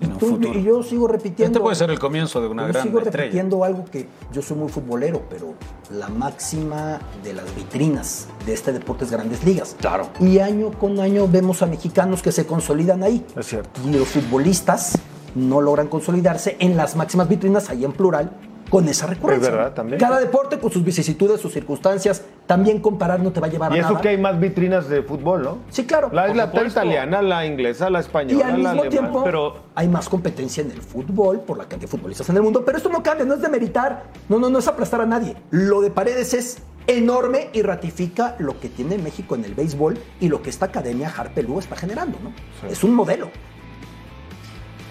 En 0.00 0.12
un 0.12 0.18
Tú- 0.18 0.28
futuro. 0.28 0.58
y 0.58 0.62
yo 0.62 0.82
sigo 0.82 1.06
repitiendo. 1.08 1.52
Este 1.58 1.60
puede 1.60 1.76
ser 1.76 1.90
el 1.90 1.98
comienzo 1.98 2.40
de 2.40 2.48
una 2.48 2.62
yo 2.66 2.72
gran 2.72 2.82
sigo 2.84 2.98
estrella. 3.00 3.24
repitiendo 3.24 3.64
algo 3.64 3.84
que 3.84 4.08
yo 4.32 4.40
soy 4.40 4.56
muy 4.56 4.70
futbolero, 4.70 5.22
pero 5.28 5.52
la 5.90 6.08
máxima 6.08 6.98
de 7.22 7.34
las 7.34 7.54
vitrinas 7.54 8.26
de 8.46 8.54
este 8.54 8.72
deporte 8.72 9.04
es 9.04 9.10
Grandes 9.10 9.44
Ligas. 9.44 9.76
Claro. 9.78 10.08
Y 10.18 10.38
año 10.38 10.70
con 10.72 11.00
año 11.00 11.28
vemos 11.28 11.60
a 11.60 11.66
mexicanos 11.66 12.22
que 12.22 12.32
se 12.32 12.46
consolidan 12.46 13.02
ahí. 13.02 13.26
Es 13.36 13.46
cierto. 13.46 13.78
Y 13.86 13.92
los 13.92 14.08
futbolistas 14.08 14.98
no 15.34 15.60
logran 15.60 15.88
consolidarse 15.88 16.56
en 16.60 16.78
las 16.78 16.96
máximas 16.96 17.28
vitrinas, 17.28 17.68
ahí 17.68 17.84
en 17.84 17.92
plural, 17.92 18.30
con 18.70 18.88
esa 18.88 19.06
recurrencia. 19.08 19.48
Es 19.48 19.54
verdad, 19.54 19.74
también. 19.74 19.98
Cada 19.98 20.20
deporte 20.20 20.58
con 20.58 20.70
sus 20.70 20.84
vicisitudes, 20.84 21.40
sus 21.40 21.52
circunstancias, 21.52 22.22
también 22.46 22.80
comparar 22.80 23.20
no 23.20 23.32
te 23.32 23.40
va 23.40 23.48
a 23.48 23.50
llevar 23.50 23.72
Y 23.72 23.76
a 23.76 23.80
eso 23.80 23.88
nada. 23.90 24.00
que 24.00 24.08
hay 24.10 24.16
más 24.18 24.38
vitrinas 24.40 24.88
de 24.88 25.02
fútbol, 25.02 25.42
¿no? 25.42 25.58
Sí, 25.70 25.84
claro. 25.84 26.08
La, 26.12 26.30
italiana, 26.64 27.20
la 27.20 27.44
inglesa, 27.44 27.90
la 27.90 27.98
Y 27.98 28.02
española, 28.02 28.44
al 28.46 28.50
la 28.50 28.56
mismo 28.56 28.70
alemana. 28.70 28.88
tiempo 28.90 29.24
pero- 29.24 29.56
hay 29.74 29.88
más 29.88 30.08
competencia 30.08 30.62
en 30.62 30.70
el 30.70 30.80
fútbol 30.80 31.40
por 31.40 31.58
la 31.58 31.64
cantidad 31.64 31.90
de 31.90 31.96
futbolistas 31.98 32.28
en 32.30 32.36
el 32.36 32.42
mundo. 32.42 32.64
Pero 32.64 32.78
esto 32.78 32.88
no 32.88 33.02
cambia, 33.02 33.26
no 33.26 33.34
es 33.34 33.42
demeritar, 33.42 34.04
no, 34.28 34.38
no, 34.38 34.48
no 34.48 34.58
es 34.60 34.68
aplastar 34.68 35.00
a 35.00 35.06
nadie. 35.06 35.36
Lo 35.50 35.80
de 35.80 35.90
Paredes 35.90 36.32
es 36.34 36.58
enorme 36.86 37.50
y 37.52 37.62
ratifica 37.62 38.36
lo 38.38 38.58
que 38.60 38.68
tiene 38.68 38.98
México 38.98 39.34
en 39.34 39.44
el 39.44 39.54
béisbol 39.54 39.98
y 40.20 40.28
lo 40.28 40.42
que 40.42 40.50
esta 40.50 40.66
academia 40.66 41.12
Harpelú 41.14 41.58
está 41.58 41.76
generando, 41.76 42.18
¿no? 42.22 42.32
Es 42.70 42.82
un 42.84 42.94
modelo. 42.94 43.30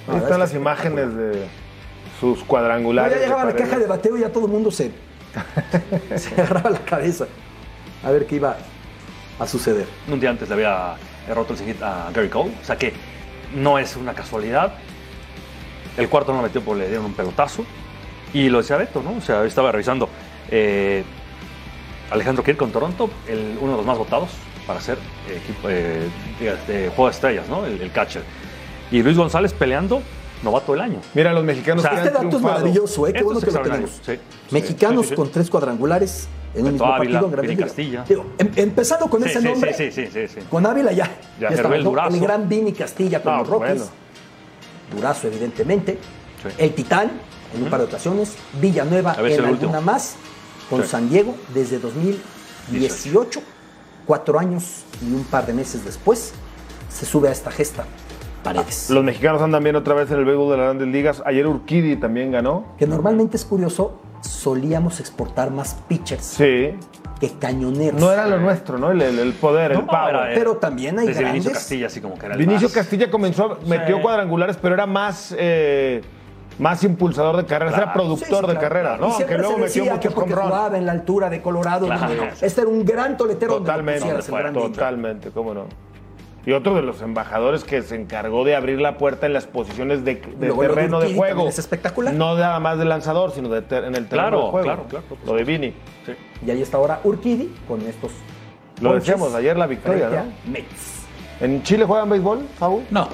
Ahí 0.07 0.17
están 0.17 0.39
las 0.39 0.53
imágenes 0.53 1.15
de 1.15 1.47
sus 2.19 2.43
cuadrangulares. 2.43 3.15
ya 3.15 3.21
llegaba 3.23 3.45
la 3.45 3.55
caja 3.55 3.77
de 3.79 3.87
bateo 3.87 4.17
y 4.17 4.21
ya 4.21 4.29
todo 4.31 4.45
el 4.45 4.51
mundo 4.51 4.71
se, 4.71 4.91
se 6.17 6.33
agarraba 6.41 6.69
la 6.71 6.79
cabeza 6.79 7.25
a 8.03 8.11
ver 8.11 8.25
qué 8.25 8.35
iba 8.35 8.57
a 9.39 9.47
suceder. 9.47 9.85
Un 10.07 10.19
día 10.19 10.29
antes 10.29 10.47
le 10.49 10.55
había 10.55 10.95
roto 11.33 11.53
el 11.53 11.59
seguit 11.59 11.81
a 11.81 12.09
Gary 12.13 12.29
Cole. 12.29 12.51
O 12.61 12.65
sea 12.65 12.77
que 12.77 12.93
no 13.55 13.77
es 13.79 13.95
una 13.95 14.13
casualidad. 14.13 14.73
El 15.97 16.07
cuarto 16.09 16.31
no 16.31 16.37
lo 16.39 16.43
metió 16.43 16.61
porque 16.61 16.81
le 16.83 16.87
dieron 16.87 17.05
un 17.05 17.13
pelotazo. 17.13 17.65
Y 18.33 18.49
lo 18.49 18.59
decía 18.59 18.77
Beto, 18.77 19.01
¿no? 19.01 19.13
O 19.17 19.21
sea, 19.21 19.43
estaba 19.45 19.71
revisando. 19.71 20.09
eh, 20.51 21.03
Alejandro 22.11 22.43
Kirk 22.43 22.57
con 22.57 22.71
Toronto, 22.71 23.09
el- 23.27 23.57
uno 23.61 23.71
de 23.73 23.77
los 23.77 23.85
más 23.85 23.97
votados 23.97 24.29
para 24.65 24.81
ser 24.81 24.97
equipo, 25.29 25.67
eh, 25.69 26.07
de 26.67 26.87
juego 26.89 27.05
de 27.05 27.11
estrellas, 27.11 27.47
¿no? 27.47 27.65
El, 27.65 27.79
el 27.81 27.91
catcher. 27.91 28.23
Y 28.91 29.03
Luis 29.03 29.15
González 29.17 29.53
peleando 29.53 30.01
novato 30.43 30.71
del 30.73 30.81
año. 30.81 30.99
Mira, 31.13 31.33
los 31.33 31.43
mexicanos 31.43 31.83
O 31.83 31.87
sea, 31.87 31.91
que 31.91 32.01
han 32.01 32.07
Este 32.07 32.23
dato 32.23 32.37
es 32.37 32.43
maravilloso, 32.43 33.07
¿eh? 33.07 33.11
Qué 33.11 33.17
Esto 33.19 33.25
bueno 33.25 33.39
es 33.39 33.45
que 33.45 33.51
lo 33.51 33.61
tenemos. 33.61 33.91
sí, 34.05 34.11
Mexicanos 34.51 35.01
sí, 35.01 35.09
sí, 35.09 35.09
sí. 35.09 35.15
con 35.15 35.31
tres 35.31 35.49
cuadrangulares 35.49 36.27
en 36.55 36.65
un 36.65 36.71
mismo 36.73 36.85
Ávila, 36.87 36.97
partido 37.21 37.25
en 37.25 37.31
Grandes 37.31 37.49
Vini. 37.57 37.63
Castilla. 37.63 38.05
Digo, 38.07 38.25
em- 38.37 38.51
empezando 38.55 39.07
con 39.09 39.21
Sí, 39.23 39.29
ese 39.29 39.39
sí, 39.41 39.45
nombre, 39.47 39.73
sí, 39.73 39.91
sí, 39.91 40.07
sí, 40.11 40.27
sí. 40.27 40.39
con 40.49 40.65
Ávila 40.65 40.91
ya. 40.91 41.09
Ya, 41.39 41.49
¿no? 41.51 41.83
Durazo. 41.83 42.15
El 42.15 42.21
gran 42.21 42.49
Vini 42.49 42.73
Castilla 42.73 43.21
con 43.21 43.33
No, 43.33 43.39
los 43.39 43.47
Rockies. 43.49 43.77
bueno. 43.77 43.91
Durazo, 44.95 45.27
evidentemente. 45.27 45.99
Sí. 46.41 46.49
El 46.57 46.73
Titán, 46.73 47.11
en 47.55 47.63
un 47.63 47.69
par 47.69 47.79
de 47.81 47.85
ocasiones. 47.87 48.35
Villanueva 48.61 49.15
en 49.19 49.25
alguna 49.25 49.49
último. 49.51 49.81
más. 49.81 50.15
Con 50.69 50.83
Sí. 50.83 50.89
San 50.89 51.09
Diego 51.09 51.35
desde 51.53 51.79
2018. 51.79 53.41
Cuatro 54.05 54.39
años 54.39 54.83
y 55.07 55.13
un 55.13 55.23
par 55.25 55.45
de 55.45 55.53
meses 55.53 55.85
después 55.85 56.31
se 56.91 57.05
sube 57.05 57.29
a 57.29 57.31
esta 57.31 57.51
gesta. 57.51 57.85
Paredes. 58.43 58.89
Los 58.89 59.03
mexicanos 59.03 59.41
andan 59.41 59.63
bien 59.63 59.75
otra 59.75 59.93
vez 59.93 60.09
en 60.11 60.19
el 60.19 60.25
béisbol 60.25 60.51
de 60.51 60.57
las 60.57 60.65
grandes 60.67 60.87
ligas. 60.87 61.21
Ayer 61.25 61.45
Urquidi 61.47 61.95
también 61.97 62.31
ganó. 62.31 62.65
Que 62.77 62.87
normalmente 62.87 63.37
es 63.37 63.45
curioso, 63.45 63.99
solíamos 64.21 64.99
exportar 64.99 65.51
más 65.51 65.75
pitchers 65.87 66.23
Sí. 66.25 66.73
que 67.19 67.31
cañoneros. 67.39 67.99
No 67.99 68.11
era 68.11 68.25
lo 68.27 68.39
nuestro, 68.39 68.77
¿no? 68.77 68.91
El, 68.91 69.01
el- 69.01 69.19
el 69.19 69.33
poder, 69.33 69.71
el 69.73 69.79
No, 69.79 69.87
power. 69.87 70.15
era- 70.15 70.29
Pero 70.33 70.57
también 70.57 70.97
hay 70.99 71.07
Desde 71.07 71.19
Vinicio 71.23 71.43
grandes. 71.49 71.53
Castilla, 71.63 71.87
así 71.87 71.99
como 72.01 72.17
que 72.17 72.25
era 72.25 72.35
el 72.35 72.39
Vinicio 72.39 72.67
más- 72.69 72.73
Castilla 72.75 73.11
comenzó, 73.11 73.57
metió 73.65 73.97
Sí. 73.97 74.01
cuadrangulares, 74.01 74.57
pero 74.61 74.73
era 74.75 74.85
más, 74.85 75.35
eh, 75.37 76.01
más 76.59 76.83
impulsador 76.83 77.37
de 77.37 77.45
carreras, 77.45 77.73
era 77.73 77.83
Claro. 77.85 77.99
productor 78.01 78.19
Sí, 78.27 78.33
sí, 78.33 78.41
de 78.41 78.41
claro, 78.47 78.59
carreras, 78.61 78.97
claro. 78.97 79.07
¿no? 79.07 79.15
Aunque 79.15 79.37
luego 79.37 79.53
se 79.55 79.59
metió 79.61 79.83
que 79.83 79.89
muchos 79.91 80.13
porque 80.13 80.33
con 80.33 80.43
jugaba 80.43 80.77
en 80.77 80.85
la 80.85 80.91
altura 80.93 81.29
de 81.29 81.41
Colorado. 81.41 81.85
Claro. 81.87 82.07
donde- 82.07 82.31
Este 82.41 82.61
era 82.61 82.69
un 82.69 82.85
gran 82.85 83.17
toletero. 83.17 83.53
donde 83.53 83.65
Totalmente, 83.69 84.09
el 84.09 84.21
gran 84.23 84.53
niño. 84.53 84.65
totalmente, 84.69 85.29
cómo 85.31 85.53
no. 85.53 85.65
Y 86.45 86.53
otro 86.53 86.73
de 86.75 86.81
los 86.81 87.01
embajadores 87.01 87.63
que 87.63 87.81
se 87.81 87.95
encargó 87.95 88.43
de 88.45 88.55
abrir 88.55 88.79
la 88.79 88.97
puerta 88.97 89.25
en 89.25 89.33
las 89.33 89.45
posiciones 89.45 90.03
de, 90.05 90.15
de 90.15 90.47
Luego 90.47 90.63
lo 90.63 90.69
de 90.69 90.73
terreno 90.75 90.99
de 90.99 91.13
juego. 91.13 91.47
es 91.47 91.59
espectacular. 91.59 92.13
No 92.13 92.35
nada 92.37 92.59
más 92.59 92.77
de 92.79 92.85
lanzador, 92.85 93.31
sino 93.31 93.49
de 93.49 93.61
ter- 93.61 93.83
en 93.83 93.95
el 93.95 94.07
terreno 94.07 94.29
Claro, 94.29 94.45
de 94.45 94.51
juego. 94.51 94.63
claro, 94.65 94.83
claro, 94.89 95.05
por 95.05 95.17
Lo 95.27 95.33
de 95.35 95.43
Vini. 95.43 95.73
Sí. 96.05 96.13
Y 96.45 96.51
ahí 96.51 96.61
está 96.61 96.77
ahora 96.77 97.01
Urquidi 97.03 97.53
con 97.67 97.81
estos. 97.81 98.11
Lo 98.81 98.93
decíamos 98.95 99.33
ayer 99.35 99.57
la 99.57 99.67
victoria, 99.67 100.09
¿no? 100.09 100.51
Mets. 100.51 101.03
¿En 101.41 101.61
Chile 101.63 101.83
juegan 101.85 102.09
béisbol, 102.09 102.47
Saúl? 102.57 102.83
No, 102.89 103.09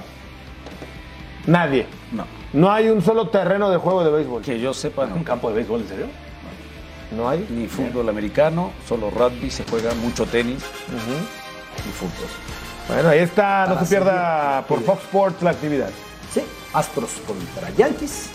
Nadie. 1.48 1.86
no. 2.12 2.26
No 2.54 2.72
hay 2.72 2.88
un 2.90 3.02
solo 3.02 3.28
terreno 3.30 3.70
de 3.70 3.78
juego 3.78 4.04
de 4.04 4.12
béisbol. 4.12 4.42
Que 4.44 4.60
yo 4.60 4.74
sepa, 4.74 5.06
¿Un 5.06 5.24
campo 5.24 5.50
de 5.50 5.56
béisbol, 5.56 5.82
en 5.82 5.88
serio? 5.88 6.06
No 7.16 7.28
hay. 7.28 7.46
Ni 7.50 7.68
fútbol 7.68 8.08
americano, 8.10 8.72
solo 8.88 9.10
rugby, 9.10 9.50
se 9.50 9.64
juega 9.66 9.94
mucho 9.96 10.26
tenis 10.26 10.64
y 11.80 11.90
fútbol. 11.92 12.30
Bueno, 12.88 13.10
ahí 13.10 13.20
está, 13.20 13.66
no 13.68 13.80
se 13.80 13.86
pierda 13.88 14.64
por. 14.68 14.82
Fox 14.84 15.04
Sports 15.04 15.42
la 15.42 15.52
actividad. 15.52 15.90
Sí, 16.34 16.42
Astros 16.74 17.10
contra 17.26 17.70
Yankees. 17.72 18.28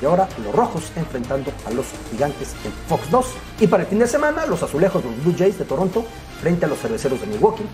Y 0.00 0.04
ahora 0.04 0.28
los 0.44 0.54
rojos 0.54 0.92
enfrentando 0.94 1.50
a 1.66 1.70
los 1.70 1.86
gigantes 2.10 2.54
en 2.64 2.72
Fox 2.88 3.10
2. 3.10 3.26
Y 3.60 3.66
para 3.66 3.82
el 3.82 3.88
fin 3.88 3.98
de 3.98 4.06
semana, 4.06 4.46
los 4.46 4.62
azulejos, 4.62 5.04
los 5.04 5.16
Blue 5.24 5.34
Jays 5.36 5.58
de 5.58 5.64
Toronto, 5.64 6.04
frente 6.40 6.66
a 6.66 6.68
los 6.68 6.78
cerveceros 6.78 7.20
de 7.20 7.26
Milwaukee. 7.26 7.64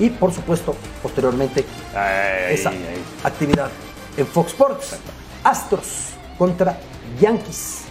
Y 0.00 0.10
por 0.10 0.32
supuesto, 0.32 0.74
posteriormente, 1.02 1.64
Ay, 1.94 2.54
esa 2.54 2.70
ay, 2.70 3.02
actividad 3.22 3.68
en 4.16 4.26
Fox 4.26 4.52
Sports. 4.52 4.96
Astros 5.44 6.14
contra 6.38 6.78
Yankees. 7.20 7.82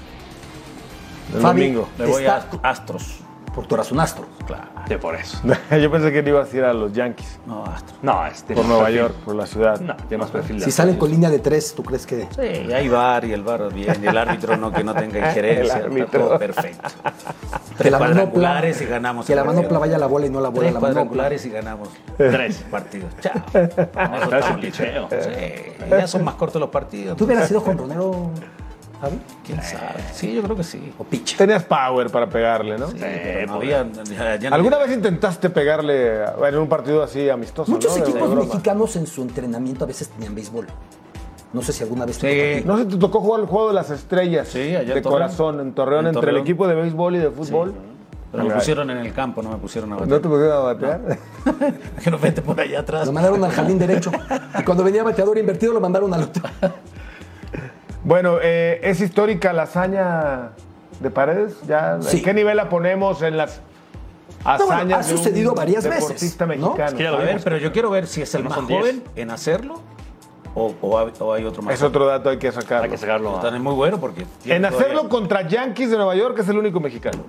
El 1.34 1.42
Fabi, 1.42 1.62
domingo. 1.62 1.88
Le 1.98 2.06
voy 2.08 2.24
está- 2.26 2.48
a 2.64 2.70
Astros. 2.70 3.20
Porque 3.54 3.68
tú 3.68 3.76
eras 3.76 3.92
un 3.92 4.00
astro. 4.00 4.26
Claro. 4.48 4.64
Sí, 4.88 4.96
por 4.96 5.14
eso. 5.16 5.38
Yo 5.82 5.92
pensé 5.92 6.12
que 6.12 6.22
le 6.22 6.30
ibas 6.30 6.54
a 6.54 6.58
ir 6.58 6.64
a 6.64 6.74
los 6.74 6.94
Yankees. 6.94 7.40
No, 7.46 7.66
Astro. 7.66 7.96
No, 8.02 8.26
este. 8.26 8.54
Por 8.54 8.66
Nueva 8.66 8.90
York, 8.90 9.14
por 9.26 9.36
la 9.36 9.46
ciudad. 9.46 9.80
No, 9.82 9.96
tiene 10.08 10.24
más 10.24 10.32
perfil. 10.32 10.60
de 10.60 10.66
Si 10.66 10.72
salen 10.72 10.96
con 10.96 11.10
línea 11.12 11.30
de 11.30 11.40
tres, 11.40 11.74
¿tú 11.76 11.84
crees 11.84 12.06
que...? 12.06 12.28
Sí, 12.36 12.72
hay 12.74 12.88
VAR 12.88 13.26
y 13.26 13.34
el 13.34 13.44
VAR 13.44 13.74
bien, 13.74 14.02
y 14.04 14.08
el 14.08 14.18
árbitro 14.18 14.56
no 14.58 14.72
que 14.72 14.84
no 14.84 14.94
tenga 14.94 15.20
injerencia, 15.30 15.76
El 15.78 15.84
árbitro. 15.86 16.20
todo 16.28 16.40
perfecto. 16.40 16.90
Que 17.78 17.90
la 17.92 18.00
manopla, 18.00 18.22
cuadrangulares 18.32 18.82
y 18.82 18.86
ganamos. 18.86 19.26
que 19.26 19.36
la 19.36 19.44
manopla 19.44 19.80
vaya 19.80 19.96
a 19.96 20.00
la 20.00 20.08
bola 20.08 20.26
y 20.26 20.30
no 20.30 20.40
la 20.40 20.50
bola 20.50 20.60
a 20.70 20.72
Tres 20.72 20.74
la 20.74 20.80
manopla. 20.80 20.94
cuadrangulares 21.02 21.46
y 21.46 21.50
ganamos 21.50 21.90
Tres. 22.18 22.66
partidos. 22.72 23.12
Chao. 23.20 23.34
No, 23.54 24.18
Eso 24.18 24.24
está 24.36 24.54
un 24.54 24.60
bien. 24.62 24.72
picheo. 24.72 25.08
Sí, 25.10 25.88
ya 25.90 26.08
son 26.08 26.24
más 26.24 26.36
cortos 26.36 26.60
los 26.60 26.70
partidos. 26.70 27.18
¿Tú 27.18 27.26
hubieras 27.26 27.48
sido 27.48 27.60
jonronero, 27.62 28.32
Javi? 29.02 29.20
¿Quién 29.46 29.62
sabe? 29.64 30.00
Sí, 30.14 30.34
yo 30.34 30.44
creo 30.44 30.56
que 30.56 30.64
sí. 30.64 30.94
¿O 31.00 31.04
pitcher? 31.04 31.38
Tenías 31.40 31.64
power 31.64 32.10
para 32.12 32.30
pegarle, 32.30 32.78
¿no? 32.78 32.88
Sí, 32.90 32.98
pero 33.00 33.48
no 33.48 33.54
había, 33.56 33.86
ya- 33.92 34.36
ya 34.38 34.50
no- 34.50 34.56
¿Alguna 34.56 34.78
vez 34.78 34.92
intentaste 34.92 35.50
pegarle 35.50 36.24
a- 36.24 36.36
en 36.48 36.58
un 36.58 36.70
partido 36.70 37.02
así 37.04 37.28
amistoso? 37.30 37.72
Muchos 37.72 37.92
¿no? 37.92 37.96
De- 37.98 38.04
de 38.04 38.10
equipos 38.12 38.30
broma. 38.30 38.46
mexicanos 38.48 38.96
en 38.96 39.08
su 39.08 39.22
entrenamiento 39.24 39.84
a 39.86 39.88
veces 39.88 40.10
tenían 40.10 40.36
béisbol. 40.36 40.68
No 41.54 41.62
sé 41.62 41.74
si 41.74 41.84
alguna 41.84 42.06
vez... 42.06 42.18
te 42.18 42.30
Sí. 42.32 42.38
tocó 42.38 42.52
a 42.54 42.62
ti. 42.62 42.68
No 42.68 42.78
sé, 42.78 42.86
te 42.96 42.98
tocó 43.02 43.20
jugar 43.22 43.42
el 43.42 43.48
juego 43.48 43.68
de 43.70 43.74
las 43.74 43.90
estrellas. 43.90 44.48
Sí, 44.48 44.60
allá 44.76 44.80
en 44.82 44.88
De 44.88 45.02
Torreón. 45.02 45.04
corazón, 45.22 45.60
en 45.60 45.74
Torreón, 45.74 46.02
En 46.02 46.08
entre 46.08 46.22
Torreón. 46.22 46.36
el 46.38 46.42
equipo 46.44 46.68
de 46.68 46.76
béisbol 46.76 47.16
y 47.16 47.20
de 47.20 47.32
fútbol. 47.32 47.74
Pero 48.32 48.46
me 48.46 48.52
pusieron 48.56 48.90
en 48.90 48.98
el 49.00 49.12
campo, 49.12 49.42
no 49.42 49.50
me 49.50 49.58
pusieron 49.58 49.92
a 49.92 49.96
bater. 49.96 50.08
¿No 50.10 50.22
te 50.22 50.30
pusieron 50.30 50.54
a 50.56 50.60
batear? 50.60 51.02
Que 52.02 52.10
no 52.10 52.18
vete 52.18 52.42
por 52.42 52.58
allá 52.62 52.80
atrás. 52.80 53.06
Lo 53.06 53.12
mandaron 53.12 53.44
al 53.44 53.52
jardín 53.52 53.78
derecho. 53.78 54.10
Y 54.58 54.64
cuando 54.64 54.84
venía 54.86 55.04
bateador 55.04 55.38
invertido, 55.38 55.74
lo 55.74 55.82
mandaron 55.82 56.14
al 56.14 56.24
otro. 56.24 56.44
Bueno, 58.04 58.38
eh, 58.42 58.80
¿es 58.84 59.00
histórica 59.02 59.54
la 59.54 59.64
hazaña 59.64 60.52
de 61.00 61.10
Paredes? 61.12 61.56
¿Ya, 61.68 62.02
Sí. 62.02 62.18
¿En 62.18 62.24
qué 62.24 62.34
nivel 62.34 62.58
la 62.58 62.70
ponemos 62.70 63.22
en 63.22 63.38
las 63.38 63.62
No, 64.44 64.58
bueno, 64.58 64.74
hazañas 64.74 65.06
ha 65.06 65.08
de 65.10 65.14
un 65.14 65.18
sucedido 65.20 65.54
varias 65.54 65.84
veces, 65.84 66.02
deportista 66.02 66.46
¿no? 66.46 66.50
mexicano? 66.76 67.12
Lo 67.12 67.18
ver, 67.20 67.42
pero 67.44 67.58
yo 67.58 67.72
quiero 67.72 67.90
ver 67.92 68.08
si 68.08 68.22
es 68.24 68.34
el 68.36 68.44
No 68.44 68.50
más 68.50 68.60
joven 68.60 69.04
en 69.16 69.30
hacerlo 69.30 69.82
o, 70.56 70.74
o 70.82 70.98
hay, 71.00 71.14
o 71.20 71.34
hay 71.34 71.46
otro 71.46 71.62
más 71.62 71.76
Es 71.76 71.82
otro 71.84 72.06
dato, 72.08 72.30
hay 72.30 72.38
que 72.38 72.52
sacarlo. 72.52 72.86
Hay 72.86 72.90
que 72.90 72.98
sacarlo. 72.98 73.38
a- 73.38 73.42
También 73.42 73.64
muy 73.64 73.74
bueno 73.76 74.00
porque... 74.00 74.26
En 74.46 74.66
hacerlo 74.66 74.88
todavía- 74.88 75.10
contra 75.10 75.48
Yankees 75.48 75.92
de 75.92 75.98
Nueva 75.98 76.16
York 76.16 76.38
es 76.40 76.50
el 76.50 76.58
único 76.58 76.80
mexicano. 76.80 77.20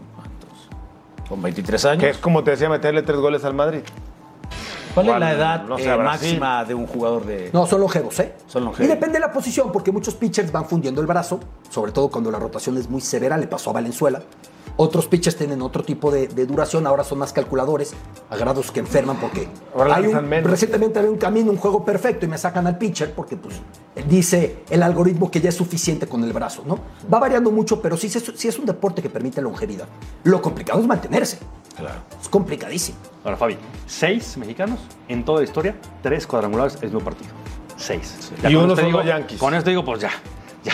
Con 1.28 1.40
23 1.42 1.84
años. 1.84 2.00
Que 2.02 2.10
es 2.10 2.18
como 2.18 2.42
te 2.42 2.50
decía, 2.52 2.68
meterle 2.68 3.02
tres 3.02 3.18
goles 3.18 3.44
al 3.44 3.54
Madrid. 3.54 3.80
¿Cuál 4.94 5.08
es 5.08 5.18
la 5.18 5.32
edad 5.32 5.64
no 5.64 5.78
sé, 5.78 5.84
eh, 5.92 5.96
máxima 5.96 6.64
de 6.64 6.74
un 6.74 6.86
jugador 6.86 7.24
de...? 7.24 7.50
No, 7.52 7.66
son 7.66 7.80
longevos, 7.80 8.18
¿eh? 8.20 8.34
Son 8.46 8.64
longevos. 8.64 8.86
Y 8.86 8.88
depende 8.88 9.14
de 9.14 9.20
la 9.20 9.32
posición, 9.32 9.72
porque 9.72 9.90
muchos 9.92 10.14
pitchers 10.14 10.52
van 10.52 10.66
fundiendo 10.66 11.00
el 11.00 11.06
brazo, 11.06 11.40
sobre 11.70 11.92
todo 11.92 12.08
cuando 12.10 12.30
la 12.30 12.38
rotación 12.38 12.76
es 12.76 12.88
muy 12.90 13.00
severa, 13.00 13.36
le 13.38 13.46
pasó 13.46 13.70
a 13.70 13.72
Valenzuela. 13.74 14.22
Otros 14.76 15.06
pitchers 15.06 15.36
tienen 15.36 15.60
otro 15.60 15.82
tipo 15.82 16.10
de, 16.10 16.28
de 16.28 16.46
duración, 16.46 16.86
ahora 16.86 17.04
son 17.04 17.18
más 17.18 17.32
calculadores, 17.34 17.92
agarrados 18.30 18.70
que 18.70 18.80
enferman 18.80 19.18
porque 19.18 19.46
Ahora 19.76 19.96
hay 19.96 20.06
un, 20.06 20.26
menos. 20.26 20.50
recientemente 20.50 20.98
había 20.98 21.10
un 21.10 21.18
camino, 21.18 21.50
un 21.50 21.58
juego 21.58 21.84
perfecto 21.84 22.24
y 22.24 22.28
me 22.30 22.38
sacan 22.38 22.66
al 22.66 22.78
pitcher 22.78 23.12
porque 23.12 23.36
pues 23.36 23.60
dice 24.08 24.62
el 24.70 24.82
algoritmo 24.82 25.30
que 25.30 25.42
ya 25.42 25.50
es 25.50 25.54
suficiente 25.56 26.06
con 26.06 26.24
el 26.24 26.32
brazo, 26.32 26.62
¿no? 26.66 26.78
Va 27.12 27.18
variando 27.18 27.50
mucho, 27.50 27.82
pero 27.82 27.98
sí, 27.98 28.06
es- 28.06 28.32
sí 28.34 28.48
es 28.48 28.58
un 28.58 28.64
deporte 28.64 29.02
que 29.02 29.10
permite 29.10 29.42
longevidad. 29.42 29.86
Lo 30.24 30.40
complicado 30.40 30.80
es 30.80 30.86
mantenerse. 30.86 31.38
Claro. 31.76 32.00
Es 32.20 32.28
complicadísimo. 32.28 32.98
Ahora, 33.24 33.36
Fabi, 33.36 33.56
seis 33.86 34.36
mexicanos 34.36 34.78
en 35.08 35.24
toda 35.24 35.38
la 35.38 35.44
historia, 35.44 35.74
tres 36.02 36.26
cuadrangulares 36.26 36.74
el 36.76 36.84
mismo 36.90 37.00
partido. 37.00 37.30
Seis. 37.76 38.32
Y 38.48 38.54
uno 38.54 38.76
son 38.76 38.86
digo- 38.86 38.98
los 38.98 39.06
Yankees. 39.06 39.38
Con 39.38 39.54
esto 39.54 39.70
digo, 39.70 39.84
pues 39.84 40.00
ya, 40.00 40.10
ya. 40.64 40.72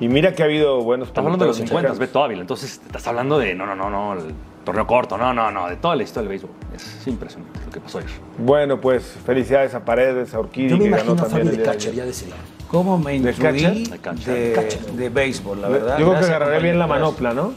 Y 0.00 0.08
mira 0.08 0.34
que 0.34 0.42
ha 0.42 0.46
habido 0.46 0.82
buenos 0.82 1.08
Estamos 1.08 1.26
hablando 1.28 1.44
de 1.44 1.48
los 1.48 1.56
peloteros 1.56 1.68
50, 1.70 1.88
mexicanos. 1.90 1.98
Beto 2.12 2.24
Ávila. 2.24 2.40
Entonces, 2.42 2.80
estás 2.86 3.06
hablando 3.06 3.38
de, 3.38 3.54
no, 3.54 3.66
no, 3.66 3.74
no, 3.74 3.90
no, 3.90 4.12
el 4.14 4.34
torneo 4.64 4.86
corto, 4.86 5.16
no, 5.16 5.32
no, 5.32 5.50
no, 5.50 5.68
de 5.68 5.76
toda 5.76 5.96
la 5.96 6.02
historia 6.02 6.28
del 6.28 6.38
béisbol. 6.38 6.50
Es 6.74 7.06
impresionante 7.06 7.60
lo 7.64 7.70
que 7.70 7.80
pasó 7.80 7.98
ayer. 7.98 8.10
Bueno, 8.38 8.80
pues 8.80 9.04
felicidades 9.24 9.74
a 9.74 9.84
Paredes, 9.84 10.34
a 10.34 10.40
Urquidi, 10.40 10.68
Yo 10.68 10.76
me 10.78 10.84
que 10.84 10.90
ganó 10.90 11.02
imagino 11.04 11.12
a 11.12 11.28
también 11.28 11.46
Fabi 11.46 11.56
el 11.56 11.62
de 11.64 11.70
catcher, 11.70 11.94
ya 11.94 12.04
decidí. 12.04 12.32
¿Cómo 12.68 12.98
me 12.98 13.12
¿De 13.12 13.30
influí 13.30 13.86
catcher? 13.98 14.24
De 14.26 14.34
de, 14.34 14.92
de 14.96 15.08
béisbol, 15.08 15.62
la 15.62 15.68
Yo 15.68 15.72
verdad? 15.72 15.96
creo 15.96 16.10
que 16.12 16.24
agarraré 16.26 16.60
bien 16.60 16.78
la 16.78 16.86
manopla, 16.86 17.32
¿no? 17.32 17.52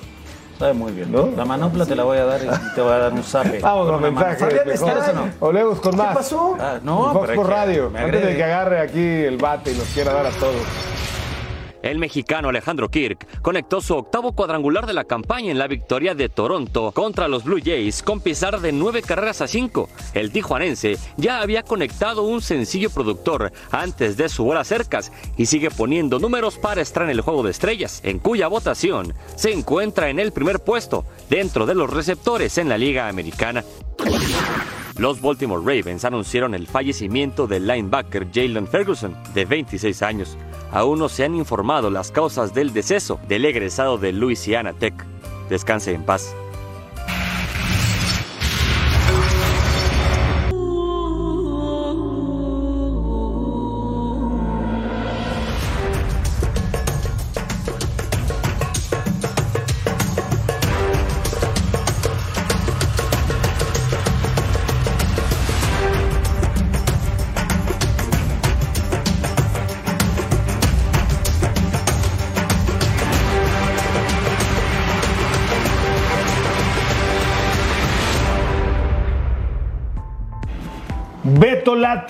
Sabe 0.62 0.74
muy 0.74 0.92
bien. 0.92 1.12
¿No? 1.12 1.28
La 1.36 1.44
manopla 1.44 1.88
te 1.88 1.96
la 1.96 2.04
voy 2.04 2.20
a 2.20 2.26
dar 2.26 2.40
y 2.40 2.76
te 2.76 2.82
voy 2.82 2.92
a 2.94 3.00
dar 3.00 3.14
un 3.14 3.24
zape. 3.24 3.62
Vamos 3.62 3.90
con 3.90 4.00
Con 4.00 4.14
mensajes. 4.14 4.80
Volvemos 5.40 5.80
con 5.80 5.98
más. 5.98 6.10
¿Qué 6.10 6.14
pasó? 6.14 6.56
Ah, 6.60 6.78
no, 6.84 7.12
Fox 7.14 7.32
por 7.32 7.50
Radio. 7.50 7.92
Antes 7.96 8.24
de 8.24 8.36
que 8.36 8.44
agarre 8.44 8.80
aquí 8.80 9.00
el 9.00 9.38
bate 9.38 9.72
y 9.72 9.76
nos 9.76 9.88
quiera 9.88 10.14
dar 10.14 10.28
a 10.28 10.30
todos. 10.30 10.62
El 11.82 12.00
mexicano 12.00 12.50
Alejandro 12.50 12.90
Kirk 12.90 13.42
conectó 13.42 13.82
su 13.82 13.96
octavo 13.96 14.34
cuadrangular 14.34 14.86
de 14.86 14.94
la 14.94 15.06
campaña 15.06 15.52
en 15.52 15.58
la 15.58 15.68
victoria 15.68 16.16
de 16.16 16.30
Toronto 16.30 16.92
contra 16.92 17.28
los 17.28 17.44
Blue 17.44 17.62
Jays 17.64 18.04
con 18.04 18.20
pesar 18.20 18.60
de 18.60 18.72
nueve 18.72 19.02
carreras 19.02 19.42
a 19.42 19.48
cinco. 19.48 19.90
El 20.14 20.32
tijuanense 20.32 20.98
ya 21.18 21.42
había 21.42 21.64
conectado 21.64 22.24
un 22.24 22.42
sencillo 22.42 22.90
productor 22.90 23.52
antes 23.72 24.18
de 24.18 24.30
su 24.30 24.48
hora 24.48 24.64
cercas 24.64 25.12
y 25.38 25.46
sigue 25.46 25.72
poniendo 25.72 26.20
números 26.20 26.58
para 26.58 26.82
estar 26.82 27.04
en 27.04 27.10
el 27.10 27.22
juego 27.22 27.44
de 27.44 27.52
estrellas, 27.52 28.02
en 28.04 28.20
cuya 28.20 28.48
votación 28.48 29.14
se 29.36 29.52
encuentra 29.52 30.10
en 30.10 30.20
el 30.20 30.32
primer 30.32 30.60
puesto 30.60 31.06
dentro 31.30 31.66
de 31.66 31.76
los 31.76 31.90
receptores 31.90 32.58
en 32.58 32.70
la 32.70 32.78
Liga 32.78 33.08
Americana. 33.08 33.64
Los 35.02 35.20
Baltimore 35.20 35.64
Ravens 35.66 36.06
anunciaron 36.06 36.54
el 36.54 36.68
fallecimiento 36.68 37.48
del 37.48 37.66
linebacker 37.66 38.28
Jalen 38.32 38.68
Ferguson, 38.68 39.18
de 39.34 39.46
26 39.46 40.04
años. 40.04 40.38
Aún 40.72 41.00
no 41.00 41.10
se 41.10 41.24
han 41.24 41.34
informado 41.34 41.90
las 41.90 42.12
causas 42.12 42.54
del 42.54 42.72
deceso 42.72 43.20
del 43.28 43.46
egresado 43.46 43.98
de 43.98 44.14
Louisiana 44.14 44.74
Tech. 44.74 44.94
Descanse 45.50 45.96
en 45.96 46.04
paz. 46.04 46.36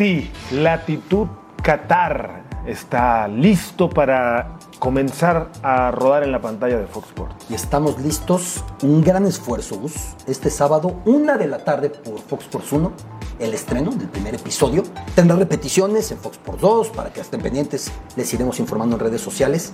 Lati, 0.02 0.32
Latitud 0.54 1.28
Qatar, 1.62 2.64
está 2.66 3.28
listo 3.28 3.88
para 3.88 4.58
comenzar 4.80 5.52
a 5.62 5.92
rodar 5.92 6.24
en 6.24 6.32
la 6.32 6.42
pantalla 6.42 6.80
de 6.80 6.88
Fox 6.88 7.10
Sports. 7.10 7.46
Y 7.52 7.54
estamos 7.54 8.02
listos. 8.02 8.64
Un 8.82 9.04
gran 9.04 9.28
esfuerzo, 9.28 9.78
Gus. 9.78 10.16
Este 10.26 10.50
sábado, 10.50 10.96
una 11.06 11.38
de 11.38 11.46
la 11.46 11.60
tarde 11.60 11.92
por 11.92 12.18
Fox 12.20 12.46
Sports 12.46 12.72
1, 12.72 12.92
el 13.38 13.54
estreno 13.54 13.92
del 13.92 14.08
primer 14.08 14.34
episodio. 14.34 14.82
Tendrá 15.14 15.38
repeticiones 15.38 16.12
en 16.12 16.18
Fox 16.18 16.38
Sports 16.38 16.62
2 16.62 16.90
para 16.90 17.14
que 17.14 17.22
estén 17.22 17.40
pendientes. 17.40 17.92
Les 18.16 18.34
iremos 18.34 18.60
informando 18.60 18.96
en 18.96 19.02
redes 19.02 19.22
sociales. 19.22 19.72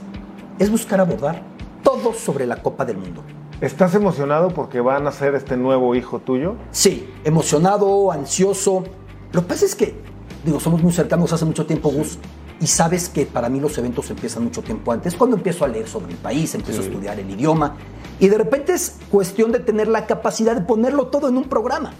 Es 0.60 0.70
buscar 0.70 1.00
abordar 1.00 1.42
todo 1.84 2.12
sobre 2.12 2.46
la 2.46 2.62
Copa 2.62 2.84
del 2.84 2.98
Mundo. 2.98 3.24
¿Estás 3.62 3.96
emocionado 3.96 4.50
porque 4.50 4.82
van 4.82 5.08
a 5.08 5.14
ser 5.14 5.36
este 5.36 5.56
nuevo 5.56 5.96
hijo 5.96 6.20
tuyo? 6.20 6.58
Sí, 6.72 7.10
emocionado, 7.24 8.12
ansioso. 8.12 8.84
Lo 9.32 9.42
que 9.42 9.48
pasa 9.48 9.66
es 9.66 9.76
que, 9.76 10.17
digo, 10.48 10.60
somos 10.60 10.82
muy 10.82 10.94
cercanos 10.94 11.32
hace 11.34 11.46
mucho 11.46 11.66
tiempo, 11.66 11.90
Gus, 11.90 12.18
y 12.60 12.68
sabes 12.68 13.10
que 13.10 13.26
para 13.26 13.50
mí 13.50 13.60
los 13.60 13.78
eventos 13.78 14.10
empiezan 14.10 14.46
mucho 14.46 14.62
tiempo 14.64 14.92
antes. 14.94 15.14
Cuando 15.14 15.36
empiezo 15.36 15.66
a 15.66 15.68
leer 15.68 15.88
sobre 15.88 16.14
el 16.14 16.18
país, 16.18 16.56
empiezo 16.56 16.82
a 16.82 16.86
estudiar 16.86 17.20
el 17.20 17.30
idioma, 17.30 17.76
y 18.20 18.30
de 18.30 18.38
repente 18.38 18.74
es 18.74 18.98
cuestión 19.12 19.52
de 19.52 19.60
tener 19.60 19.88
la 19.88 20.08
capacidad 20.08 20.56
de 20.56 20.62
ponerlo 20.62 21.08
todo 21.08 21.28
en 21.28 21.38
un 21.38 21.44
programa. 21.44 21.94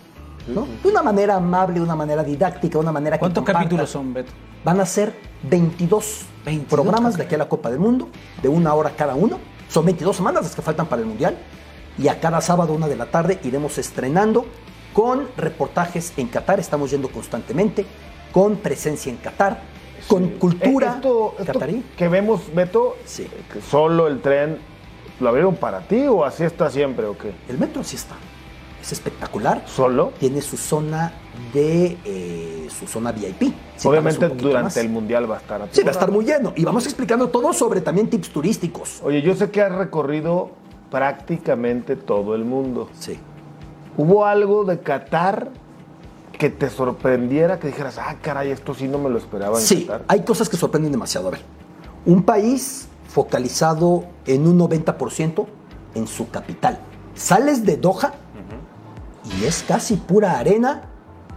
¿no? 0.48 0.66
De 0.82 0.90
una 0.90 1.04
manera 1.04 1.36
amable, 1.36 1.76
de 1.76 1.82
una 1.82 1.96
manera 1.96 2.24
didáctica, 2.24 2.78
de 2.78 2.80
una 2.80 2.94
manera 2.94 3.18
que 3.18 3.20
¿Cuántos 3.20 3.42
comparta. 3.42 3.60
capítulos 3.60 3.90
son, 3.90 4.14
Beto? 4.14 4.32
Van 4.64 4.80
a 4.80 4.86
ser 4.86 5.14
22, 5.44 6.22
22, 6.46 6.70
programas 6.70 7.18
de 7.18 7.24
aquí 7.24 7.36
a 7.36 7.38
la 7.38 7.50
Copa 7.50 7.70
del 7.70 7.80
Mundo, 7.80 8.08
de 8.42 8.48
una 8.48 8.74
hora 8.74 8.92
cada 8.96 9.16
uno. 9.16 9.40
Son 9.68 9.84
22 9.84 10.16
semanas 10.16 10.44
las 10.44 10.56
que 10.56 10.62
faltan 10.62 10.88
para 10.88 11.02
el 11.02 11.08
Mundial. 11.08 11.38
Y 11.98 12.08
a 12.08 12.22
cada 12.22 12.40
sábado, 12.40 12.74
una 12.74 12.88
de 12.88 12.96
la 12.96 13.08
tarde, 13.08 13.40
iremos 13.44 13.78
estrenando 13.78 14.46
con 14.94 15.28
reportajes 15.36 16.14
en 16.16 16.28
Qatar. 16.28 16.60
Estamos 16.60 16.92
yendo 16.92 17.10
constantemente, 17.10 17.86
con 18.38 18.58
presencia 18.58 19.12
en 19.12 19.18
Qatar, 19.18 19.60
con 20.08 20.28
cultura 20.38 20.92
Eh, 20.92 20.96
esto, 20.98 21.34
esto 21.40 21.54
qatarí. 21.54 21.84
que 21.98 22.08
vemos, 22.08 22.54
Beto, 22.54 22.96
Sí. 23.04 23.28
que 23.52 23.62
solo 23.62 24.06
el 24.06 24.22
tren, 24.22 24.60
¿lo 25.20 25.30
abrieron 25.30 25.56
para 25.56 25.80
ti 25.88 26.06
o 26.06 26.24
así 26.24 26.44
está 26.44 26.70
siempre 26.70 27.08
o 27.08 27.18
qué? 27.18 27.32
El 27.50 27.58
metro 27.58 27.84
sí 27.84 27.96
está. 27.96 28.14
Es 28.80 28.92
espectacular. 28.92 29.64
¿Solo? 29.66 30.14
Tiene 30.20 30.42
su 30.42 30.56
zona 30.56 31.14
de 31.52 31.98
eh, 32.06 32.68
su 32.70 32.86
zona 32.86 33.12
VIP. 33.12 33.56
Si 33.76 33.88
Obviamente 33.88 34.30
durante 34.30 34.64
más. 34.66 34.78
el 34.78 34.90
Mundial 34.90 35.30
va 35.30 35.38
a 35.38 35.40
estar 35.40 35.68
Sí, 35.72 35.82
va 35.82 35.88
a 35.88 35.92
estar 35.94 36.12
muy 36.12 36.24
lleno. 36.24 36.54
Y 36.56 36.64
vamos 36.64 36.86
explicando 36.86 37.30
todo 37.30 37.52
sobre 37.54 37.82
también 37.82 38.08
tips 38.08 38.30
turísticos. 38.30 39.02
Oye, 39.04 39.24
yo 39.24 39.34
sé 39.36 39.50
que 39.50 39.64
has 39.64 39.72
recorrido 39.74 40.52
prácticamente 40.92 41.96
todo 41.96 42.36
el 42.36 42.46
mundo. 42.46 42.88
Sí. 43.00 43.18
¿Hubo 43.98 44.28
algo 44.28 44.64
de 44.64 44.80
Qatar 44.80 45.50
que 46.38 46.50
te 46.50 46.70
sorprendiera, 46.70 47.60
que 47.60 47.68
dijeras, 47.68 47.98
ah, 47.98 48.16
caray, 48.22 48.52
esto 48.52 48.74
sí 48.74 48.88
no 48.88 48.98
me 48.98 49.10
lo 49.10 49.18
esperaba 49.18 49.60
Sí, 49.60 49.90
hay 50.08 50.22
cosas 50.22 50.50
que 50.50 50.58
sorprenden 50.58 50.92
demasiado. 50.92 51.28
A 51.28 51.32
ver, 51.32 51.42
un 52.06 52.24
país 52.24 52.88
focalizado 53.08 54.06
en 54.26 54.48
un 54.48 54.60
90% 54.60 55.46
en 55.96 56.08
su 56.08 56.30
capital. 56.30 56.80
Sales 57.16 57.66
de 57.66 57.78
Doha 57.78 58.14
y 59.40 59.46
es 59.46 59.64
casi 59.68 59.96
pura 59.96 60.40
arena 60.40 60.84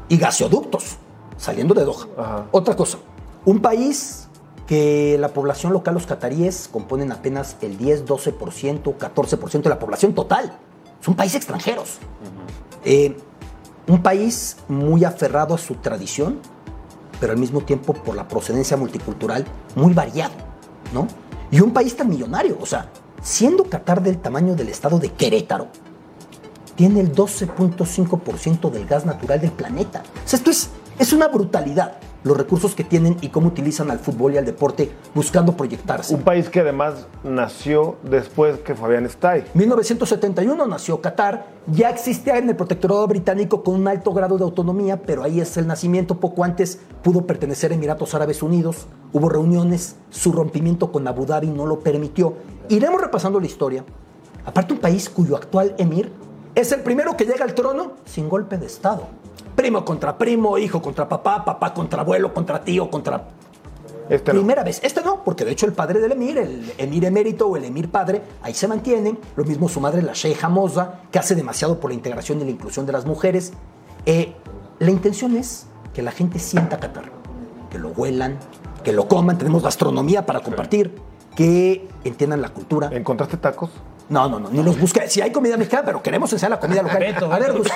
y 0.09 0.17
gaseoductos 0.17 0.99
saliendo 1.37 1.75
de 1.75 1.85
Doha. 1.85 2.07
Ajá. 2.17 2.47
Otra 2.53 2.77
cosa, 2.77 2.99
un 3.45 3.61
país 3.61 4.29
que 4.67 5.17
la 5.19 5.29
población 5.29 5.73
local, 5.73 5.95
los 5.95 6.07
cataríes, 6.07 6.69
componen 6.71 7.11
apenas 7.11 7.57
el 7.63 7.77
10, 7.77 8.07
12%, 8.07 8.97
14% 8.97 9.63
de 9.63 9.69
la 9.69 9.79
población 9.81 10.15
total. 10.15 10.57
Son 11.01 11.15
países 11.15 11.39
extranjeros. 11.39 11.99
Eh, 12.85 13.17
un 13.91 14.03
país 14.03 14.57
muy 14.69 15.05
aferrado 15.05 15.55
a 15.55 15.59
su 15.59 15.75
tradición, 15.75 16.39
pero 17.19 17.33
al 17.33 17.39
mismo 17.39 17.61
tiempo 17.63 17.93
por 17.93 18.15
la 18.15 18.29
procedencia 18.29 18.77
multicultural 18.77 19.45
muy 19.75 19.93
variado, 19.93 20.35
¿no? 20.95 21.09
Y 21.51 21.61
un 21.61 21.73
país 21.73 21.97
tan 21.97 22.09
millonario, 22.09 22.57
o 22.61 22.67
sea, 22.67 22.89
siendo 23.21 23.65
Qatar 23.65 24.03
del 24.03 24.19
tamaño 24.19 24.55
del 24.55 24.69
estado 24.69 24.99
de 24.99 25.11
Querétaro, 25.11 25.69
tiene 26.77 27.01
el 27.01 27.15
12.5% 27.15 28.71
del 28.71 28.87
gas 28.87 29.05
natural 29.05 29.41
del 29.41 29.51
planeta. 29.51 30.03
O 30.25 30.29
sea, 30.29 30.39
esto 30.39 30.51
es, 30.51 30.71
es 30.99 31.13
una 31.13 31.29
brutalidad, 31.29 31.99
los 32.25 32.37
recursos 32.37 32.75
que 32.75 32.85
tienen 32.85 33.17
y 33.21 33.29
cómo 33.29 33.49
utilizan 33.49 33.91
al 33.91 33.99
fútbol 33.99 34.35
y 34.35 34.39
al 34.39 34.45
deporte 34.45 34.91
buscando 35.15 35.57
proyectarse. 35.57 36.15
Un 36.15 36.23
país 36.23 36.49
que 36.49 36.61
además 36.61 37.07
nació 37.25 37.97
después 38.03 38.59
que 38.59 38.75
Fabián 38.75 39.07
Stay. 39.07 39.45
1971 39.55 40.67
nació 40.67 41.01
Qatar, 41.01 41.47
ya 41.67 41.91
existía 41.91 42.39
en 42.39 42.49
el 42.49 42.57
protectorado 42.57 43.07
británico 43.07 43.63
con 43.63 43.75
un 43.75 43.89
alto 43.89 44.13
grado 44.13 44.37
de 44.39 44.45
autonomía, 44.45 45.01
pero 45.03 45.23
ahí 45.23 45.41
es 45.41 45.57
el 45.57 45.67
nacimiento. 45.67 46.19
Poco 46.19 46.45
antes 46.45 46.79
pudo 47.03 47.27
pertenecer 47.27 47.73
a 47.73 47.75
Emiratos 47.75 48.15
Árabes 48.15 48.43
Unidos, 48.43 48.87
hubo 49.13 49.29
reuniones, 49.29 49.97
su 50.11 50.33
rompimiento 50.33 50.93
con 50.93 51.07
Abu 51.09 51.27
Dhabi 51.27 51.49
no 51.49 51.67
lo 51.67 51.81
permitió. 51.81 52.35
Iremos 52.69 53.01
repasando 53.01 53.41
la 53.41 53.47
historia. 53.47 53.85
Aparte, 54.45 54.73
un 54.73 54.81
país 54.81 55.09
cuyo 55.09 55.37
actual 55.37 55.75
emir 55.79 56.13
es 56.55 56.73
el 56.73 56.81
primero 56.81 57.17
que 57.17 57.25
llega 57.25 57.45
al 57.45 57.55
trono 57.55 57.93
sin 58.05 58.29
golpe 58.29 58.59
de 58.59 58.67
Estado. 58.67 59.07
Primo 59.55 59.85
contra 59.85 60.17
primo, 60.17 60.59
hijo 60.59 60.81
contra 60.81 61.09
papá, 61.09 61.45
papá 61.45 61.75
contra 61.75 62.03
abuelo, 62.03 62.33
contra 62.33 62.63
tío, 62.63 62.91
contra 62.91 63.29
Este 64.09 64.33
no. 64.33 64.41
Primera 64.41 64.65
vez. 64.65 64.81
Este 64.83 65.03
no, 65.03 65.23
porque 65.25 65.45
de 65.45 65.53
hecho 65.53 65.67
el 65.67 65.73
padre 65.73 66.01
del 66.01 66.13
emir, 66.13 66.39
el 66.39 66.73
emir 66.79 67.05
emérito 67.05 67.47
o 67.47 67.57
el 67.57 67.65
emir 67.65 67.91
padre, 67.91 68.23
ahí 68.43 68.55
se 68.55 68.67
mantiene. 68.69 69.17
Lo 69.37 69.45
mismo 69.45 69.69
su 69.69 69.81
madre, 69.81 70.03
la 70.03 70.13
Sheikha 70.13 70.49
Moza, 70.49 71.01
que 71.11 71.19
hace 71.19 71.35
demasiado 71.35 71.79
por 71.79 71.91
la 71.91 71.95
integración 71.95 72.41
y 72.41 72.45
la 72.45 72.51
inclusión 72.51 72.87
de 72.87 72.93
las 72.93 73.07
mujeres. 73.07 73.53
Eh, 74.07 74.33
la 74.79 74.91
intención 74.91 75.37
es 75.37 75.67
que 75.93 76.03
la 76.03 76.13
gente 76.13 76.39
sienta 76.39 76.79
Qatar, 76.79 77.11
que 77.71 77.79
lo 77.79 77.91
huelan, 77.91 78.39
que 78.83 78.93
lo 78.93 79.09
coman. 79.09 79.37
Tenemos 79.37 79.63
gastronomía 79.63 80.25
para 80.25 80.41
compartir, 80.41 80.97
que 81.37 81.89
entiendan 82.05 82.41
la 82.41 82.49
cultura. 82.49 82.89
¿Encontraste 82.93 83.37
tacos? 83.37 83.71
No, 84.11 84.29
no, 84.29 84.39
no, 84.41 84.51
ni 84.51 84.63
los 84.63 84.79
busca. 84.79 85.09
Si 85.09 85.21
hay 85.23 85.31
comida 85.33 85.57
mexicana, 85.57 85.85
pero 85.87 86.03
queremos 86.03 86.31
enseñar 86.33 86.51
la 86.51 86.61
comida 86.61 86.83
local. 86.83 86.99
Beto, 86.99 87.33
a 87.33 87.39
ver, 87.39 87.53
Beto. 87.53 87.63
Gus, 87.63 87.69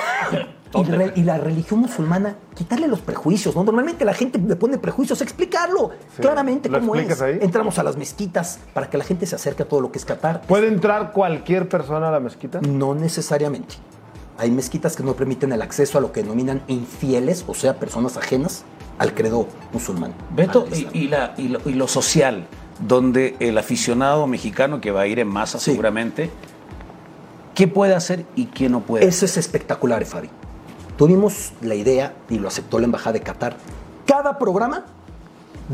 y, 0.75 0.83
re- 0.91 1.13
y 1.15 1.23
la 1.23 1.37
religión 1.37 1.79
musulmana, 1.79 2.35
quitarle 2.53 2.87
los 2.89 2.99
prejuicios, 2.99 3.55
¿no? 3.55 3.63
Normalmente 3.63 4.03
la 4.03 4.13
gente 4.13 4.37
le 4.37 4.57
pone 4.57 4.77
prejuicios, 4.77 5.21
explicarlo 5.21 5.91
claramente 6.19 6.67
¿Lo 6.67 6.79
cómo 6.81 6.95
es. 6.97 7.21
ahí? 7.21 7.39
Entramos 7.41 7.79
a 7.79 7.83
las 7.83 7.95
mezquitas 7.95 8.59
para 8.73 8.89
que 8.89 8.97
la 8.97 9.05
gente 9.05 9.25
se 9.25 9.35
acerque 9.35 9.63
a 9.63 9.67
todo 9.67 9.79
lo 9.79 9.91
que 9.91 9.97
es 9.97 10.03
Qatar. 10.05 10.41
¿Puede 10.41 10.67
entrar 10.67 11.13
cualquier 11.13 11.69
persona 11.69 12.09
a 12.09 12.11
la 12.11 12.19
mezquita? 12.19 12.59
No 12.61 12.93
necesariamente. 12.93 13.75
Hay 14.37 14.51
mezquitas 14.51 14.97
que 14.97 15.03
no 15.03 15.13
permiten 15.13 15.53
el 15.53 15.61
acceso 15.61 15.97
a 15.97 16.01
lo 16.01 16.11
que 16.11 16.21
denominan 16.21 16.61
infieles, 16.67 17.45
o 17.47 17.53
sea, 17.53 17.75
personas 17.79 18.17
ajenas 18.17 18.65
al 18.97 19.13
credo 19.13 19.47
musulmán. 19.71 20.13
Beto, 20.35 20.67
y, 20.91 21.07
la- 21.07 21.33
y 21.37 21.47
lo, 21.47 21.59
y 21.65 21.73
lo 21.73 21.87
social, 21.87 22.45
donde 22.79 23.35
el 23.39 23.57
aficionado 23.57 24.27
mexicano 24.27 24.81
que 24.81 24.91
va 24.91 25.01
a 25.01 25.07
ir 25.07 25.19
en 25.19 25.27
masa 25.27 25.59
Sí. 25.59 25.71
seguramente, 25.71 26.29
¿qué 27.53 27.67
puede 27.67 27.95
hacer 27.95 28.25
y 28.35 28.45
qué 28.45 28.69
no 28.69 28.81
puede? 28.81 29.05
Eso 29.05 29.25
es 29.25 29.37
espectacular, 29.37 30.05
Fabi. 30.05 30.29
Tuvimos 30.97 31.53
la 31.61 31.75
idea, 31.75 32.13
y 32.29 32.39
lo 32.39 32.47
aceptó 32.47 32.79
la 32.79 32.85
Embajada 32.85 33.13
de 33.13 33.21
Qatar, 33.21 33.57
cada 34.05 34.37
programa 34.37 34.85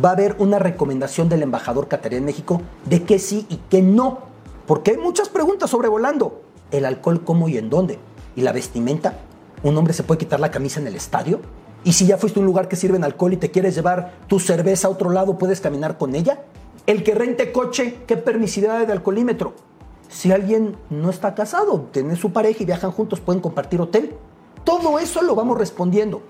va 0.03 0.09
a 0.09 0.13
haber 0.13 0.35
una 0.39 0.57
recomendación 0.57 1.29
del 1.29 1.43
embajador 1.43 1.87
catarí 1.87 2.15
en 2.15 2.25
México 2.25 2.61
de 2.85 3.03
qué 3.03 3.19
sí 3.19 3.45
y 3.49 3.57
qué 3.69 3.81
no. 3.81 4.19
Porque 4.65 4.91
hay 4.91 4.97
muchas 4.97 5.29
preguntas 5.29 5.69
sobrevolando. 5.69 6.41
El 6.71 6.85
alcohol, 6.85 7.23
cómo 7.25 7.49
y 7.49 7.57
en 7.57 7.69
dónde. 7.69 7.99
Y 8.35 8.41
la 8.41 8.53
vestimenta. 8.53 9.15
Un 9.63 9.77
hombre 9.77 9.93
se 9.93 10.03
puede 10.03 10.19
quitar 10.19 10.39
la 10.39 10.49
camisa 10.49 10.79
en 10.79 10.87
el 10.87 10.95
estadio. 10.95 11.41
Y 11.83 11.93
si 11.93 12.05
ya 12.05 12.17
fuiste 12.17 12.39
a 12.39 12.41
un 12.41 12.45
lugar 12.45 12.67
que 12.67 12.75
sirven 12.75 13.03
alcohol 13.03 13.33
y 13.33 13.37
te 13.37 13.51
quieres 13.51 13.75
llevar 13.75 14.13
tu 14.27 14.39
cerveza 14.39 14.87
a 14.87 14.91
otro 14.91 15.09
lado, 15.09 15.37
¿puedes 15.37 15.59
caminar 15.59 15.97
con 15.97 16.15
ella? 16.15 16.39
El 16.91 17.03
que 17.03 17.15
rente 17.15 17.53
coche, 17.53 17.99
¿qué 18.05 18.17
permisividad 18.17 18.85
de 18.85 18.91
alcoholímetro? 18.91 19.53
Si 20.09 20.33
alguien 20.33 20.75
no 20.89 21.09
está 21.09 21.33
casado, 21.33 21.87
tiene 21.89 22.17
su 22.17 22.33
pareja 22.33 22.63
y 22.63 22.65
viajan 22.65 22.91
juntos, 22.91 23.21
pueden 23.21 23.41
compartir 23.41 23.79
hotel. 23.79 24.13
Todo 24.65 24.99
eso 24.99 25.21
lo 25.21 25.33
vamos 25.33 25.57
respondiendo. 25.57 26.21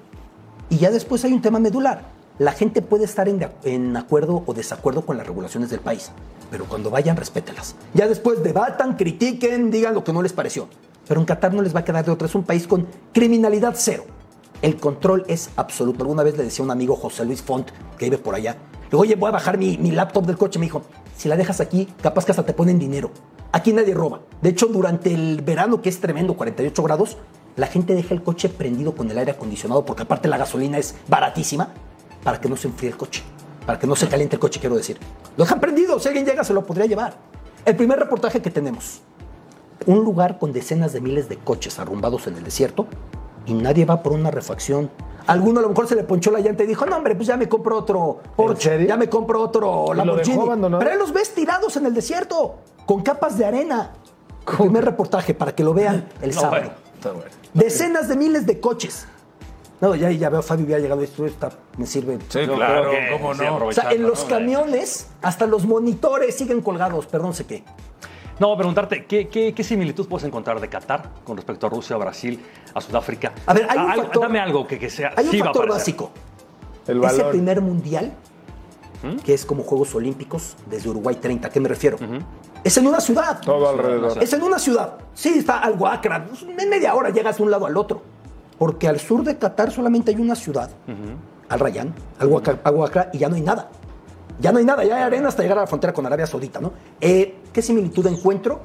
Y 0.69 0.77
ya 0.77 0.91
después 0.91 1.25
hay 1.25 1.33
un 1.33 1.41
tema 1.41 1.57
medular. 1.57 2.03
La 2.37 2.51
gente 2.51 2.83
puede 2.83 3.05
estar 3.05 3.27
en, 3.27 3.97
acuerdo 3.97 4.43
o 4.45 4.53
desacuerdo 4.53 5.03
con 5.03 5.17
las 5.17 5.25
regulaciones 5.25 5.71
del 5.71 5.79
país, 5.79 6.11
pero 6.51 6.65
cuando 6.65 6.91
vayan, 6.91 7.17
respételas. 7.17 7.75
Ya 7.95 8.07
después 8.07 8.43
debatan, 8.43 8.97
critiquen, 8.97 9.71
digan 9.71 9.95
lo 9.95 10.03
que 10.03 10.13
no 10.13 10.21
les 10.21 10.31
pareció. 10.31 10.67
Pero 11.07 11.21
en 11.21 11.25
Qatar 11.25 11.55
no 11.55 11.63
les 11.63 11.75
va 11.75 11.79
a 11.79 11.85
quedar 11.85 12.05
de 12.05 12.11
otra. 12.11 12.27
Es 12.27 12.35
un 12.35 12.43
país 12.43 12.67
con 12.67 12.85
criminalidad 13.13 13.73
cero. 13.75 14.03
El 14.61 14.77
control 14.77 15.25
es 15.27 15.49
absoluto. 15.55 16.03
Alguna 16.03 16.23
vez 16.23 16.37
le 16.37 16.43
decía 16.43 16.63
a 16.63 16.65
un 16.65 16.71
amigo 16.71 16.95
José 16.95 17.25
Luis 17.25 17.41
Font, 17.41 17.69
que 17.97 18.05
vive 18.05 18.19
por 18.19 18.35
allá, 18.35 18.57
le 18.91 18.97
oye, 18.97 19.15
voy 19.15 19.29
a 19.29 19.31
bajar 19.31 19.57
mi, 19.57 19.77
mi 19.77 19.91
laptop 19.91 20.25
del 20.25 20.37
coche. 20.37 20.59
Me 20.59 20.65
dijo, 20.65 20.83
si 21.15 21.29
la 21.29 21.35
dejas 21.35 21.61
aquí, 21.61 21.87
capaz 22.01 22.25
que 22.25 22.31
hasta 22.31 22.45
te 22.45 22.53
ponen 22.53 22.77
dinero. 22.77 23.11
Aquí 23.51 23.73
nadie 23.73 23.93
roba. 23.93 24.21
De 24.41 24.49
hecho, 24.49 24.67
durante 24.67 25.13
el 25.13 25.41
verano, 25.41 25.81
que 25.81 25.89
es 25.89 25.99
tremendo, 25.99 26.35
48 26.35 26.83
grados, 26.83 27.17
la 27.55 27.67
gente 27.67 27.95
deja 27.95 28.13
el 28.13 28.21
coche 28.21 28.49
prendido 28.49 28.93
con 28.93 29.09
el 29.09 29.17
aire 29.17 29.31
acondicionado, 29.31 29.83
porque 29.83 30.03
aparte 30.03 30.27
la 30.27 30.37
gasolina 30.37 30.77
es 30.77 30.95
baratísima, 31.07 31.69
para 32.23 32.39
que 32.39 32.47
no 32.47 32.55
se 32.55 32.67
enfríe 32.67 32.89
el 32.89 32.97
coche. 32.97 33.23
Para 33.65 33.79
que 33.79 33.87
no 33.87 33.95
se 33.95 34.07
caliente 34.07 34.35
el 34.35 34.39
coche, 34.39 34.59
quiero 34.59 34.75
decir. 34.75 34.97
Lo 35.37 35.43
dejan 35.43 35.59
prendido. 35.59 35.99
Si 35.99 36.07
alguien 36.07 36.25
llega, 36.25 36.43
se 36.43 36.53
lo 36.53 36.65
podría 36.65 36.85
llevar. 36.85 37.15
El 37.65 37.75
primer 37.75 37.97
reportaje 37.97 38.41
que 38.41 38.51
tenemos. 38.51 39.01
Un 39.85 40.03
lugar 40.03 40.37
con 40.37 40.53
decenas 40.53 40.93
de 40.93 41.01
miles 41.01 41.29
de 41.29 41.37
coches 41.37 41.79
arrumbados 41.79 42.27
en 42.27 42.37
el 42.37 42.43
desierto 42.43 42.87
y 43.45 43.53
nadie 43.53 43.85
va 43.85 44.01
por 44.03 44.13
una 44.13 44.31
refacción. 44.31 44.89
Alguno 45.27 45.59
a 45.59 45.63
lo 45.63 45.69
mejor 45.69 45.87
se 45.87 45.95
le 45.95 46.03
ponchó 46.03 46.31
la 46.31 46.39
llanta 46.39 46.63
y 46.63 46.67
dijo, 46.67 46.85
no 46.85 46.97
hombre, 46.97 47.15
pues 47.15 47.27
ya 47.27 47.37
me 47.37 47.47
compro 47.47 47.77
otro 47.77 48.19
Porsche, 48.35 48.85
ya 48.87 48.97
me 48.97 49.07
compro 49.07 49.41
otro 49.41 49.93
Lamborghini. 49.93 50.37
Pero 50.79 50.91
ahí 50.91 50.97
los 50.97 51.13
ves 51.13 51.33
tirados 51.33 51.77
en 51.77 51.85
el 51.85 51.93
desierto, 51.93 52.55
con 52.85 53.01
capas 53.03 53.37
de 53.37 53.45
arena. 53.45 53.91
El 54.49 54.57
primer 54.57 54.83
reportaje 54.83 55.33
para 55.35 55.53
que 55.53 55.63
lo 55.63 55.73
vean 55.73 56.09
el 56.21 56.33
No, 56.33 56.41
sábado. 56.41 56.61
bueno, 56.63 56.73
está 56.95 57.11
bueno. 57.11 57.29
Decenas 57.53 58.07
de 58.07 58.15
miles 58.17 58.45
de 58.47 58.59
coches. 58.59 59.05
No, 59.79 59.95
ya, 59.95 60.11
ya 60.11 60.29
veo 60.29 60.39
a 60.39 60.43
Fabio, 60.43 60.67
ya 60.67 60.75
ha 60.75 60.79
llegado 60.79 61.01
esto, 61.01 61.25
está, 61.25 61.49
me 61.77 61.85
sirve. 61.87 62.17
Sí, 62.29 62.45
Yo 62.45 62.55
claro, 62.55 62.89
creo 62.89 62.91
que 62.91 63.11
cómo 63.13 63.33
sí, 63.33 63.41
no. 63.43 63.65
O 63.65 63.71
sea, 63.71 63.91
en 63.91 64.03
los 64.03 64.23
¿no? 64.23 64.29
camiones, 64.29 65.07
hasta 65.21 65.45
los 65.47 65.65
monitores 65.65 66.35
siguen 66.35 66.61
colgados, 66.61 67.07
perdón, 67.07 67.33
sé 67.33 67.45
qué. 67.45 67.63
No, 68.41 68.57
preguntarte, 68.57 69.05
¿qué, 69.05 69.27
qué, 69.27 69.53
qué 69.53 69.63
similitud 69.63 70.07
puedes 70.07 70.25
encontrar 70.25 70.59
de 70.59 70.67
Qatar 70.67 71.11
con 71.23 71.37
respecto 71.37 71.67
a 71.67 71.69
Rusia, 71.69 71.95
Brasil, 71.97 72.39
a 72.73 72.81
Sudáfrica? 72.81 73.33
A 73.45 73.53
ver, 73.53 73.67
hay 73.69 73.77
un 73.77 73.85
Ah, 73.85 73.91
algo- 73.93 74.03
factor- 74.05 74.21
Dame 74.23 74.39
algo 74.39 74.65
que, 74.65 74.79
que 74.79 74.89
sea. 74.89 75.13
Hay 75.15 75.25
un 75.25 75.31
sí 75.31 75.37
factor 75.39 75.69
básico. 75.69 76.09
El 76.87 77.03
Ese 77.03 77.17
valor. 77.17 77.29
primer 77.33 77.61
mundial, 77.61 78.11
que 79.23 79.35
es 79.35 79.45
como 79.45 79.61
Juegos 79.61 79.93
Olímpicos 79.93 80.55
desde 80.67 80.89
Uruguay 80.89 81.17
30, 81.21 81.49
¿a 81.49 81.51
qué 81.51 81.59
me 81.59 81.69
refiero? 81.69 81.99
Es 82.63 82.75
en 82.79 82.87
una 82.87 82.99
ciudad. 82.99 83.41
Todo 83.41 83.69
alrededor. 83.69 84.17
Es 84.23 84.33
en 84.33 84.41
una 84.41 84.57
ciudad. 84.57 84.95
Sí, 85.13 85.35
está 85.37 85.59
algo 85.59 85.85
acra. 85.85 86.25
En 86.57 86.67
media 86.67 86.95
hora 86.95 87.11
llegas 87.11 87.37
de 87.37 87.43
un 87.43 87.51
lado 87.51 87.67
al 87.67 87.77
otro. 87.77 88.01
Porque 88.57 88.87
al 88.87 88.99
sur 88.99 89.23
de 89.23 89.37
Qatar 89.37 89.69
solamente 89.71 90.09
hay 90.09 90.17
una 90.19 90.33
ciudad, 90.35 90.71
Al 91.49 91.59
Rayán, 91.59 91.93
al 92.17 92.27
Huaca- 92.27 92.57
al 92.63 92.73
Huacra, 92.73 93.11
y 93.13 93.19
ya 93.19 93.29
no 93.29 93.35
hay 93.35 93.41
nada. 93.41 93.69
Ya 94.41 94.51
no 94.51 94.57
hay 94.57 94.65
nada, 94.65 94.83
ya 94.83 94.95
hay 94.97 95.03
arena 95.03 95.27
hasta 95.27 95.43
llegar 95.43 95.57
a 95.59 95.61
la 95.61 95.67
frontera 95.67 95.93
con 95.93 96.05
Arabia 96.05 96.25
Saudita, 96.25 96.59
¿no? 96.59 96.73
Eh, 96.99 97.35
¿Qué 97.53 97.61
similitud 97.61 98.05
encuentro? 98.07 98.59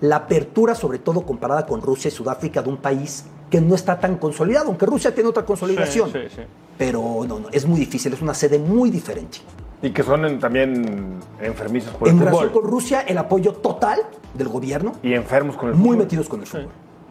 La 0.00 0.16
apertura, 0.16 0.74
sobre 0.74 0.98
todo 0.98 1.22
comparada 1.22 1.66
con 1.66 1.82
Rusia 1.82 2.08
y 2.08 2.12
Sudáfrica, 2.12 2.62
de 2.62 2.68
un 2.70 2.78
país 2.78 3.26
que 3.50 3.60
no 3.60 3.74
está 3.74 3.98
tan 3.98 4.16
consolidado, 4.16 4.68
aunque 4.68 4.86
Rusia 4.86 5.14
tiene 5.14 5.28
otra 5.28 5.44
consolidación. 5.44 6.10
Sí, 6.12 6.18
sí, 6.28 6.36
sí. 6.36 6.42
Pero 6.78 7.24
no, 7.26 7.40
no, 7.40 7.48
es 7.50 7.66
muy 7.66 7.80
difícil, 7.80 8.12
es 8.12 8.22
una 8.22 8.32
sede 8.34 8.58
muy 8.58 8.90
diferente. 8.90 9.38
Y 9.82 9.90
que 9.90 10.02
son 10.02 10.24
en- 10.24 10.38
también 10.38 11.18
enfermizos 11.40 11.94
por 11.94 12.08
en 12.08 12.14
el 12.14 12.20
relación 12.20 12.48
fútbol. 12.50 12.62
con 12.62 12.70
Rusia, 12.70 13.00
el 13.02 13.18
apoyo 13.18 13.52
total 13.54 14.00
del 14.34 14.48
gobierno, 14.48 14.92
Y 15.02 15.14
enfermos 15.14 15.56
con 15.56 15.68
el 15.70 15.74
muy 15.74 15.82
fútbol. 15.90 15.96
metidos 15.98 16.28
con 16.28 16.40
el 16.40 16.46
fútbol. 16.46 16.68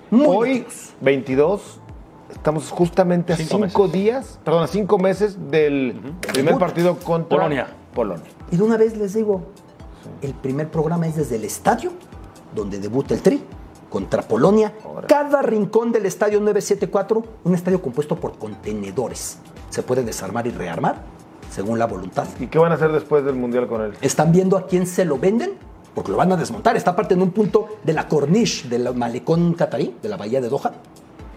Muy 0.10 0.26
Hoy, 0.26 0.50
metidos. 0.60 0.94
22, 1.02 1.80
estamos 2.32 2.70
justamente 2.72 3.34
a 3.34 3.36
Cinco 3.38 3.60
cinco, 3.64 3.88
días, 3.88 4.40
perdón, 4.44 4.64
a 4.64 4.68
cinco 4.68 4.98
meses 4.98 5.50
del 5.50 6.00
primer 6.34 6.58
partido 6.58 6.98
contra 6.98 7.38
Polonia. 7.38 7.68
Polonia. 7.94 8.26
Y 8.52 8.58
de 8.58 8.64
una 8.64 8.78
vez 8.78 8.96
les 8.98 9.14
digo, 9.14 9.44
el 10.22 10.34
primer 10.34 10.70
programa 10.70 11.08
es 11.08 11.16
desde 11.16 11.36
el 11.36 11.44
estadio 11.44 11.92
donde 12.56 12.80
debuta 12.80 13.14
el 13.14 13.22
Tri 13.22 13.42
contra 13.90 14.22
Polonia. 14.22 14.74
Cada 15.08 15.42
rincón 15.42 15.92
del 15.92 16.06
estadio 16.06 16.40
974, 16.40 17.24
un 17.44 17.56
estadio 17.56 17.82
compuesto 17.82 18.16
por 18.16 18.38
contenedores. 18.38 19.40
Se 19.70 19.84
puede 19.84 20.04
desarmar 20.04 20.48
y 20.48 20.52
rearmar 20.52 21.04
según 21.50 21.80
la 21.80 21.88
voluntad. 21.88 22.28
¿Y 22.40 22.48
qué 22.48 22.60
van 22.60 22.72
a 22.72 22.76
hacer 22.76 22.92
después 22.92 23.24
del 23.24 23.36
Mundial 23.36 23.68
con 23.68 23.82
él? 23.82 23.94
Están 24.02 24.32
viendo 24.32 24.58
a 24.58 24.68
quién 24.68 24.86
se 24.86 25.06
lo 25.06 25.18
venden, 25.18 25.54
porque 25.96 26.12
lo 26.12 26.18
van 26.18 26.32
a 26.32 26.38
desmontar. 26.38 26.76
Está 26.76 26.92
aparte 26.92 27.14
en 27.14 27.22
un 27.22 27.32
punto 27.32 27.68
de 27.84 27.94
la 27.94 28.08
corniche 28.08 28.68
del 28.68 28.94
malecón 28.94 29.54
catarí, 29.54 29.96
de 30.02 30.10
la 30.10 30.18
bahía 30.18 30.42
de 30.42 30.50
Doha, 30.50 30.74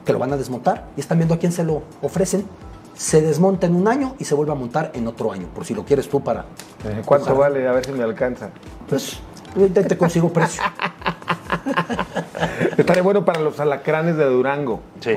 que 0.05 0.13
lo 0.13 0.19
van 0.19 0.33
a 0.33 0.37
desmontar 0.37 0.89
y 0.97 1.01
están 1.01 1.19
viendo 1.19 1.35
a 1.35 1.39
quién 1.39 1.53
se 1.53 1.65
lo 1.65 1.83
ofrecen. 2.03 2.45
Se 2.95 3.23
desmonta 3.23 3.67
en 3.67 3.75
un 3.75 3.89
año 3.89 4.15
y 4.19 4.25
se 4.25 4.35
vuelve 4.35 4.53
a 4.53 4.55
montar 4.55 4.91
en 4.95 5.07
otro 5.07 5.33
año, 5.33 5.47
por 5.55 5.65
si 5.65 5.75
lo 5.75 5.85
quieres 5.85 6.09
tú 6.09 6.23
para... 6.23 6.45
Eh, 6.85 7.03
¿Cuánto 7.05 7.33
Ojalá. 7.33 7.39
vale? 7.39 7.69
A 7.69 7.73
ver 7.73 7.87
si 7.87 7.93
me 7.93 8.03
alcanza. 8.03 8.51
Pues 8.89 9.21
te 9.73 9.97
consigo 9.97 10.31
precio. 10.33 10.63
Estaría 12.77 13.03
bueno 13.03 13.25
para 13.25 13.41
los 13.41 13.59
alacranes 13.61 14.17
de 14.17 14.25
Durango. 14.25 14.81
Sí. 15.01 15.13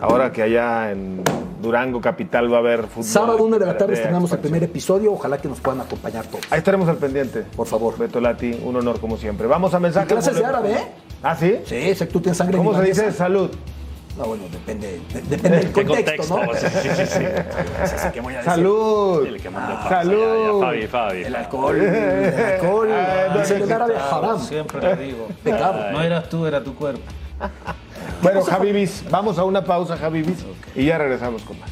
Ahora 0.00 0.32
que 0.32 0.42
allá 0.42 0.90
en 0.90 1.22
Durango 1.60 2.00
Capital 2.00 2.52
va 2.52 2.56
a 2.56 2.60
haber 2.60 2.86
fútbol. 2.86 3.04
Sábado, 3.04 3.44
una 3.44 3.58
de 3.58 3.66
la 3.66 3.76
tarde, 3.76 3.92
de 3.92 3.98
estrenamos 3.98 4.32
el 4.32 4.38
primer 4.38 4.62
episodio. 4.62 5.12
Ojalá 5.12 5.38
que 5.38 5.48
nos 5.48 5.60
puedan 5.60 5.80
acompañar 5.80 6.26
todos. 6.26 6.44
Ahí 6.50 6.58
estaremos 6.58 6.88
al 6.88 6.96
pendiente. 6.96 7.44
Por 7.56 7.66
favor. 7.66 7.98
Beto 7.98 8.20
Lati, 8.20 8.60
un 8.64 8.76
honor 8.76 9.00
como 9.00 9.16
siempre. 9.16 9.46
Vamos 9.46 9.74
a 9.74 9.80
mensajes. 9.80 10.08
clases 10.08 10.36
de 10.36 10.44
árabe, 10.44 10.72
¿eh? 10.72 10.86
¿Ah, 11.22 11.36
sí? 11.36 11.58
Sí, 11.64 11.94
sé 11.94 12.06
que 12.06 12.12
tú 12.12 12.20
tienes 12.20 12.38
sangre 12.38 12.58
¿Cómo 12.58 12.76
se 12.76 12.82
dice 12.82 13.12
salud? 13.12 13.50
No, 14.18 14.24
bueno, 14.24 14.44
depende, 14.50 15.00
de- 15.12 15.22
depende 15.22 15.58
del 15.58 15.72
¿Qué 15.72 15.86
contexto, 15.86 16.36
¿no? 16.44 16.52
Sí, 16.54 16.66
sí, 16.68 16.88
sí. 16.88 17.06
sí. 17.06 17.24
Así 17.94 18.10
que 18.12 18.20
voy 18.20 18.34
a 18.34 18.38
decir. 18.38 18.52
Salud. 18.52 19.36
Que 19.40 19.50
paz. 19.50 19.88
Salud. 19.88 20.18
Ya, 20.18 20.52
ya, 20.52 20.66
Fabi, 20.66 20.86
Fabi. 20.88 21.22
El 21.22 21.36
alcohol, 21.36 21.76
el 21.80 22.34
alcohol, 22.44 22.88
Ah, 22.92 23.34
no, 23.34 23.74
árabe 23.74 23.96
haram. 23.96 24.40
Siempre 24.40 24.80
le 24.82 24.96
digo. 25.04 25.28
Pecado. 25.44 25.92
No 25.92 26.02
eras 26.02 26.28
tú, 26.28 26.46
era 26.46 26.62
tu 26.64 26.74
cuerpo. 26.74 27.02
Bueno, 28.20 28.42
Javibis, 28.42 29.04
vamos 29.08 29.38
a 29.38 29.44
una 29.44 29.62
pausa, 29.62 29.96
Javibis, 29.96 30.44
y 30.74 30.86
ya 30.86 30.98
regresamos 30.98 31.42
con 31.42 31.60
más. 31.60 31.70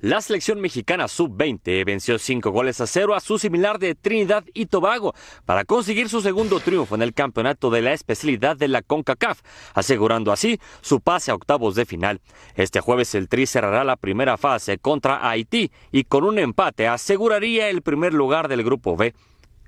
La 0.00 0.20
selección 0.20 0.60
mexicana 0.60 1.08
sub-20 1.08 1.82
venció 1.86 2.18
5 2.18 2.50
goles 2.50 2.82
a 2.82 2.86
0 2.86 3.14
a 3.14 3.20
su 3.20 3.38
similar 3.38 3.78
de 3.78 3.94
Trinidad 3.94 4.44
y 4.52 4.66
Tobago 4.66 5.14
para 5.46 5.64
conseguir 5.64 6.10
su 6.10 6.20
segundo 6.20 6.60
triunfo 6.60 6.96
en 6.96 7.00
el 7.00 7.14
campeonato 7.14 7.70
de 7.70 7.80
la 7.80 7.94
especialidad 7.94 8.58
de 8.58 8.68
la 8.68 8.82
CONCACAF, 8.82 9.40
asegurando 9.72 10.32
así 10.32 10.60
su 10.82 11.00
pase 11.00 11.30
a 11.30 11.34
octavos 11.34 11.74
de 11.76 11.86
final. 11.86 12.20
Este 12.56 12.80
jueves 12.80 13.14
el 13.14 13.30
Tri 13.30 13.46
cerrará 13.46 13.84
la 13.84 13.96
primera 13.96 14.36
fase 14.36 14.76
contra 14.76 15.26
Haití 15.30 15.70
y 15.90 16.04
con 16.04 16.24
un 16.24 16.38
empate 16.38 16.88
aseguraría 16.88 17.70
el 17.70 17.80
primer 17.80 18.12
lugar 18.12 18.48
del 18.48 18.64
grupo 18.64 18.98
B. 18.98 19.14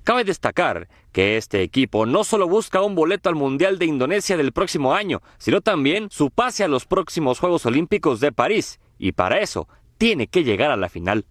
Cabe 0.04 0.24
destacar 0.24 0.88
que 1.10 1.38
este 1.38 1.62
equipo 1.62 2.04
no 2.04 2.22
solo 2.22 2.46
busca 2.46 2.82
un 2.82 2.94
boleto 2.94 3.30
al 3.30 3.34
Mundial 3.34 3.78
de 3.78 3.86
Indonesia 3.86 4.36
del 4.36 4.52
próximo 4.52 4.94
año, 4.94 5.22
sino 5.38 5.62
también 5.62 6.08
su 6.10 6.30
pase 6.30 6.64
a 6.64 6.68
los 6.68 6.84
próximos 6.84 7.40
Juegos 7.40 7.64
Olímpicos 7.64 8.20
de 8.20 8.30
París, 8.30 8.78
y 8.98 9.12
para 9.12 9.40
eso 9.40 9.68
tiene 9.98 10.28
que 10.28 10.44
llegar 10.44 10.70
a 10.70 10.76
la 10.76 10.88
final. 10.88 11.24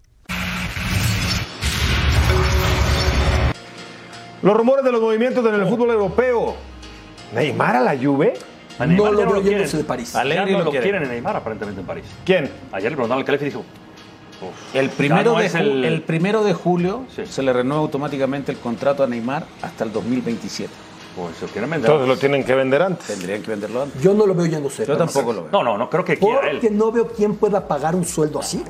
Los 4.41 4.55
rumores 4.55 4.86
de 4.86 4.91
los 4.91 5.01
movimientos 5.01 5.43
en 5.45 5.55
el 5.55 5.65
fútbol 5.68 5.89
europeo. 5.89 6.55
¿Neymar 7.34 7.78
a 7.78 7.82
la 7.82 7.97
Juve? 7.97 8.34
A 8.78 8.86
Neymar 8.86 9.13
No 9.13 9.24
lo 9.34 9.41
quieren. 9.41 9.70
de 9.70 9.84
París. 9.84 10.13
Ya 10.13 10.24
no 10.45 10.59
lo 10.59 10.63
lo 10.65 10.70
quiere. 10.72 10.84
quieren 10.84 11.03
en 11.03 11.09
Neymar 11.09 11.36
aparentemente 11.38 11.82
en 11.82 11.88
París. 11.88 12.05
¿Quién? 12.24 12.49
Ayer 12.72 12.91
le 12.91 12.95
preguntaron 12.95 13.22
al 13.22 13.26
Calef 13.26 13.41
y 13.41 13.45
dijo, 13.45 13.59
"Uf, 14.41 14.76
El 14.76 14.89
primero, 14.91 15.34
no 15.34 15.39
de, 15.39 15.47
es 15.47 15.55
ju- 15.55 15.59
el- 15.61 15.84
el 15.86 16.01
primero 16.03 16.43
de 16.43 16.53
julio 16.53 17.05
Sí. 17.15 17.24
se 17.26 17.41
le 17.41 17.51
renueva 17.53 17.82
automáticamente 17.82 18.51
el 18.51 18.59
contrato 18.59 19.03
a 19.03 19.07
Neymar 19.07 19.45
hasta 19.63 19.84
el 19.84 19.91
2027. 19.91 20.72
Pues 21.18 21.41
lo 21.41 21.47
quieren 21.47 21.70
vender. 21.70 21.89
Entonces 21.89 22.07
lo 22.07 22.18
tienen 22.18 22.43
que 22.43 22.53
vender 22.53 22.82
antes. 22.82 23.07
Tendrían 23.07 23.41
que 23.41 23.49
venderlo 23.49 23.82
antes. 23.84 24.01
Yo 24.01 24.13
no 24.13 24.28
lo 24.28 24.36
veo 24.36 24.45
yéndose. 24.45 24.86
Yo 24.86 24.95
tampoco 24.95 25.34
lo 25.34 25.41
veo. 25.43 25.51
No, 25.51 25.63
no, 25.63 25.78
no 25.78 25.89
creo 25.89 26.05
que 26.05 26.18
quiera 26.18 26.41
Porque 26.51 26.68
él. 26.68 26.78
no 26.78 26.91
veo 26.91 27.07
quién 27.07 27.36
pueda 27.36 27.68
pagar 27.68 27.95
un 27.95 28.05
sueldo 28.05 28.39
así. 28.39 28.63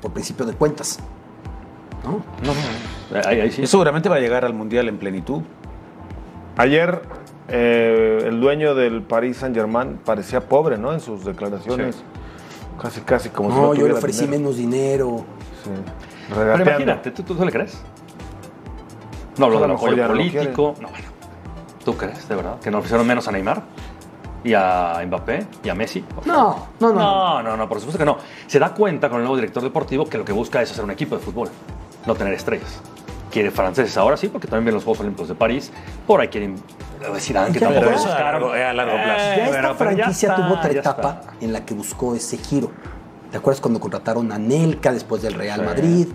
Por 0.00 0.12
principio 0.12 0.46
de 0.46 0.54
cuentas. 0.54 0.98
¿No? 2.04 2.24
No, 2.42 2.54
no, 2.54 3.28
ahí, 3.28 3.40
ahí 3.40 3.50
sí. 3.52 3.62
Y 3.62 3.66
seguramente 3.66 4.08
va 4.08 4.16
a 4.16 4.20
llegar 4.20 4.46
al 4.46 4.54
Mundial 4.54 4.88
en 4.88 4.96
plenitud. 4.96 5.42
Ayer 6.56 7.02
eh, 7.48 8.24
el 8.26 8.40
dueño 8.40 8.74
del 8.74 9.02
Paris 9.02 9.36
Saint 9.36 9.54
Germain 9.54 9.98
parecía 10.02 10.40
pobre, 10.48 10.78
¿no? 10.78 10.92
En 10.94 11.00
sus 11.00 11.22
declaraciones. 11.24 12.02
Casi, 12.80 13.02
casi 13.02 13.28
como 13.28 13.50
si 13.50 13.56
no 13.56 13.62
No, 13.62 13.74
yo 13.74 13.86
le 13.86 13.92
ofrecí 13.92 14.22
dinero. 14.22 14.38
menos 14.40 14.56
dinero. 14.56 15.24
Sí. 15.62 15.70
Pero 16.34 16.62
imagínate, 16.62 17.10
¿tú, 17.10 17.22
tú, 17.22 17.44
le 17.44 17.52
crees? 17.52 17.78
No, 19.36 19.50
lo 19.50 19.58
A 19.58 19.60
del 19.60 19.68
lo 19.68 19.74
mejor 19.74 19.88
apoyo 19.90 20.02
no 20.02 20.08
político. 20.08 20.74
No, 20.80 20.88
bueno. 20.88 21.11
¿Tú 21.84 21.96
crees, 21.96 22.28
de 22.28 22.36
verdad? 22.36 22.60
¿Que 22.60 22.70
no 22.70 22.78
ofrecieron 22.78 23.06
menos 23.06 23.26
a 23.28 23.32
Neymar? 23.32 23.62
¿Y 24.44 24.54
a 24.54 25.00
Mbappé? 25.06 25.46
¿Y 25.64 25.68
a 25.68 25.74
Messi? 25.74 26.04
No, 26.24 26.66
no, 26.80 26.92
no. 26.92 26.94
No, 26.94 27.42
no, 27.42 27.56
no, 27.56 27.68
por 27.68 27.78
supuesto 27.78 27.98
que 27.98 28.04
no. 28.04 28.18
Se 28.46 28.58
da 28.58 28.72
cuenta 28.74 29.08
con 29.08 29.18
el 29.18 29.24
nuevo 29.24 29.36
director 29.36 29.62
deportivo 29.62 30.06
que 30.06 30.18
lo 30.18 30.24
que 30.24 30.32
busca 30.32 30.60
es 30.62 30.70
hacer 30.70 30.84
un 30.84 30.90
equipo 30.90 31.16
de 31.16 31.22
fútbol, 31.22 31.48
no 32.06 32.14
tener 32.14 32.34
estrellas. 32.34 32.80
Quiere 33.30 33.50
franceses 33.50 33.96
ahora 33.96 34.16
sí, 34.16 34.28
porque 34.28 34.46
también 34.46 34.66
ven 34.66 34.74
los 34.74 34.84
Juegos 34.84 35.00
Olímpicos 35.00 35.28
de 35.28 35.34
París. 35.34 35.70
Por 36.06 36.20
ahí 36.20 36.28
quieren 36.28 36.56
decir 37.14 37.34
que 37.52 37.58
Ya, 37.60 37.68
tampoco 37.68 37.80
pero 37.80 37.90
lo 37.90 37.96
eso 37.96 38.12
a 38.12 38.18
largo- 38.20 38.52
a 38.52 38.72
largo 38.72 38.92
plazo. 38.92 39.22
Eh, 39.22 39.34
Ya 39.36 39.44
esta 39.44 39.48
bueno, 39.48 39.74
pero 39.78 39.90
ya 39.90 39.96
franquicia 39.96 40.28
está, 40.30 40.42
tuvo 40.48 40.54
otra 40.54 40.70
etapa 40.72 41.20
está. 41.20 41.32
en 41.40 41.52
la 41.52 41.64
que 41.64 41.74
buscó 41.74 42.14
ese 42.14 42.36
giro. 42.36 42.70
¿Te 43.30 43.38
acuerdas 43.38 43.60
cuando 43.62 43.80
contrataron 43.80 44.30
a 44.32 44.38
Nelka 44.38 44.92
después 44.92 45.22
del 45.22 45.34
Real 45.34 45.64
Madrid? 45.64 46.08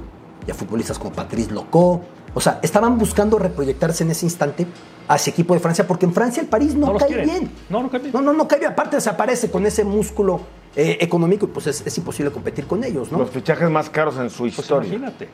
Y 0.46 0.52
a 0.52 0.54
futbolistas 0.54 1.00
como 1.00 1.12
Patrice 1.12 1.52
Locó. 1.52 2.02
O 2.36 2.40
sea, 2.42 2.60
estaban 2.62 2.98
buscando 3.00 3.40
reproyectarse 3.40 4.04
en 4.04 4.12
ese 4.12 4.26
instante 4.28 4.68
hacia 5.08 5.32
equipo 5.32 5.54
de 5.54 5.60
Francia, 5.60 5.88
porque 5.88 6.06
en 6.06 6.14
Francia 6.14 6.42
el 6.42 6.48
París 6.48 6.76
no, 6.76 6.96
cae 6.98 7.08
quieren. 7.08 7.26
bien. 7.26 7.52
No, 7.70 7.82
no 7.84 7.90
cae 7.90 8.00
bien. 8.02 8.12
No, 8.14 8.22
no, 8.22 8.34
no 8.34 8.48
cae 8.48 8.60
bien. 8.60 8.72
Aparte 8.72 9.00
se 9.00 9.10
aparece 9.10 9.50
con 9.50 9.66
ese 9.66 9.84
músculo 9.84 10.42
eh, 10.76 10.98
económico 11.02 11.46
y 11.46 11.50
pues 11.50 11.68
es, 11.68 11.86
es 11.86 11.98
imposible 11.98 12.32
competir 12.32 12.68
con 12.68 12.84
ellos, 12.84 13.12
¿no? 13.12 13.20
Los 13.20 13.30
fichajes 13.30 13.70
más 13.70 13.90
caros 13.90 14.18
en 14.18 14.30
su 14.30 14.44
Pues 14.44 14.60
historia. 14.60 14.88
imagínate. 14.90 15.30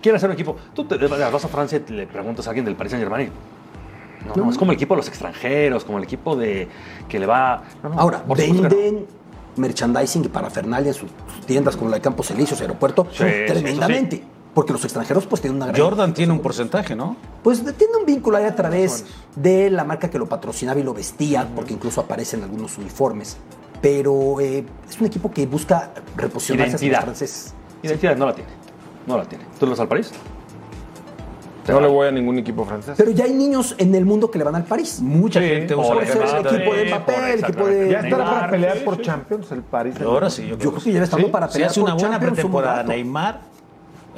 Quieren 0.00 0.16
hacer 0.16 0.28
un 0.28 0.34
equipo. 0.34 0.56
Tú 0.74 0.84
te 0.84 0.96
vas 1.06 1.44
a 1.44 1.48
Francia 1.48 1.82
y 1.88 1.92
le 1.92 2.06
preguntas 2.06 2.46
a 2.46 2.50
alguien 2.50 2.64
del 2.64 2.76
Paris 2.76 2.92
Saint 2.92 3.04
Germain. 3.04 3.30
No, 4.26 4.44
no, 4.44 4.50
es 4.50 4.58
como 4.58 4.72
el 4.72 4.76
equipo 4.76 4.94
de 4.94 4.98
los 4.98 5.08
extranjeros, 5.08 5.84
como 5.84 5.98
el 5.98 6.04
equipo 6.04 6.34
de 6.36 6.68
que 7.08 7.18
le 7.18 7.26
va. 7.26 7.62
no, 7.82 7.90
no, 7.90 8.00
Ahora, 8.00 8.24
venden 8.28 9.06
merchandising 9.56 10.24
y 10.24 10.28
parafernalia 10.28 10.88
en 10.88 10.94
sus 10.94 11.10
sus 11.36 11.46
tiendas 11.46 11.76
como 11.76 11.90
la 11.90 11.96
de 11.96 12.02
Campos 12.02 12.30
Elíseos, 12.30 12.60
aeropuerto, 12.60 13.06
Sí, 13.12 13.24
sí, 13.24 13.24
tremendamente. 13.46 14.22
Porque 14.56 14.72
los 14.72 14.82
extranjeros 14.84 15.26
pues 15.26 15.42
tienen 15.42 15.58
una 15.58 15.66
gran... 15.66 15.78
Jordan 15.78 16.14
tiene 16.14 16.32
un 16.32 16.40
porcentaje, 16.40 16.96
¿no? 16.96 17.14
Pues 17.42 17.62
tiene 17.76 17.94
un 18.00 18.06
vínculo 18.06 18.38
ahí 18.38 18.44
a 18.44 18.56
través 18.56 19.04
de 19.34 19.68
la 19.68 19.84
marca 19.84 20.08
que 20.08 20.18
lo 20.18 20.24
patrocinaba 20.26 20.80
y 20.80 20.82
lo 20.82 20.94
vestía, 20.94 21.46
porque 21.54 21.74
incluso 21.74 22.00
aparece 22.00 22.38
en 22.38 22.44
algunos 22.44 22.78
uniformes. 22.78 23.36
Pero 23.82 24.40
eh, 24.40 24.64
es 24.88 24.98
un 24.98 25.06
equipo 25.08 25.30
que 25.30 25.46
busca 25.46 25.90
reposicionarse 26.16 26.76
hacia 26.76 26.88
los 26.88 26.92
Identidad. 26.94 27.02
franceses. 27.02 27.52
Identidad 27.82 28.16
no 28.16 28.24
la 28.24 28.34
tiene. 28.34 28.50
No 29.06 29.18
la 29.18 29.24
tiene. 29.26 29.44
¿Tú 29.60 29.66
le 29.66 29.70
vas 29.72 29.80
al 29.80 29.88
París? 29.88 30.10
No 31.68 31.80
le 31.80 31.88
voy 31.88 32.08
a 32.08 32.10
ningún 32.12 32.38
equipo 32.38 32.64
francés. 32.64 32.94
Pero 32.96 33.10
ya 33.10 33.24
hay 33.24 33.34
niños 33.34 33.74
en 33.76 33.94
el 33.94 34.06
mundo 34.06 34.30
que 34.30 34.38
le 34.38 34.44
van 34.44 34.54
al 34.54 34.64
París. 34.64 35.00
Mucha 35.02 35.38
Sí, 35.40 35.48
gente 35.48 35.74
usa 35.74 35.92
el 35.96 36.46
equipo 36.46 36.74
de 36.74 36.84
Mbappé, 36.86 37.12
por 37.12 37.24
el 37.24 37.30
equipo 37.40 37.68
exactamente. 37.68 37.74
de... 37.84 37.90
ya 37.90 38.00
estará 38.00 38.24
para 38.30 38.50
pelear 38.50 38.78
sí, 38.78 38.84
por 38.84 38.96
sí. 38.96 39.02
Champions 39.02 39.52
el 39.52 39.62
París. 39.62 39.94
Ahora 40.00 40.30
sí, 40.30 40.46
yo, 40.46 40.56
Yo 40.56 40.70
creo 40.70 40.82
que 40.82 40.92
ya 40.92 40.98
le 41.00 41.04
estamos 41.04 41.30
para 41.30 41.48
Si 41.48 41.52
pelear 41.54 41.70
hace 41.70 41.80
una 41.80 41.92
por 41.92 42.00
buena 42.00 42.14
Champions, 42.14 42.30
un 42.30 42.34
pretemporada 42.36 42.76
rato. 42.78 42.88
Neymar, 42.88 43.40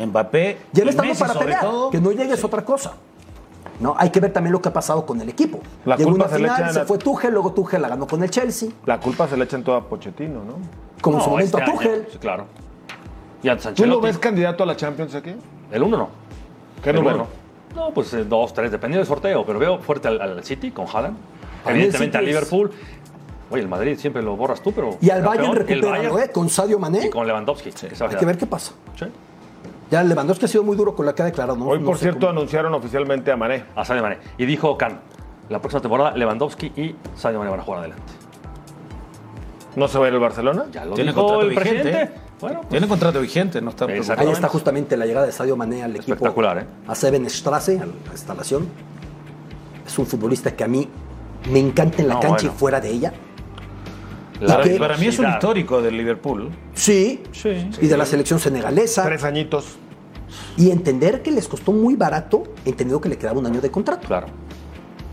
Mbappé, 0.06 0.58
Ya 0.72 0.84
le 0.84 0.86
y 0.86 0.90
estamos 0.90 1.08
Messi 1.10 1.24
para 1.24 1.38
pelear. 1.38 1.60
todo. 1.62 1.90
Que 1.90 2.00
no 2.00 2.12
llegue 2.12 2.34
es 2.34 2.44
otra 2.44 2.64
cosa. 2.64 2.94
No, 3.80 3.94
hay 3.96 4.10
que 4.10 4.18
ver 4.20 4.32
también 4.32 4.52
lo 4.52 4.60
que 4.60 4.68
ha 4.68 4.72
pasado 4.72 5.06
con 5.06 5.20
el 5.20 5.28
equipo. 5.28 5.60
La 5.84 5.96
Llegó 5.96 6.10
culpa 6.10 6.24
una 6.26 6.34
se 6.34 6.38
le 6.40 6.44
final, 6.48 6.60
echan 6.62 6.74
se 6.74 6.80
a- 6.80 6.84
fue 6.84 6.98
Tuchel, 6.98 7.32
luego 7.32 7.52
Tuchel 7.52 7.80
la 7.82 7.88
ganó 7.88 8.06
con 8.06 8.22
el 8.22 8.30
Chelsea, 8.30 8.70
La 8.86 8.98
culpa 8.98 9.28
se 9.28 9.36
le 9.36 9.44
echan 9.44 9.62
toda 9.62 9.78
a 9.78 9.80
Pochettino, 9.82 10.42
¿no? 10.44 10.54
como 11.00 11.18
en 11.18 11.22
su 11.22 11.28
No, 11.28 11.32
momento 11.36 11.58
este 11.58 11.62
a 11.70 11.72
año, 11.72 11.78
Tuchel. 11.78 12.08
sí, 12.10 12.18
claro. 12.18 12.46
Y 13.42 13.48
antes 13.48 13.72
¿Tú 13.74 13.86
lo 13.86 14.00
ves 14.00 14.18
candidato 14.18 14.64
a 14.64 14.66
la 14.66 14.76
Champions 14.76 15.14
aquí? 15.14 15.32
El 15.70 15.82
uno 15.84 15.96
no. 15.96 16.08
¿Qué 16.82 16.90
El 16.90 16.96
número? 16.96 17.14
uno 17.16 17.26
no. 17.74 17.86
No, 17.88 17.90
pues 17.94 18.12
eh, 18.14 18.24
dos, 18.24 18.52
tres, 18.52 18.72
dependiendo 18.72 18.98
del 19.04 19.06
sorteo. 19.06 19.44
Pero 19.46 19.58
veo 19.60 19.78
fuerte 19.78 20.08
al, 20.08 20.20
al 20.20 20.42
City 20.42 20.72
con 20.72 20.86
Haaland. 20.92 21.16
Evidentemente 21.66 22.18
al 22.18 22.24
Liverpool. 22.24 22.72
Oye, 23.50 23.62
el 23.62 23.68
Madrid 23.68 23.96
siempre 23.98 24.22
lo 24.22 24.36
borras 24.36 24.60
tú, 24.60 24.72
pero. 24.72 24.96
Y 25.00 25.10
al 25.10 25.22
Bayern 25.22 25.52
Bayern 25.54 26.18
¿eh? 26.18 26.30
Con 26.32 26.48
Sadio 26.48 26.78
Mané. 26.80 27.06
Y 27.06 27.10
con 27.10 27.26
Lewandowski. 27.26 27.70
que 27.70 27.86
a 28.02 28.08
Hay 28.08 28.16
que 28.16 28.24
ver 28.26 28.36
qué 28.38 28.46
pasa. 28.46 28.72
Sí. 28.98 29.06
Ya 29.90 30.02
Lewandowski 30.02 30.44
ha 30.44 30.48
sido 30.48 30.64
muy 30.64 30.76
duro 30.76 30.94
con 30.94 31.06
la 31.06 31.14
que 31.14 31.22
ha 31.22 31.24
declarado. 31.26 31.56
¿no? 31.58 31.66
Hoy, 31.66 31.78
No 31.80 31.86
por 31.86 31.96
sé 31.96 32.02
cierto, 32.02 32.20
cómo. 32.26 32.30
anunciaron 32.38 32.74
oficialmente 32.74 33.32
a 33.32 33.36
Mané. 33.36 33.64
A 33.74 33.84
Sadio 33.84 34.02
Mané. 34.02 34.18
Y 34.36 34.44
dijo 34.44 34.76
Can, 34.76 35.00
la 35.48 35.60
próxima 35.60 35.80
temporada 35.80 36.12
Lewandowski 36.16 36.66
y 36.76 36.94
Sadio 37.16 37.38
Mané 37.38 37.50
van 37.50 37.60
a 37.60 37.62
jugar 37.62 37.80
adelante. 37.80 38.12
¿No 39.76 39.86
se 39.88 39.98
va 39.98 40.06
a 40.06 40.08
ir 40.08 40.14
al 40.14 40.20
Barcelona? 40.20 40.66
Ya 40.72 40.84
lo 40.84 40.94
Tiene 40.94 41.10
dijo 41.12 41.20
contrato 41.22 41.42
el 41.42 41.50
vigente. 41.50 41.70
presidente. 41.82 42.20
Bueno, 42.40 42.58
pues, 42.60 42.68
Tiene 42.70 42.88
contrato 42.88 43.20
vigente, 43.20 43.60
no 43.60 43.70
está. 43.70 43.84
Ahí 43.86 44.28
está 44.30 44.48
justamente 44.48 44.96
la 44.96 45.06
llegada 45.06 45.26
de 45.26 45.32
Sadio 45.32 45.56
Mané 45.56 45.82
al 45.82 45.96
equipo. 45.96 46.12
Espectacular, 46.14 46.58
¿eh? 46.58 46.66
A 46.86 46.94
Seven 46.94 47.28
Strasse, 47.28 47.80
a 47.80 47.86
la 47.86 47.92
instalación. 48.12 48.68
Es 49.86 49.98
un 49.98 50.06
futbolista 50.06 50.54
que 50.54 50.64
a 50.64 50.68
mí 50.68 50.88
me 51.50 51.58
encanta 51.60 52.02
en 52.02 52.08
la 52.08 52.14
No, 52.14 52.20
cancha 52.20 52.36
bueno. 52.46 52.52
y 52.54 52.58
fuera 52.58 52.80
de 52.80 52.90
ella. 52.90 53.12
Para, 54.46 54.96
mí 54.96 55.06
es 55.06 55.18
un 55.18 55.28
histórico 55.28 55.82
del 55.82 55.96
Liverpool. 55.96 56.50
Sí. 56.74 57.22
Sí. 57.32 57.68
Y 57.80 57.86
de 57.86 57.96
la 57.96 58.06
selección 58.06 58.38
senegalesa. 58.38 59.04
Tres 59.04 59.24
añitos. 59.24 59.76
Y 60.56 60.70
entender 60.70 61.22
que 61.22 61.30
les 61.30 61.48
costó 61.48 61.72
muy 61.72 61.96
barato, 61.96 62.44
entendiendo 62.64 63.00
que 63.00 63.08
le 63.08 63.16
quedaba 63.16 63.38
un 63.38 63.46
año 63.46 63.60
de 63.60 63.70
contrato. 63.70 64.06
Claro. 64.06 64.26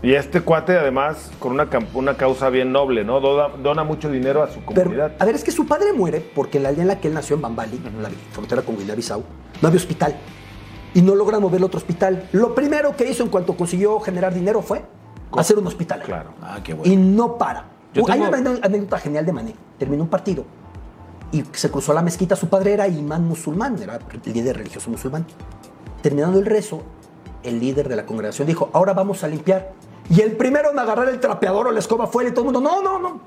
Y 0.02 0.12
este 0.12 0.42
cuate, 0.42 0.76
además, 0.76 1.30
con 1.38 1.52
una, 1.52 1.68
una 1.94 2.16
causa 2.16 2.50
bien 2.50 2.70
noble, 2.70 3.02
¿no? 3.02 3.18
Dona, 3.20 3.48
dona 3.56 3.82
mucho 3.82 4.10
dinero 4.10 4.42
a 4.42 4.48
su 4.48 4.60
Pero, 4.60 4.82
comunidad. 4.84 5.12
a 5.18 5.24
ver, 5.24 5.34
es 5.34 5.42
que 5.42 5.50
su 5.50 5.66
padre 5.66 5.92
muere 5.92 6.20
porque 6.20 6.58
en 6.58 6.64
la 6.64 6.68
aldea 6.68 6.82
en 6.82 6.88
la 6.88 7.00
que 7.00 7.08
él 7.08 7.14
nació, 7.14 7.36
en 7.36 7.42
Bambali, 7.42 7.80
la 8.00 8.10
frontera 8.30 8.62
con 8.62 8.76
Guinea-Bissau, 8.76 9.24
no 9.62 9.68
había 9.68 9.78
hospital. 9.78 10.16
Y 10.94 11.02
no 11.02 11.14
logran 11.14 11.40
mover 11.40 11.62
otro 11.64 11.78
hospital. 11.78 12.28
Lo 12.32 12.54
primero 12.54 12.94
que 12.94 13.08
hizo 13.10 13.22
en 13.22 13.30
cuanto 13.30 13.56
consiguió 13.56 13.98
generar 14.00 14.32
dinero 14.32 14.62
fue 14.62 14.84
hacer 15.36 15.58
un 15.58 15.66
hospital. 15.66 16.02
Claro. 16.02 16.30
Ah, 16.42 16.60
qué 16.62 16.74
bueno. 16.74 16.92
Y 16.92 16.96
no 16.96 17.36
para. 17.36 17.75
Yo 17.96 18.12
Hay 18.12 18.20
tengo- 18.20 18.50
una 18.50 18.60
anécdota 18.62 18.98
genial 18.98 19.26
de 19.26 19.32
Mané. 19.32 19.54
Terminó 19.78 20.02
un 20.04 20.08
partido 20.08 20.44
y 21.32 21.42
se 21.52 21.70
cruzó 21.70 21.92
a 21.92 21.94
la 21.96 22.02
mezquita. 22.02 22.36
Su 22.36 22.48
padre 22.48 22.72
era 22.74 22.86
imán 22.88 23.24
musulmán, 23.26 23.76
era 23.82 23.98
el 24.24 24.32
líder 24.32 24.56
religioso 24.58 24.90
musulmán. 24.90 25.26
Terminando 26.02 26.38
el 26.38 26.46
rezo, 26.46 26.82
el 27.42 27.58
líder 27.60 27.88
de 27.88 27.96
la 27.96 28.06
congregación 28.06 28.46
dijo, 28.46 28.70
ahora 28.72 28.92
vamos 28.92 29.24
a 29.24 29.28
limpiar. 29.28 29.72
Y 30.08 30.20
el 30.20 30.32
primero 30.36 30.70
en 30.70 30.78
agarrar 30.78 31.08
el 31.08 31.18
trapeador 31.18 31.66
o 31.68 31.72
la 31.72 31.80
escoba 31.80 32.06
fue 32.06 32.22
él 32.24 32.28
y 32.30 32.32
todo 32.32 32.42
el 32.48 32.52
mundo, 32.52 32.60
no, 32.60 32.82
no, 32.82 32.98
no. 32.98 33.20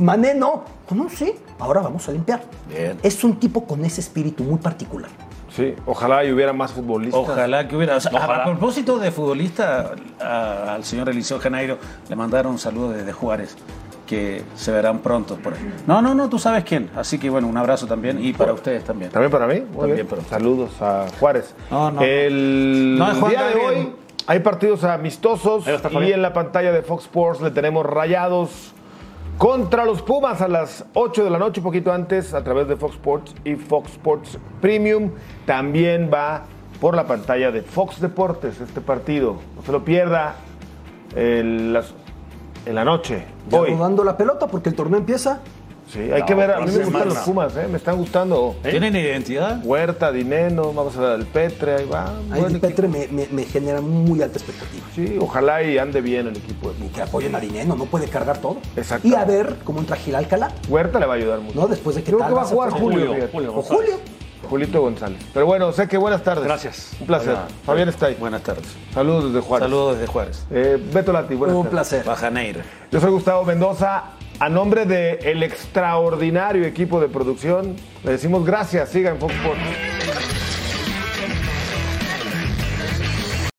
Mané 0.00 0.34
no. 0.34 0.64
No, 0.90 1.04
no, 1.04 1.08
sí, 1.08 1.34
ahora 1.58 1.80
vamos 1.80 2.06
a 2.08 2.12
limpiar. 2.12 2.42
Bien. 2.68 2.98
Es 3.02 3.22
un 3.24 3.36
tipo 3.38 3.64
con 3.66 3.84
ese 3.84 4.00
espíritu 4.00 4.42
muy 4.44 4.58
particular. 4.58 5.10
Sí, 5.48 5.74
ojalá 5.86 6.24
y 6.24 6.32
hubiera 6.32 6.52
más 6.52 6.72
futbolistas. 6.72 7.20
Ojalá 7.20 7.68
que 7.68 7.76
hubiera. 7.76 7.96
o 7.96 8.00
sea, 8.00 8.10
a- 8.10 8.16
Ojalá. 8.16 8.42
A, 8.42 8.44
propósito 8.46 8.98
de 8.98 9.10
futbolista, 9.10 9.92
a- 10.20 10.74
al 10.74 10.84
señor 10.84 11.08
Eliseo 11.10 11.38
Janeiro 11.38 11.78
le 12.08 12.16
mandaron 12.16 12.52
un 12.52 12.58
saludo 12.58 12.90
desde 12.90 13.12
Juárez, 13.12 13.56
que 14.06 14.42
se 14.56 14.72
verán 14.72 14.98
pronto 14.98 15.36
por 15.36 15.54
ahí. 15.54 15.72
No, 15.86 16.02
no, 16.02 16.14
no, 16.14 16.28
tú 16.28 16.38
sabes 16.38 16.64
quién. 16.64 16.90
Así 16.96 17.18
que 17.18 17.30
bueno, 17.30 17.46
un 17.48 17.56
abrazo 17.56 17.86
también 17.86 18.22
y 18.24 18.32
para 18.32 18.52
ustedes 18.52 18.84
también. 18.84 19.10
¿También 19.10 19.30
para 19.30 19.46
mí? 19.46 19.60
Muy 19.60 19.66
También 19.78 19.94
bien. 19.94 20.06
para. 20.06 20.22
Saludos 20.22 20.70
a 20.80 21.06
Juárez. 21.20 21.54
No, 21.70 21.90
no. 21.90 22.02
El 22.02 22.96
No, 22.98 23.10
es 23.12 23.18
Juan 23.18 23.30
día 23.30 23.44
de 23.46 23.54
hoy 23.54 23.92
hay 24.26 24.38
partidos 24.40 24.84
amistosos 24.84 25.64
y 25.66 26.12
en 26.12 26.22
la 26.22 26.32
pantalla 26.32 26.72
de 26.72 26.82
Fox 26.82 27.04
Sports 27.04 27.40
le 27.40 27.50
tenemos 27.50 27.84
rayados 27.84 28.72
contra 29.38 29.84
los 29.84 30.02
Pumas 30.02 30.40
a 30.40 30.46
las 30.48 30.84
8 30.94 31.24
de 31.24 31.30
la 31.30 31.38
noche, 31.38 31.60
poquito 31.60 31.92
antes, 31.92 32.32
a 32.34 32.44
través 32.44 32.68
de 32.68 32.76
Fox 32.76 32.94
Sports 32.94 33.34
y 33.44 33.54
Fox 33.56 33.90
Sports 33.92 34.38
Premium. 34.60 35.10
También 35.46 36.10
va 36.12 36.44
por 36.80 36.94
la 36.94 37.06
pantalla 37.06 37.50
de 37.50 37.62
Fox 37.62 38.00
Deportes 38.00 38.60
este 38.60 38.80
partido. 38.80 39.36
No 39.56 39.62
se 39.64 39.72
lo 39.72 39.84
pierda 39.84 40.34
el- 41.16 41.72
las- 41.72 41.94
en 42.66 42.74
la 42.74 42.84
noche. 42.84 43.24
Ya 43.50 43.60
Hoy. 43.60 43.70
rodando 43.70 44.04
la 44.04 44.16
pelota 44.16 44.46
porque 44.46 44.68
el 44.68 44.74
torneo 44.74 44.98
empieza. 44.98 45.40
Sí, 45.88 45.98
hay 46.10 46.22
que 46.22 46.34
ver. 46.34 46.52
A 46.52 46.60
mí 46.60 46.70
me 46.72 46.84
gustan 46.84 47.08
los. 47.08 47.18
Pumas, 47.18 47.54
¿eh? 47.56 47.66
me 47.70 47.76
están 47.76 47.98
gustando. 47.98 48.56
¿Tienen 48.62 48.96
identidad? 48.96 49.60
Huerta, 49.62 50.10
Dineno, 50.10 50.72
vamos 50.72 50.96
a 50.96 51.00
ver 51.02 51.10
al 51.10 51.26
Petre, 51.26 51.74
ahí 51.74 51.84
va. 51.86 52.14
Ahí 52.30 52.42
el 52.44 52.60
Petre 52.60 52.88
me, 52.88 53.08
me- 53.08 53.28
me 53.30 53.44
genera 53.44 53.82
muy 53.82 54.22
alta 54.22 54.38
expectativa. 54.38 54.82
Sí, 54.94 55.18
ojalá 55.20 55.62
y 55.62 55.76
ande 55.76 56.00
bien 56.00 56.28
el 56.28 56.36
equipo. 56.36 56.72
de 56.72 56.86
Y 56.86 56.88
que 56.88 57.02
apoyen 57.02 57.34
a 57.34 57.40
Dineno, 57.40 57.74
no 57.76 57.84
puede 57.84 58.06
cargar 58.08 58.38
todo. 58.38 58.56
Exacto. 58.74 59.06
Y 59.06 59.14
a 59.14 59.24
ver 59.26 59.56
cómo 59.64 59.80
entra 59.80 59.96
Gil 59.96 60.14
Alcalá, 60.14 60.50
Huerta 60.68 60.98
le 60.98 61.04
va 61.04 61.12
a 61.12 61.16
ayudar 61.16 61.40
mucho. 61.40 61.60
¿no? 61.60 61.66
Después 61.66 61.96
de 61.96 62.02
que 62.02 62.12
Creo 62.12 62.26
que 62.26 62.32
va 62.32 62.42
a 62.42 62.46
jugar 62.46 62.70
Julio, 62.70 62.98
Julio, 63.00 63.14
fíjate. 63.14 63.32
Julio 63.32 63.54
O. 63.54 63.62
Julio. 63.62 63.94
Julito 64.48 64.80
González. 64.80 65.20
Pero 65.32 65.46
bueno, 65.46 65.72
sé 65.72 65.88
que 65.88 65.96
buenas 65.96 66.22
tardes. 66.22 66.44
Gracias. 66.44 66.92
Un 67.00 67.06
placer. 67.06 67.30
Hola. 67.30 67.48
Fabián 67.64 67.88
está 67.88 68.06
ahí. 68.06 68.16
Buenas 68.18 68.42
tardes. 68.42 68.66
Saludos 68.92 69.32
desde 69.32 69.40
Juárez. 69.46 69.64
Saludos 69.68 69.98
desde 69.98 70.06
Juárez. 70.12 70.46
Eh, 70.50 70.78
Beto 70.92 71.12
Lati, 71.12 71.34
buenas 71.34 71.56
Un 71.56 71.62
tardes. 71.64 71.72
placer. 71.72 72.04
Bajaneiro. 72.04 72.60
Yo 72.90 73.00
soy 73.00 73.10
Gustavo 73.10 73.44
Mendoza. 73.44 74.04
A 74.40 74.48
nombre 74.48 74.86
del 74.86 75.42
extraordinario 75.44 76.64
equipo 76.64 77.00
de 77.00 77.08
producción, 77.08 77.76
le 78.02 78.10
decimos 78.12 78.44
gracias. 78.44 78.88
Sigan 78.88 79.18
Fox 79.18 79.32
Sports. 79.34 79.60